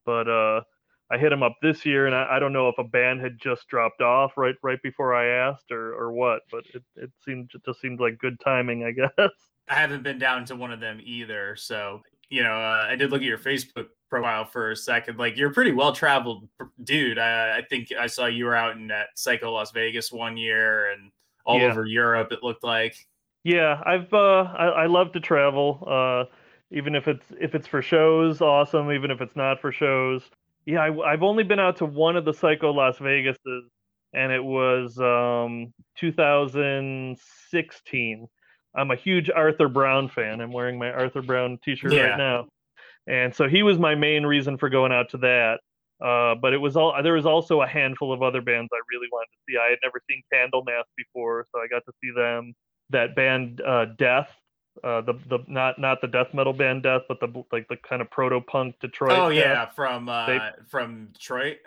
But 0.06 0.28
uh, 0.30 0.62
I 1.10 1.18
hit 1.18 1.32
him 1.32 1.42
up 1.44 1.56
this 1.62 1.86
year, 1.86 2.06
and 2.06 2.14
I, 2.16 2.28
I 2.36 2.40
don't 2.40 2.52
know 2.54 2.68
if 2.70 2.78
a 2.78 2.84
band 2.84 3.22
had 3.22 3.40
just 3.40 3.68
dropped 3.68 4.02
off 4.02 4.34
right 4.38 4.56
right 4.62 4.82
before 4.84 5.16
I 5.16 5.26
asked 5.28 5.72
or, 5.72 5.94
or 5.94 6.12
what. 6.12 6.42
But 6.52 6.66
it, 6.74 6.84
it 6.96 7.12
seemed 7.24 7.52
it 7.54 7.64
just 7.66 7.80
seemed 7.80 8.00
like 8.00 8.18
good 8.18 8.40
timing, 8.40 8.84
I 8.84 8.92
guess. 9.18 9.32
I 9.70 9.76
haven't 9.76 10.04
been 10.04 10.20
down 10.20 10.46
to 10.46 10.56
one 10.56 10.72
of 10.72 10.80
them 10.80 11.00
either. 11.04 11.56
So, 11.56 12.02
you 12.30 12.44
know, 12.44 12.54
uh, 12.54 12.88
I 12.90 12.96
did 12.96 13.12
look 13.12 13.22
at 13.22 13.28
your 13.28 13.38
Facebook 13.38 13.88
profile 14.10 14.46
for 14.46 14.72
a 14.72 14.76
second. 14.76 15.18
Like, 15.18 15.38
you're 15.38 15.52
a 15.52 15.54
pretty 15.54 15.72
well 15.72 15.94
traveled 15.94 16.48
dude. 16.84 17.18
I, 17.20 17.58
I 17.58 17.62
think 17.70 17.92
I 17.98 18.08
saw 18.08 18.26
you 18.26 18.46
were 18.46 18.56
out 18.56 18.76
in 18.76 18.88
that 18.88 19.08
Psycho 19.16 19.52
Las 19.52 19.72
Vegas 19.72 20.12
one 20.12 20.36
year 20.38 20.92
and 20.92 21.12
all 21.46 21.60
Yeah. 21.60 21.72
over 21.72 21.86
Europe, 21.86 22.32
it 22.32 22.44
looked 22.44 22.64
like. 22.64 22.96
Yeah, 23.44 23.82
I've 23.86 24.14
uh, 24.14 24.44
I, 24.58 24.66
I 24.66 24.86
love 24.88 25.14
to 25.14 25.22
travel. 25.22 25.84
Uh, 25.88 26.26
even 26.72 26.96
if 26.96 27.08
it's 27.08 27.26
if 27.40 27.56
it's 27.56 27.68
for 27.68 27.82
shows, 27.82 28.42
awesome. 28.42 28.92
Even 28.92 29.10
if 29.10 29.22
it's 29.22 29.38
not 29.38 29.62
for 29.62 29.72
shows, 29.72 30.30
yeah. 30.68 30.82
I, 30.82 31.14
I've 31.14 31.24
only 31.24 31.44
been 31.44 31.60
out 31.60 31.78
to 31.78 31.86
one 31.86 32.16
of 32.16 32.26
the 32.26 32.34
Psycho 32.34 32.72
Las 32.72 33.00
Vegases, 33.00 33.62
and 34.14 34.32
it 34.32 34.44
was 34.44 35.00
um 35.00 35.74
2016. 35.98 38.28
I'm 38.76 38.92
a 38.92 38.96
huge 38.96 39.30
Arthur 39.32 39.68
Brown 39.70 40.10
fan. 40.10 40.40
I'm 40.42 40.52
wearing 40.52 40.78
my 40.78 40.92
Arthur 40.92 41.22
Brown 41.24 41.58
T-shirt 41.64 41.94
Yeah. 41.94 42.10
right 42.10 42.18
now, 42.18 42.46
and 43.08 43.34
so 43.34 43.48
he 43.50 43.64
was 43.64 43.80
my 43.80 43.96
main 43.96 44.24
reason 44.26 44.58
for 44.58 44.70
going 44.70 44.92
out 44.92 45.10
to 45.10 45.18
that. 45.20 45.60
Uh, 46.00 46.36
but 46.36 46.54
it 46.54 46.60
was 46.60 46.78
all 46.78 46.94
there 47.02 47.14
was 47.14 47.26
also 47.26 47.62
a 47.62 47.68
handful 47.68 48.14
of 48.14 48.22
other 48.22 48.40
bands 48.42 48.70
I 48.72 48.78
really 48.94 49.08
wanted 49.12 49.30
to 49.32 49.38
see. 49.50 49.58
I 49.58 49.70
had 49.72 49.80
never 49.84 50.00
seen 50.08 50.22
Candlemass 50.32 50.84
before, 50.96 51.48
so 51.52 51.60
I 51.60 51.66
got 51.68 51.84
to 51.86 51.92
see 52.04 52.12
them 52.16 52.54
that 52.92 53.16
band 53.16 53.62
uh, 53.62 53.86
Death, 53.98 54.30
uh, 54.84 55.02
the 55.02 55.14
the 55.30 55.40
not 55.48 55.80
not 55.80 56.02
the 56.02 56.08
death 56.08 56.34
metal 56.34 56.54
band 56.54 56.84
Death, 56.84 57.04
but 57.08 57.20
the 57.20 57.44
like 57.52 57.68
the 57.68 57.78
kind 57.78 58.02
of 58.02 58.10
proto 58.12 58.40
punk 58.42 58.76
Detroit. 58.80 59.12
oh, 59.18 59.30
Death. 59.30 59.38
yeah. 59.38 59.66
From 59.68 60.10
uh, 60.10 60.26
They- 60.28 60.40
from 60.68 61.08
Detroit. 61.14 61.58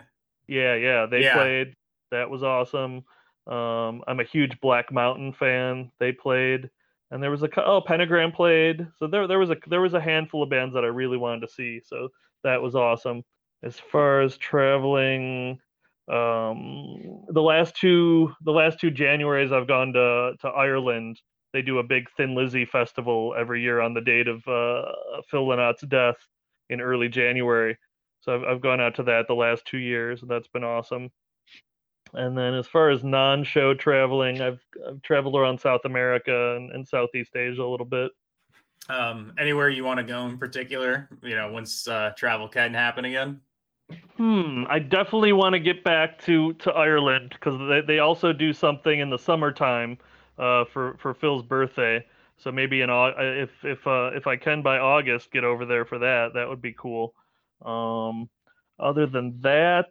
yeah, 0.47 0.75
yeah. 0.75 1.05
They 1.05 1.21
Yeah. 1.23 1.33
played. 1.35 1.75
That 2.11 2.29
was 2.29 2.43
awesome. 2.43 3.03
Um, 3.47 4.03
I'm 4.07 4.19
a 4.19 4.23
huge 4.23 4.59
Black 4.61 4.91
Mountain 4.91 5.33
fan. 5.33 5.91
They 5.99 6.11
played, 6.11 6.69
and 7.09 7.21
there 7.23 7.31
was 7.31 7.41
a 7.43 7.49
oh 7.65 7.81
Pentagram 7.81 8.31
played. 8.31 8.85
So 8.97 9.07
there 9.07 9.27
there 9.27 9.39
was 9.39 9.49
a 9.49 9.57
there 9.67 9.81
was 9.81 9.93
a 9.93 10.01
handful 10.01 10.43
of 10.43 10.49
bands 10.49 10.73
that 10.75 10.83
I 10.83 10.87
really 10.87 11.17
wanted 11.17 11.41
to 11.41 11.47
see. 11.53 11.79
So 11.83 12.09
that 12.43 12.61
was 12.61 12.75
awesome. 12.75 13.23
As 13.63 13.79
far 13.79 14.21
as 14.21 14.37
traveling, 14.37 15.59
um, 16.09 17.25
the 17.29 17.41
last 17.41 17.75
two 17.75 18.33
the 18.43 18.51
last 18.51 18.79
two 18.79 18.91
Januaries 18.91 19.51
I've 19.53 19.67
gone 19.67 19.93
to 19.93 20.33
to 20.41 20.47
Ireland. 20.49 21.19
They 21.53 21.61
do 21.61 21.79
a 21.79 21.83
big 21.83 22.09
Thin 22.15 22.35
Lizzy 22.35 22.65
festival 22.65 23.35
every 23.37 23.61
year 23.61 23.81
on 23.81 23.93
the 23.93 24.01
date 24.01 24.27
of 24.27 24.47
uh, 24.47 24.91
Phil 25.29 25.45
Lynott's 25.45 25.81
death 25.81 26.17
in 26.69 26.79
early 26.79 27.09
January. 27.09 27.77
So 28.21 28.35
I've, 28.35 28.43
I've 28.43 28.61
gone 28.61 28.79
out 28.79 28.95
to 28.95 29.03
that 29.03 29.27
the 29.27 29.33
last 29.33 29.65
two 29.65 29.77
years, 29.77 30.21
and 30.21 30.31
that's 30.31 30.47
been 30.47 30.63
awesome. 30.63 31.09
And 32.13 32.37
then 32.37 32.53
as 32.53 32.67
far 32.67 32.89
as 32.89 33.03
non-show 33.03 33.73
traveling, 33.75 34.41
I've, 34.41 34.59
I've 34.87 35.01
traveled 35.01 35.35
around 35.35 35.59
South 35.59 35.81
America 35.85 36.55
and, 36.55 36.71
and 36.71 36.87
Southeast 36.87 37.35
Asia 37.35 37.63
a 37.63 37.67
little 37.67 37.85
bit. 37.85 38.11
Um, 38.89 39.33
anywhere 39.39 39.69
you 39.69 39.83
want 39.83 39.99
to 39.99 40.03
go 40.03 40.25
in 40.27 40.37
particular, 40.37 41.07
you 41.21 41.35
know, 41.35 41.51
once 41.51 41.87
uh, 41.87 42.11
travel 42.17 42.47
can 42.47 42.73
happen 42.73 43.05
again. 43.05 43.39
Hmm. 44.17 44.63
I 44.69 44.79
definitely 44.79 45.33
want 45.33 45.53
to 45.53 45.59
get 45.59 45.83
back 45.83 46.21
to 46.23 46.53
to 46.53 46.71
Ireland 46.71 47.29
because 47.31 47.59
they, 47.69 47.81
they 47.81 47.99
also 47.99 48.31
do 48.31 48.53
something 48.53 48.99
in 48.99 49.09
the 49.09 49.17
summertime 49.17 49.97
uh, 50.41 50.65
for 50.73 50.97
for 51.01 51.13
Phil's 51.13 51.43
birthday. 51.43 52.05
So 52.37 52.51
maybe 52.51 52.81
in 52.81 52.89
Au- 52.89 53.13
if 53.17 53.51
if 53.63 53.85
uh, 53.87 54.11
if 54.15 54.27
I 54.27 54.35
can 54.35 54.61
by 54.63 54.79
August 54.79 55.31
get 55.31 55.43
over 55.43 55.65
there 55.65 55.85
for 55.85 55.99
that, 55.99 56.33
that 56.33 56.49
would 56.49 56.61
be 56.61 56.73
cool. 56.73 57.13
Um, 57.63 58.29
other 58.79 59.05
than 59.05 59.39
that, 59.41 59.89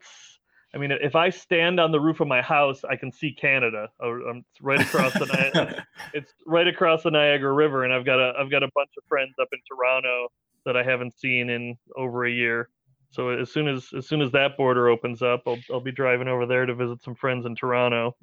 I 0.74 0.78
mean, 0.78 0.90
if 0.90 1.14
I 1.14 1.30
stand 1.30 1.78
on 1.78 1.92
the 1.92 2.00
roof 2.00 2.20
of 2.20 2.26
my 2.28 2.42
house, 2.42 2.82
I 2.84 2.96
can 2.96 3.12
see 3.12 3.32
Canada. 3.32 3.88
Uh, 4.02 4.34
It's 4.38 4.60
right 4.60 4.80
across 4.80 5.12
the 5.14 5.26
Ni- 5.26 5.78
it's 6.12 6.34
right 6.46 6.66
across 6.66 7.04
the 7.04 7.12
Niagara 7.12 7.52
River, 7.52 7.84
and 7.84 7.92
I've 7.94 8.04
got 8.04 8.18
a 8.18 8.34
I've 8.38 8.50
got 8.50 8.64
a 8.64 8.70
bunch 8.74 8.90
of 8.98 9.04
friends 9.08 9.34
up 9.40 9.48
in 9.52 9.60
Toronto 9.68 10.28
that 10.66 10.76
I 10.76 10.82
haven't 10.82 11.14
seen 11.18 11.50
in 11.50 11.76
over 11.96 12.26
a 12.26 12.30
year. 12.30 12.68
So 13.10 13.30
as 13.30 13.52
soon 13.52 13.68
as 13.68 13.88
as 13.96 14.08
soon 14.08 14.20
as 14.22 14.32
that 14.32 14.56
border 14.56 14.88
opens 14.88 15.22
up, 15.22 15.42
I'll 15.46 15.58
I'll 15.72 15.80
be 15.80 15.92
driving 15.92 16.28
over 16.28 16.46
there 16.46 16.66
to 16.66 16.74
visit 16.74 17.02
some 17.02 17.14
friends 17.14 17.46
in 17.46 17.54
Toronto. 17.54 18.16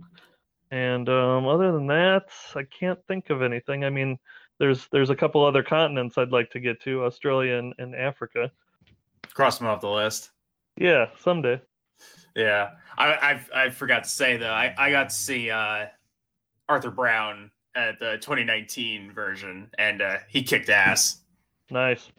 And 0.72 1.08
um, 1.08 1.48
other 1.48 1.72
than 1.72 1.88
that, 1.88 2.28
I 2.56 2.64
can't 2.64 3.00
think 3.08 3.30
of 3.30 3.42
anything. 3.42 3.86
I 3.86 3.90
mean, 3.90 4.20
there's 4.60 4.88
there's 4.92 5.10
a 5.10 5.16
couple 5.16 5.44
other 5.46 5.64
continents 5.64 6.18
I'd 6.18 6.32
like 6.32 6.52
to 6.52 6.60
get 6.60 6.82
to, 6.82 7.04
Australia 7.04 7.56
and, 7.56 7.74
and 7.78 7.96
Africa. 7.96 8.52
Cross 9.34 9.60
them 9.60 9.68
off 9.68 9.82
the 9.82 9.90
list. 9.90 10.32
Yeah, 10.78 11.08
someday. 11.20 11.62
Yeah, 12.36 12.72
I 12.98 13.08
I, 13.54 13.66
I 13.66 13.70
forgot 13.70 14.04
to 14.04 14.10
say 14.10 14.38
though, 14.38 14.52
I, 14.52 14.74
I 14.78 14.92
got 14.92 15.10
to 15.10 15.16
see 15.16 15.50
uh, 15.50 15.86
Arthur 16.68 16.92
Brown 16.92 17.52
at 17.76 18.00
the 18.00 18.18
2019 18.18 19.12
version, 19.12 19.70
and 19.78 20.02
uh, 20.02 20.18
he 20.28 20.44
kicked 20.44 20.70
ass. 20.70 21.22
Nice. 21.70 22.12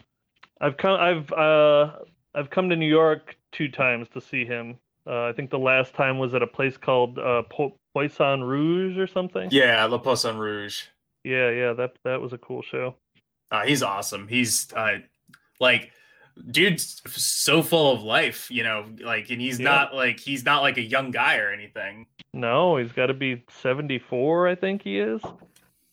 I've 0.61 0.77
come 0.77 1.01
I've 1.01 1.33
uh 1.33 1.93
I've 2.35 2.51
come 2.51 2.69
to 2.69 2.77
New 2.77 2.89
York 2.89 3.37
two 3.53 3.69
times 3.69 4.09
to 4.15 4.21
see 4.21 4.45
him. 4.45 4.79
Uh, 5.07 5.25
I 5.25 5.33
think 5.33 5.51
the 5.51 5.59
last 5.59 5.95
time 5.95 6.19
was 6.19 6.35
at 6.35 6.43
a 6.43 6.47
place 6.47 6.77
called 6.77 7.19
uh, 7.19 7.43
po- 7.51 7.79
Poisson 7.99 8.45
Rouge 8.45 8.97
or 8.97 9.09
something. 9.09 9.49
Yeah, 9.51 9.85
Le 9.87 9.99
Poisson 9.99 10.39
Rouge. 10.39 10.83
Yeah, 11.25 11.51
yeah, 11.51 11.73
that 11.73 11.97
that 12.05 12.21
was 12.21 12.33
a 12.33 12.39
cool 12.39 12.63
show. 12.63 12.95
Uh, 13.51 13.65
he's 13.65 13.83
awesome. 13.83 14.29
He's 14.29 14.73
uh, 14.73 14.99
like, 15.59 15.91
dude's 16.49 17.03
so 17.09 17.61
full 17.61 17.93
of 17.93 18.03
life, 18.03 18.51
you 18.53 18.63
know, 18.63 18.87
like, 19.03 19.31
and 19.31 19.41
he's 19.41 19.59
yeah. 19.59 19.65
not 19.65 19.95
like 19.97 20.21
he's 20.21 20.45
not 20.45 20.63
like 20.63 20.77
a 20.77 20.83
young 20.83 21.11
guy 21.11 21.39
or 21.39 21.51
anything. 21.51 22.07
No, 22.33 22.77
he's 22.77 22.93
got 22.93 23.07
to 23.07 23.15
be 23.15 23.43
seventy 23.51 23.99
four. 23.99 24.47
I 24.47 24.55
think 24.55 24.83
he 24.83 25.01
is. 25.01 25.21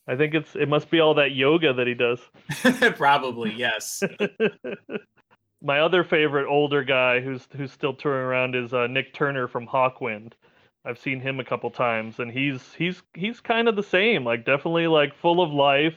I 0.06 0.14
think 0.14 0.34
it's 0.34 0.54
it 0.54 0.68
must 0.68 0.88
be 0.88 1.00
all 1.00 1.14
that 1.14 1.32
yoga 1.32 1.72
that 1.72 1.88
he 1.88 1.94
does. 1.94 2.20
Probably, 2.96 3.52
yes. 3.52 4.00
My 5.60 5.80
other 5.80 6.04
favorite 6.04 6.46
older 6.48 6.84
guy 6.84 7.18
who's 7.18 7.48
who's 7.56 7.72
still 7.72 7.94
touring 7.94 8.24
around 8.24 8.54
is 8.54 8.72
uh, 8.72 8.86
Nik 8.86 9.12
Turner 9.12 9.48
from 9.48 9.66
Hawkwind. 9.66 10.34
I've 10.86 10.98
seen 10.98 11.20
him 11.20 11.40
a 11.40 11.44
couple 11.44 11.70
times, 11.70 12.20
and 12.20 12.30
he's 12.30 12.62
he's 12.74 13.02
he's 13.14 13.40
kind 13.40 13.68
of 13.68 13.76
the 13.76 13.82
same. 13.82 14.24
Like 14.24 14.44
definitely 14.44 14.86
like 14.86 15.14
full 15.16 15.42
of 15.42 15.50
life. 15.50 15.94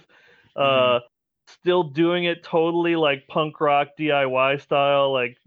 Uh, 0.55 0.61
mm-hmm. 0.61 1.05
Still 1.47 1.83
doing 1.83 2.25
it 2.25 2.43
totally 2.43 2.95
like 2.95 3.27
punk 3.27 3.59
rock 3.61 3.89
DIY 3.99 4.61
style, 4.61 5.11
like 5.13 5.37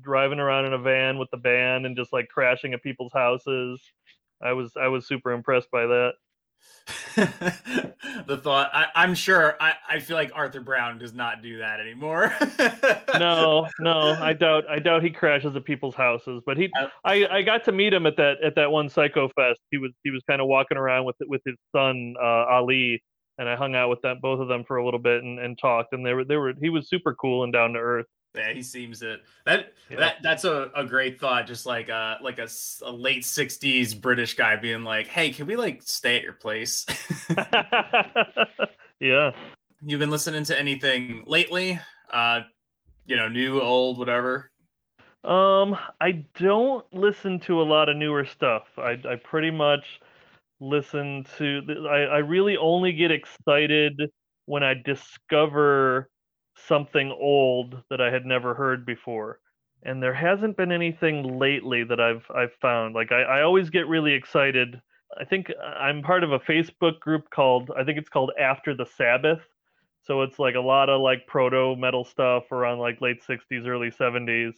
driving 0.00 0.40
around 0.40 0.66
in 0.66 0.72
a 0.72 0.78
van 0.78 1.18
with 1.18 1.30
the 1.30 1.36
band 1.36 1.86
and 1.86 1.96
just 1.96 2.12
like 2.12 2.28
crashing 2.28 2.74
at 2.74 2.82
people's 2.82 3.12
houses. 3.12 3.80
I 4.42 4.52
was 4.52 4.72
I 4.80 4.88
was 4.88 5.06
super 5.06 5.32
impressed 5.32 5.70
by 5.70 5.86
that. 5.86 6.12
the 7.16 8.38
thought 8.42 8.70
I, 8.72 9.04
am 9.04 9.14
sure 9.14 9.56
I, 9.60 9.74
I 9.88 9.98
feel 9.98 10.16
like 10.16 10.30
Arthur 10.34 10.60
Brown 10.60 10.98
does 10.98 11.12
not 11.12 11.42
do 11.42 11.58
that 11.58 11.80
anymore. 11.80 12.34
no, 13.18 13.68
no, 13.80 14.16
I 14.20 14.32
doubt 14.32 14.64
I 14.70 14.78
doubt 14.78 15.02
he 15.02 15.10
crashes 15.10 15.54
at 15.54 15.64
people's 15.64 15.94
houses. 15.94 16.42
But 16.46 16.56
he 16.56 16.70
I, 17.04 17.26
I 17.26 17.42
got 17.42 17.64
to 17.64 17.72
meet 17.72 17.92
him 17.92 18.06
at 18.06 18.16
that 18.16 18.36
at 18.42 18.54
that 18.54 18.70
one 18.70 18.88
Psycho 18.88 19.28
Fest. 19.36 19.60
He 19.70 19.78
was 19.78 19.92
he 20.04 20.10
was 20.10 20.22
kind 20.28 20.40
of 20.40 20.46
walking 20.46 20.78
around 20.78 21.04
with 21.04 21.16
with 21.26 21.42
his 21.44 21.56
son 21.74 22.14
uh, 22.22 22.46
Ali, 22.46 23.02
and 23.38 23.48
I 23.48 23.56
hung 23.56 23.74
out 23.74 23.90
with 23.90 24.00
them 24.02 24.18
both 24.22 24.40
of 24.40 24.48
them 24.48 24.64
for 24.64 24.76
a 24.76 24.84
little 24.84 25.00
bit 25.00 25.22
and, 25.22 25.38
and 25.38 25.58
talked. 25.58 25.92
And 25.92 26.06
they 26.06 26.14
were 26.14 26.24
they 26.24 26.36
were 26.36 26.54
he 26.60 26.70
was 26.70 26.88
super 26.88 27.14
cool 27.14 27.44
and 27.44 27.52
down 27.52 27.72
to 27.72 27.78
earth. 27.78 28.06
Yeah, 28.34 28.52
he 28.52 28.62
seems 28.62 29.02
it. 29.02 29.20
That 29.46 29.72
yeah. 29.90 29.96
that 29.98 30.16
that's 30.22 30.44
a, 30.44 30.70
a 30.76 30.84
great 30.84 31.18
thought. 31.18 31.46
Just 31.46 31.66
like 31.66 31.88
a 31.88 32.18
like 32.22 32.38
a, 32.38 32.48
a 32.82 32.92
late 32.92 33.22
'60s 33.22 34.00
British 34.00 34.34
guy 34.34 34.56
being 34.56 34.84
like, 34.84 35.06
"Hey, 35.06 35.30
can 35.30 35.46
we 35.46 35.56
like 35.56 35.82
stay 35.82 36.16
at 36.16 36.22
your 36.22 36.34
place?" 36.34 36.86
yeah. 39.00 39.32
You've 39.80 40.00
been 40.00 40.10
listening 40.10 40.44
to 40.44 40.58
anything 40.58 41.24
lately? 41.26 41.80
Uh, 42.12 42.40
you 43.06 43.16
know, 43.16 43.28
new, 43.28 43.60
old, 43.60 43.98
whatever. 43.98 44.50
Um, 45.24 45.76
I 46.00 46.24
don't 46.38 46.84
listen 46.92 47.40
to 47.40 47.60
a 47.60 47.64
lot 47.64 47.88
of 47.88 47.96
newer 47.96 48.24
stuff. 48.24 48.64
I 48.76 49.00
I 49.08 49.16
pretty 49.16 49.50
much 49.50 50.00
listen 50.60 51.24
to. 51.38 51.86
I 51.90 52.02
I 52.02 52.18
really 52.18 52.56
only 52.56 52.92
get 52.92 53.10
excited 53.10 54.10
when 54.46 54.62
I 54.62 54.74
discover 54.74 56.08
something 56.66 57.10
old 57.10 57.82
that 57.90 58.00
I 58.00 58.10
had 58.10 58.26
never 58.26 58.54
heard 58.54 58.84
before. 58.86 59.40
And 59.84 60.02
there 60.02 60.14
hasn't 60.14 60.56
been 60.56 60.72
anything 60.72 61.38
lately 61.38 61.84
that 61.84 62.00
I've 62.00 62.26
I've 62.34 62.54
found. 62.60 62.94
Like 62.94 63.12
I, 63.12 63.22
I 63.22 63.42
always 63.42 63.70
get 63.70 63.86
really 63.86 64.12
excited. 64.12 64.80
I 65.18 65.24
think 65.24 65.52
I'm 65.62 66.02
part 66.02 66.24
of 66.24 66.32
a 66.32 66.40
Facebook 66.40 66.98
group 67.00 67.30
called 67.30 67.70
I 67.76 67.84
think 67.84 67.98
it's 67.98 68.08
called 68.08 68.32
After 68.38 68.74
the 68.74 68.86
Sabbath. 68.86 69.40
So 70.02 70.22
it's 70.22 70.38
like 70.38 70.54
a 70.54 70.60
lot 70.60 70.88
of 70.88 71.00
like 71.00 71.26
proto 71.26 71.76
metal 71.76 72.04
stuff 72.04 72.50
around 72.50 72.78
like 72.78 73.00
late 73.00 73.22
60s, 73.22 73.66
early 73.66 73.90
70s. 73.90 74.54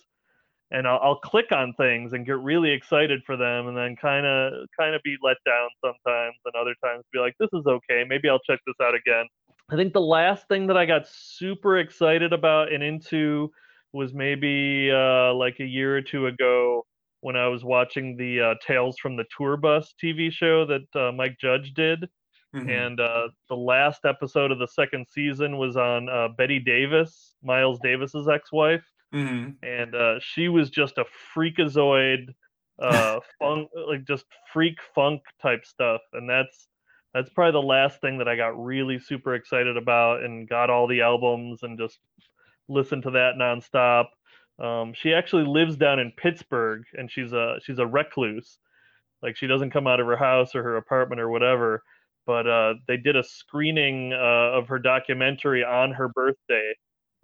And 0.70 0.86
I'll, 0.86 1.00
I'll 1.02 1.16
click 1.20 1.50
on 1.50 1.74
things 1.74 2.12
and 2.12 2.24
get 2.24 2.38
really 2.38 2.70
excited 2.70 3.22
for 3.26 3.36
them, 3.36 3.66
and 3.66 3.76
then 3.76 3.96
kind 3.96 4.24
of 4.24 4.68
kind 4.78 4.94
of 4.94 5.02
be 5.02 5.16
let 5.20 5.36
down 5.44 5.68
sometimes, 5.84 6.36
and 6.44 6.54
other 6.54 6.76
times 6.84 7.04
be 7.12 7.18
like, 7.18 7.34
"This 7.40 7.50
is 7.52 7.66
okay. 7.66 8.04
Maybe 8.08 8.28
I'll 8.28 8.38
check 8.38 8.60
this 8.66 8.76
out 8.80 8.94
again." 8.94 9.26
I 9.70 9.76
think 9.76 9.92
the 9.92 10.00
last 10.00 10.48
thing 10.48 10.66
that 10.66 10.76
I 10.76 10.85
got 10.85 11.06
super 11.06 11.78
excited 11.78 12.33
about 12.33 12.72
and 12.72 12.83
into 12.83 13.52
was 13.92 14.12
maybe 14.12 14.90
uh, 14.90 15.33
like 15.35 15.61
a 15.61 15.64
year 15.64 15.96
or 15.96 16.02
two 16.02 16.26
ago 16.26 16.85
when 17.20 17.37
I 17.37 17.46
was 17.46 17.62
watching 17.62 18.16
the 18.16 18.40
uh, 18.40 18.54
Tales 18.66 18.96
from 18.98 19.16
the 19.16 19.24
Tour 19.37 19.56
Bus 19.56 19.94
TV 20.02 20.33
show 20.33 20.66
that 20.66 21.00
uh, 21.00 21.12
Mike 21.12 21.37
Judge 21.40 21.72
did. 21.74 22.09
Mm-hmm. 22.54 22.68
And 22.68 23.00
uh, 23.00 23.28
the 23.48 23.54
last 23.54 24.04
episode 24.04 24.50
of 24.50 24.59
the 24.59 24.66
second 24.66 25.06
season 25.09 25.56
was 25.56 25.76
on 25.76 26.09
uh, 26.09 26.28
Betty 26.37 26.59
Davis, 26.59 27.37
Miles 27.44 27.78
Davis's 27.80 28.26
ex-wife, 28.26 28.83
mm-hmm. 29.14 29.50
and 29.62 29.94
uh, 29.94 30.14
she 30.20 30.48
was 30.48 30.68
just 30.68 30.98
a 30.98 31.04
freakazoid, 31.37 32.26
funk, 33.38 33.70
like 33.88 34.04
just 34.04 34.24
freak 34.52 34.78
funk 34.96 35.22
type 35.40 35.64
stuff, 35.64 36.00
and 36.12 36.28
that's 36.28 36.66
that's 37.14 37.30
probably 37.30 37.60
the 37.60 37.66
last 37.66 38.00
thing 38.00 38.18
that 38.18 38.28
I 38.28 38.36
got 38.36 38.62
really 38.62 38.98
super 38.98 39.34
excited 39.34 39.76
about 39.76 40.22
and 40.22 40.48
got 40.48 40.70
all 40.70 40.86
the 40.86 41.02
albums 41.02 41.62
and 41.62 41.78
just 41.78 41.98
listened 42.68 43.02
to 43.04 43.10
that 43.12 43.34
nonstop. 43.38 44.06
Um, 44.64 44.92
she 44.94 45.14
actually 45.14 45.44
lives 45.44 45.76
down 45.76 45.98
in 45.98 46.12
Pittsburgh 46.16 46.84
and 46.94 47.10
she's 47.10 47.32
a 47.32 47.56
she's 47.64 47.78
a 47.78 47.86
recluse. 47.86 48.58
Like 49.22 49.36
she 49.36 49.46
doesn't 49.46 49.70
come 49.70 49.86
out 49.86 50.00
of 50.00 50.06
her 50.06 50.16
house 50.16 50.54
or 50.54 50.62
her 50.62 50.76
apartment 50.76 51.20
or 51.20 51.30
whatever. 51.30 51.82
But 52.26 52.46
uh, 52.46 52.74
they 52.86 52.96
did 52.96 53.16
a 53.16 53.24
screening 53.24 54.12
uh, 54.12 54.58
of 54.58 54.68
her 54.68 54.78
documentary 54.78 55.64
on 55.64 55.92
her 55.92 56.08
birthday, 56.08 56.74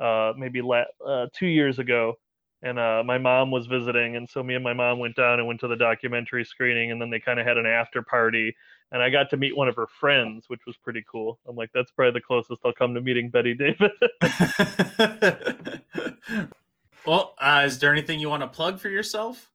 uh, 0.00 0.32
maybe 0.36 0.62
la- 0.62 0.84
uh, 1.06 1.26
two 1.32 1.46
years 1.46 1.78
ago, 1.78 2.14
and 2.62 2.78
uh, 2.78 3.02
my 3.04 3.18
mom 3.18 3.50
was 3.50 3.66
visiting, 3.66 4.16
and 4.16 4.28
so 4.28 4.42
me 4.42 4.54
and 4.54 4.64
my 4.64 4.72
mom 4.72 4.98
went 4.98 5.14
down 5.14 5.38
and 5.38 5.46
went 5.46 5.60
to 5.60 5.68
the 5.68 5.76
documentary 5.76 6.44
screening, 6.44 6.90
and 6.90 7.00
then 7.00 7.10
they 7.10 7.20
kind 7.20 7.38
of 7.38 7.46
had 7.46 7.58
an 7.58 7.66
after 7.66 8.02
party, 8.02 8.56
and 8.92 9.02
I 9.02 9.10
got 9.10 9.30
to 9.30 9.36
meet 9.36 9.56
one 9.56 9.68
of 9.68 9.76
her 9.76 9.86
friends, 9.86 10.48
which 10.48 10.60
was 10.66 10.76
pretty 10.76 11.04
cool. 11.10 11.38
I'm 11.48 11.56
like, 11.56 11.70
that's 11.74 11.90
probably 11.90 12.20
the 12.20 12.24
closest 12.24 12.60
I'll 12.64 12.72
come 12.72 12.94
to 12.94 13.00
meeting 13.00 13.30
Betty 13.30 13.54
Davis. 13.54 13.92
well, 17.06 17.34
uh, 17.38 17.62
is 17.64 17.78
there 17.78 17.92
anything 17.92 18.20
you 18.20 18.28
want 18.28 18.42
to 18.42 18.48
plug 18.48 18.78
for 18.78 18.88
yourself? 18.88 19.50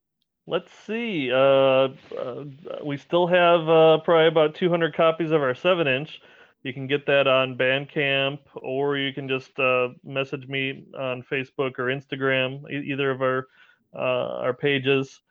Let's 0.47 0.71
see. 0.85 1.31
Uh, 1.31 1.89
uh, 2.17 2.45
we 2.83 2.97
still 2.97 3.27
have 3.27 3.69
uh, 3.69 3.99
probably 3.99 4.27
about 4.27 4.55
200 4.55 4.95
copies 4.95 5.31
of 5.31 5.41
our 5.41 5.55
seven 5.55 5.87
inch. 5.87 6.19
You 6.63 6.73
can 6.73 6.87
get 6.87 7.05
that 7.07 7.27
on 7.27 7.57
Bandcamp, 7.57 8.39
or 8.55 8.97
you 8.97 9.13
can 9.13 9.27
just 9.27 9.57
uh, 9.59 9.89
message 10.03 10.47
me 10.47 10.85
on 10.97 11.23
Facebook 11.23 11.79
or 11.79 11.85
Instagram, 11.85 12.69
e- 12.69 12.91
either 12.91 13.11
of 13.11 13.21
our 13.21 13.47
uh, 13.95 14.41
our 14.41 14.53
pages. 14.53 15.21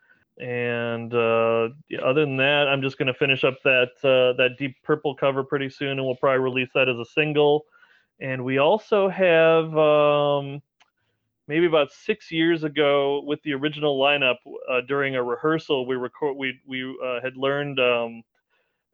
And 0.40 1.12
uh, 1.12 1.68
other 2.02 2.22
than 2.22 2.38
that, 2.38 2.66
I'm 2.66 2.80
just 2.80 2.96
going 2.96 3.08
to 3.08 3.14
finish 3.14 3.44
up 3.44 3.58
that 3.62 3.90
uh, 4.02 4.36
that 4.38 4.56
Deep 4.58 4.74
Purple 4.82 5.14
cover 5.14 5.44
pretty 5.44 5.68
soon, 5.68 5.90
and 5.90 6.04
we'll 6.04 6.16
probably 6.16 6.40
release 6.40 6.70
that 6.74 6.88
as 6.88 6.96
a 6.96 7.04
single. 7.04 7.66
And 8.20 8.44
we 8.44 8.58
also 8.58 9.08
have 9.08 9.76
um, 9.76 10.62
maybe 11.50 11.66
about 11.66 11.90
six 11.92 12.30
years 12.30 12.64
ago 12.64 13.22
with 13.26 13.42
the 13.42 13.52
original 13.52 13.98
lineup 13.98 14.36
uh, 14.70 14.80
during 14.86 15.16
a 15.16 15.22
rehearsal, 15.22 15.84
we 15.84 15.96
record 15.96 16.36
we 16.36 16.58
we 16.66 16.84
uh, 17.04 17.20
had 17.20 17.36
learned 17.36 17.80
um, 17.80 18.22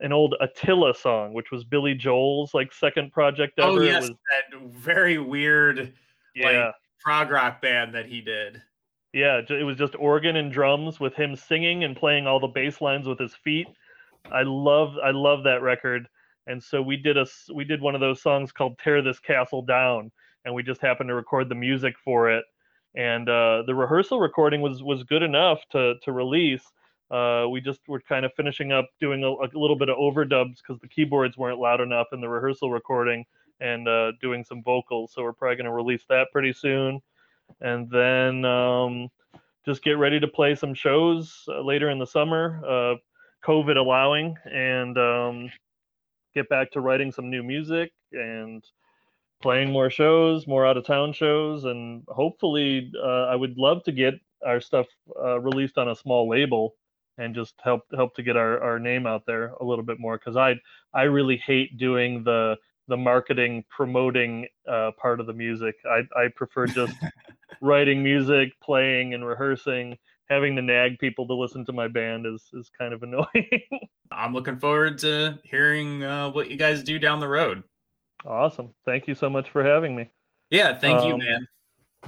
an 0.00 0.12
old 0.12 0.34
Attila 0.40 0.94
song, 0.94 1.32
which 1.34 1.50
was 1.52 1.64
Billy 1.64 1.94
Joel's 1.94 2.54
like 2.54 2.72
second 2.72 3.12
project 3.12 3.54
oh, 3.58 3.72
ever. 3.72 3.80
Oh 3.80 3.84
yes, 3.84 4.08
was, 4.08 4.10
that 4.10 4.60
very 4.70 5.18
weird 5.18 5.92
yeah. 6.34 6.64
like 6.64 6.74
prog 7.00 7.30
rock 7.30 7.60
band 7.60 7.94
that 7.94 8.06
he 8.06 8.20
did. 8.20 8.62
Yeah, 9.12 9.40
it 9.48 9.64
was 9.64 9.76
just 9.76 9.94
organ 9.96 10.36
and 10.36 10.52
drums 10.52 11.00
with 11.00 11.14
him 11.14 11.36
singing 11.36 11.84
and 11.84 11.96
playing 11.96 12.26
all 12.26 12.40
the 12.40 12.48
bass 12.48 12.80
lines 12.80 13.08
with 13.08 13.18
his 13.18 13.34
feet. 13.34 13.66
I 14.30 14.42
love 14.42 14.94
I 15.02 15.10
love 15.10 15.44
that 15.44 15.62
record. 15.62 16.08
And 16.46 16.62
so 16.62 16.82
we 16.82 16.96
did 16.96 17.16
a 17.16 17.26
we 17.54 17.64
did 17.64 17.80
one 17.80 17.94
of 17.94 18.00
those 18.00 18.20
songs 18.22 18.52
called 18.52 18.78
"Tear 18.78 19.02
This 19.02 19.18
Castle 19.18 19.62
Down," 19.62 20.10
and 20.44 20.54
we 20.54 20.62
just 20.62 20.80
happened 20.80 21.08
to 21.08 21.14
record 21.14 21.48
the 21.48 21.54
music 21.54 21.94
for 22.04 22.30
it. 22.30 22.44
And 22.94 23.28
uh, 23.28 23.62
the 23.66 23.74
rehearsal 23.74 24.20
recording 24.20 24.60
was 24.60 24.82
was 24.82 25.02
good 25.04 25.22
enough 25.22 25.60
to 25.72 25.94
to 26.02 26.12
release. 26.12 26.64
Uh, 27.10 27.46
we 27.50 27.60
just 27.60 27.80
were 27.88 28.00
kind 28.00 28.24
of 28.24 28.32
finishing 28.36 28.72
up 28.72 28.88
doing 29.00 29.22
a, 29.22 29.28
a 29.30 29.48
little 29.58 29.76
bit 29.76 29.88
of 29.88 29.96
overdubs 29.96 30.56
because 30.58 30.80
the 30.80 30.88
keyboards 30.88 31.36
weren't 31.36 31.58
loud 31.58 31.80
enough 31.80 32.08
in 32.12 32.20
the 32.20 32.28
rehearsal 32.28 32.70
recording, 32.70 33.24
and 33.60 33.88
uh, 33.88 34.12
doing 34.20 34.44
some 34.44 34.62
vocals. 34.62 35.12
So 35.14 35.22
we're 35.22 35.32
probably 35.32 35.56
going 35.56 35.66
to 35.66 35.72
release 35.72 36.04
that 36.08 36.28
pretty 36.32 36.52
soon 36.52 37.00
and 37.60 37.90
then 37.90 38.44
um, 38.44 39.08
just 39.64 39.82
get 39.82 39.98
ready 39.98 40.20
to 40.20 40.28
play 40.28 40.54
some 40.54 40.74
shows 40.74 41.44
uh, 41.48 41.60
later 41.62 41.90
in 41.90 41.98
the 41.98 42.06
summer. 42.06 42.62
Uh, 42.66 42.94
COVID 43.44 43.76
allowing, 43.76 44.36
and 44.44 44.98
um, 44.98 45.50
get 46.34 46.48
back 46.48 46.70
to 46.72 46.80
writing 46.80 47.12
some 47.12 47.30
new 47.30 47.42
music 47.42 47.92
and 48.12 48.64
playing 49.40 49.70
more 49.70 49.90
shows, 49.90 50.46
more 50.46 50.66
out 50.66 50.76
of 50.76 50.84
town 50.84 51.12
shows, 51.12 51.64
and 51.64 52.02
hopefully, 52.08 52.90
uh, 53.00 53.26
I 53.26 53.36
would 53.36 53.56
love 53.56 53.84
to 53.84 53.92
get 53.92 54.14
our 54.44 54.60
stuff 54.60 54.86
uh, 55.22 55.40
released 55.40 55.78
on 55.78 55.88
a 55.88 55.94
small 55.94 56.28
label 56.28 56.74
and 57.18 57.34
just 57.34 57.54
help 57.62 57.82
help 57.94 58.14
to 58.14 58.22
get 58.22 58.36
our, 58.36 58.60
our 58.62 58.78
name 58.78 59.06
out 59.06 59.24
there 59.26 59.52
a 59.60 59.64
little 59.64 59.84
bit 59.84 59.98
more 59.98 60.18
because 60.18 60.36
I 60.36 60.54
I 60.92 61.02
really 61.02 61.36
hate 61.38 61.78
doing 61.78 62.24
the 62.24 62.56
the 62.88 62.96
marketing 62.96 63.64
promoting 63.70 64.46
uh, 64.68 64.92
part 65.00 65.20
of 65.20 65.26
the 65.26 65.32
music. 65.32 65.76
I 65.88 66.02
I 66.16 66.28
prefer 66.34 66.66
just 66.66 66.94
writing 67.60 68.02
music, 68.02 68.52
playing 68.62 69.14
and 69.14 69.26
rehearsing. 69.26 69.96
Having 70.28 70.56
to 70.56 70.62
nag 70.62 70.98
people 70.98 71.26
to 71.28 71.34
listen 71.34 71.64
to 71.66 71.72
my 71.72 71.88
band 71.88 72.26
is 72.26 72.48
is 72.52 72.70
kind 72.76 72.92
of 72.92 73.02
annoying. 73.04 73.60
I'm 74.10 74.32
looking 74.32 74.58
forward 74.58 74.98
to 74.98 75.38
hearing 75.44 76.02
uh, 76.02 76.30
what 76.30 76.50
you 76.50 76.56
guys 76.56 76.82
do 76.82 76.98
down 76.98 77.20
the 77.20 77.28
road. 77.28 77.62
Awesome. 78.24 78.74
Thank 78.84 79.06
you 79.06 79.14
so 79.14 79.30
much 79.30 79.50
for 79.50 79.62
having 79.62 79.94
me. 79.94 80.10
Yeah, 80.50 80.76
thank 80.76 81.00
um, 81.00 81.08
you, 81.08 81.18
man. 81.18 81.46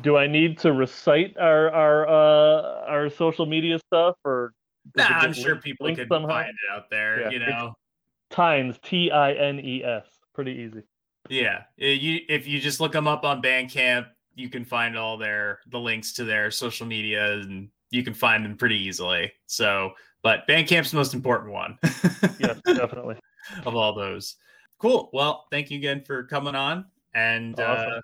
Do 0.02 0.16
I 0.16 0.26
need 0.26 0.58
to 0.60 0.72
recite 0.72 1.36
our 1.38 1.70
our 1.70 2.08
uh, 2.08 2.90
our 2.90 3.10
social 3.10 3.46
media 3.46 3.78
stuff 3.78 4.16
or 4.24 4.52
Nah, 4.96 5.04
I'm 5.04 5.32
sure 5.32 5.56
people 5.56 5.94
can 5.94 6.08
somehow? 6.08 6.28
find 6.28 6.48
it 6.48 6.74
out 6.74 6.90
there. 6.90 7.22
Yeah, 7.22 7.30
you 7.30 7.38
know, 7.40 7.74
Tines 8.30 8.78
T 8.82 9.10
I 9.10 9.32
N 9.32 9.60
E 9.60 9.84
S, 9.84 10.06
pretty 10.34 10.52
easy. 10.52 10.82
Yeah, 11.28 11.64
you 11.76 12.20
if 12.28 12.46
you 12.46 12.60
just 12.60 12.80
look 12.80 12.92
them 12.92 13.06
up 13.06 13.24
on 13.24 13.42
Bandcamp, 13.42 14.06
you 14.38 14.48
can 14.48 14.64
find 14.64 14.96
all 14.96 15.18
their 15.18 15.60
the 15.68 15.78
links 15.78 16.12
to 16.14 16.24
their 16.24 16.50
social 16.50 16.86
media, 16.86 17.32
and 17.32 17.68
you 17.90 18.02
can 18.02 18.14
find 18.14 18.44
them 18.44 18.56
pretty 18.56 18.76
easily. 18.76 19.32
So, 19.46 19.92
but 20.22 20.46
Bandcamp's 20.48 20.90
the 20.90 20.96
most 20.96 21.14
important 21.14 21.52
one. 21.52 21.78
yes, 22.38 22.60
definitely. 22.64 23.16
of 23.64 23.74
all 23.74 23.94
those, 23.94 24.36
cool. 24.78 25.10
Well, 25.12 25.46
thank 25.50 25.70
you 25.70 25.78
again 25.78 26.02
for 26.06 26.24
coming 26.24 26.54
on, 26.54 26.86
and 27.14 27.58
uh, 27.58 27.62
awesome. 27.64 27.92
uh, 27.92 28.00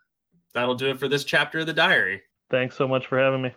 that'll 0.52 0.74
do 0.74 0.90
it 0.90 0.98
for 0.98 1.08
this 1.08 1.24
chapter 1.24 1.60
of 1.60 1.66
the 1.66 1.72
diary. 1.72 2.22
Thanks 2.50 2.76
so 2.76 2.88
much 2.88 3.06
for 3.06 3.18
having 3.18 3.42
me. 3.42 3.54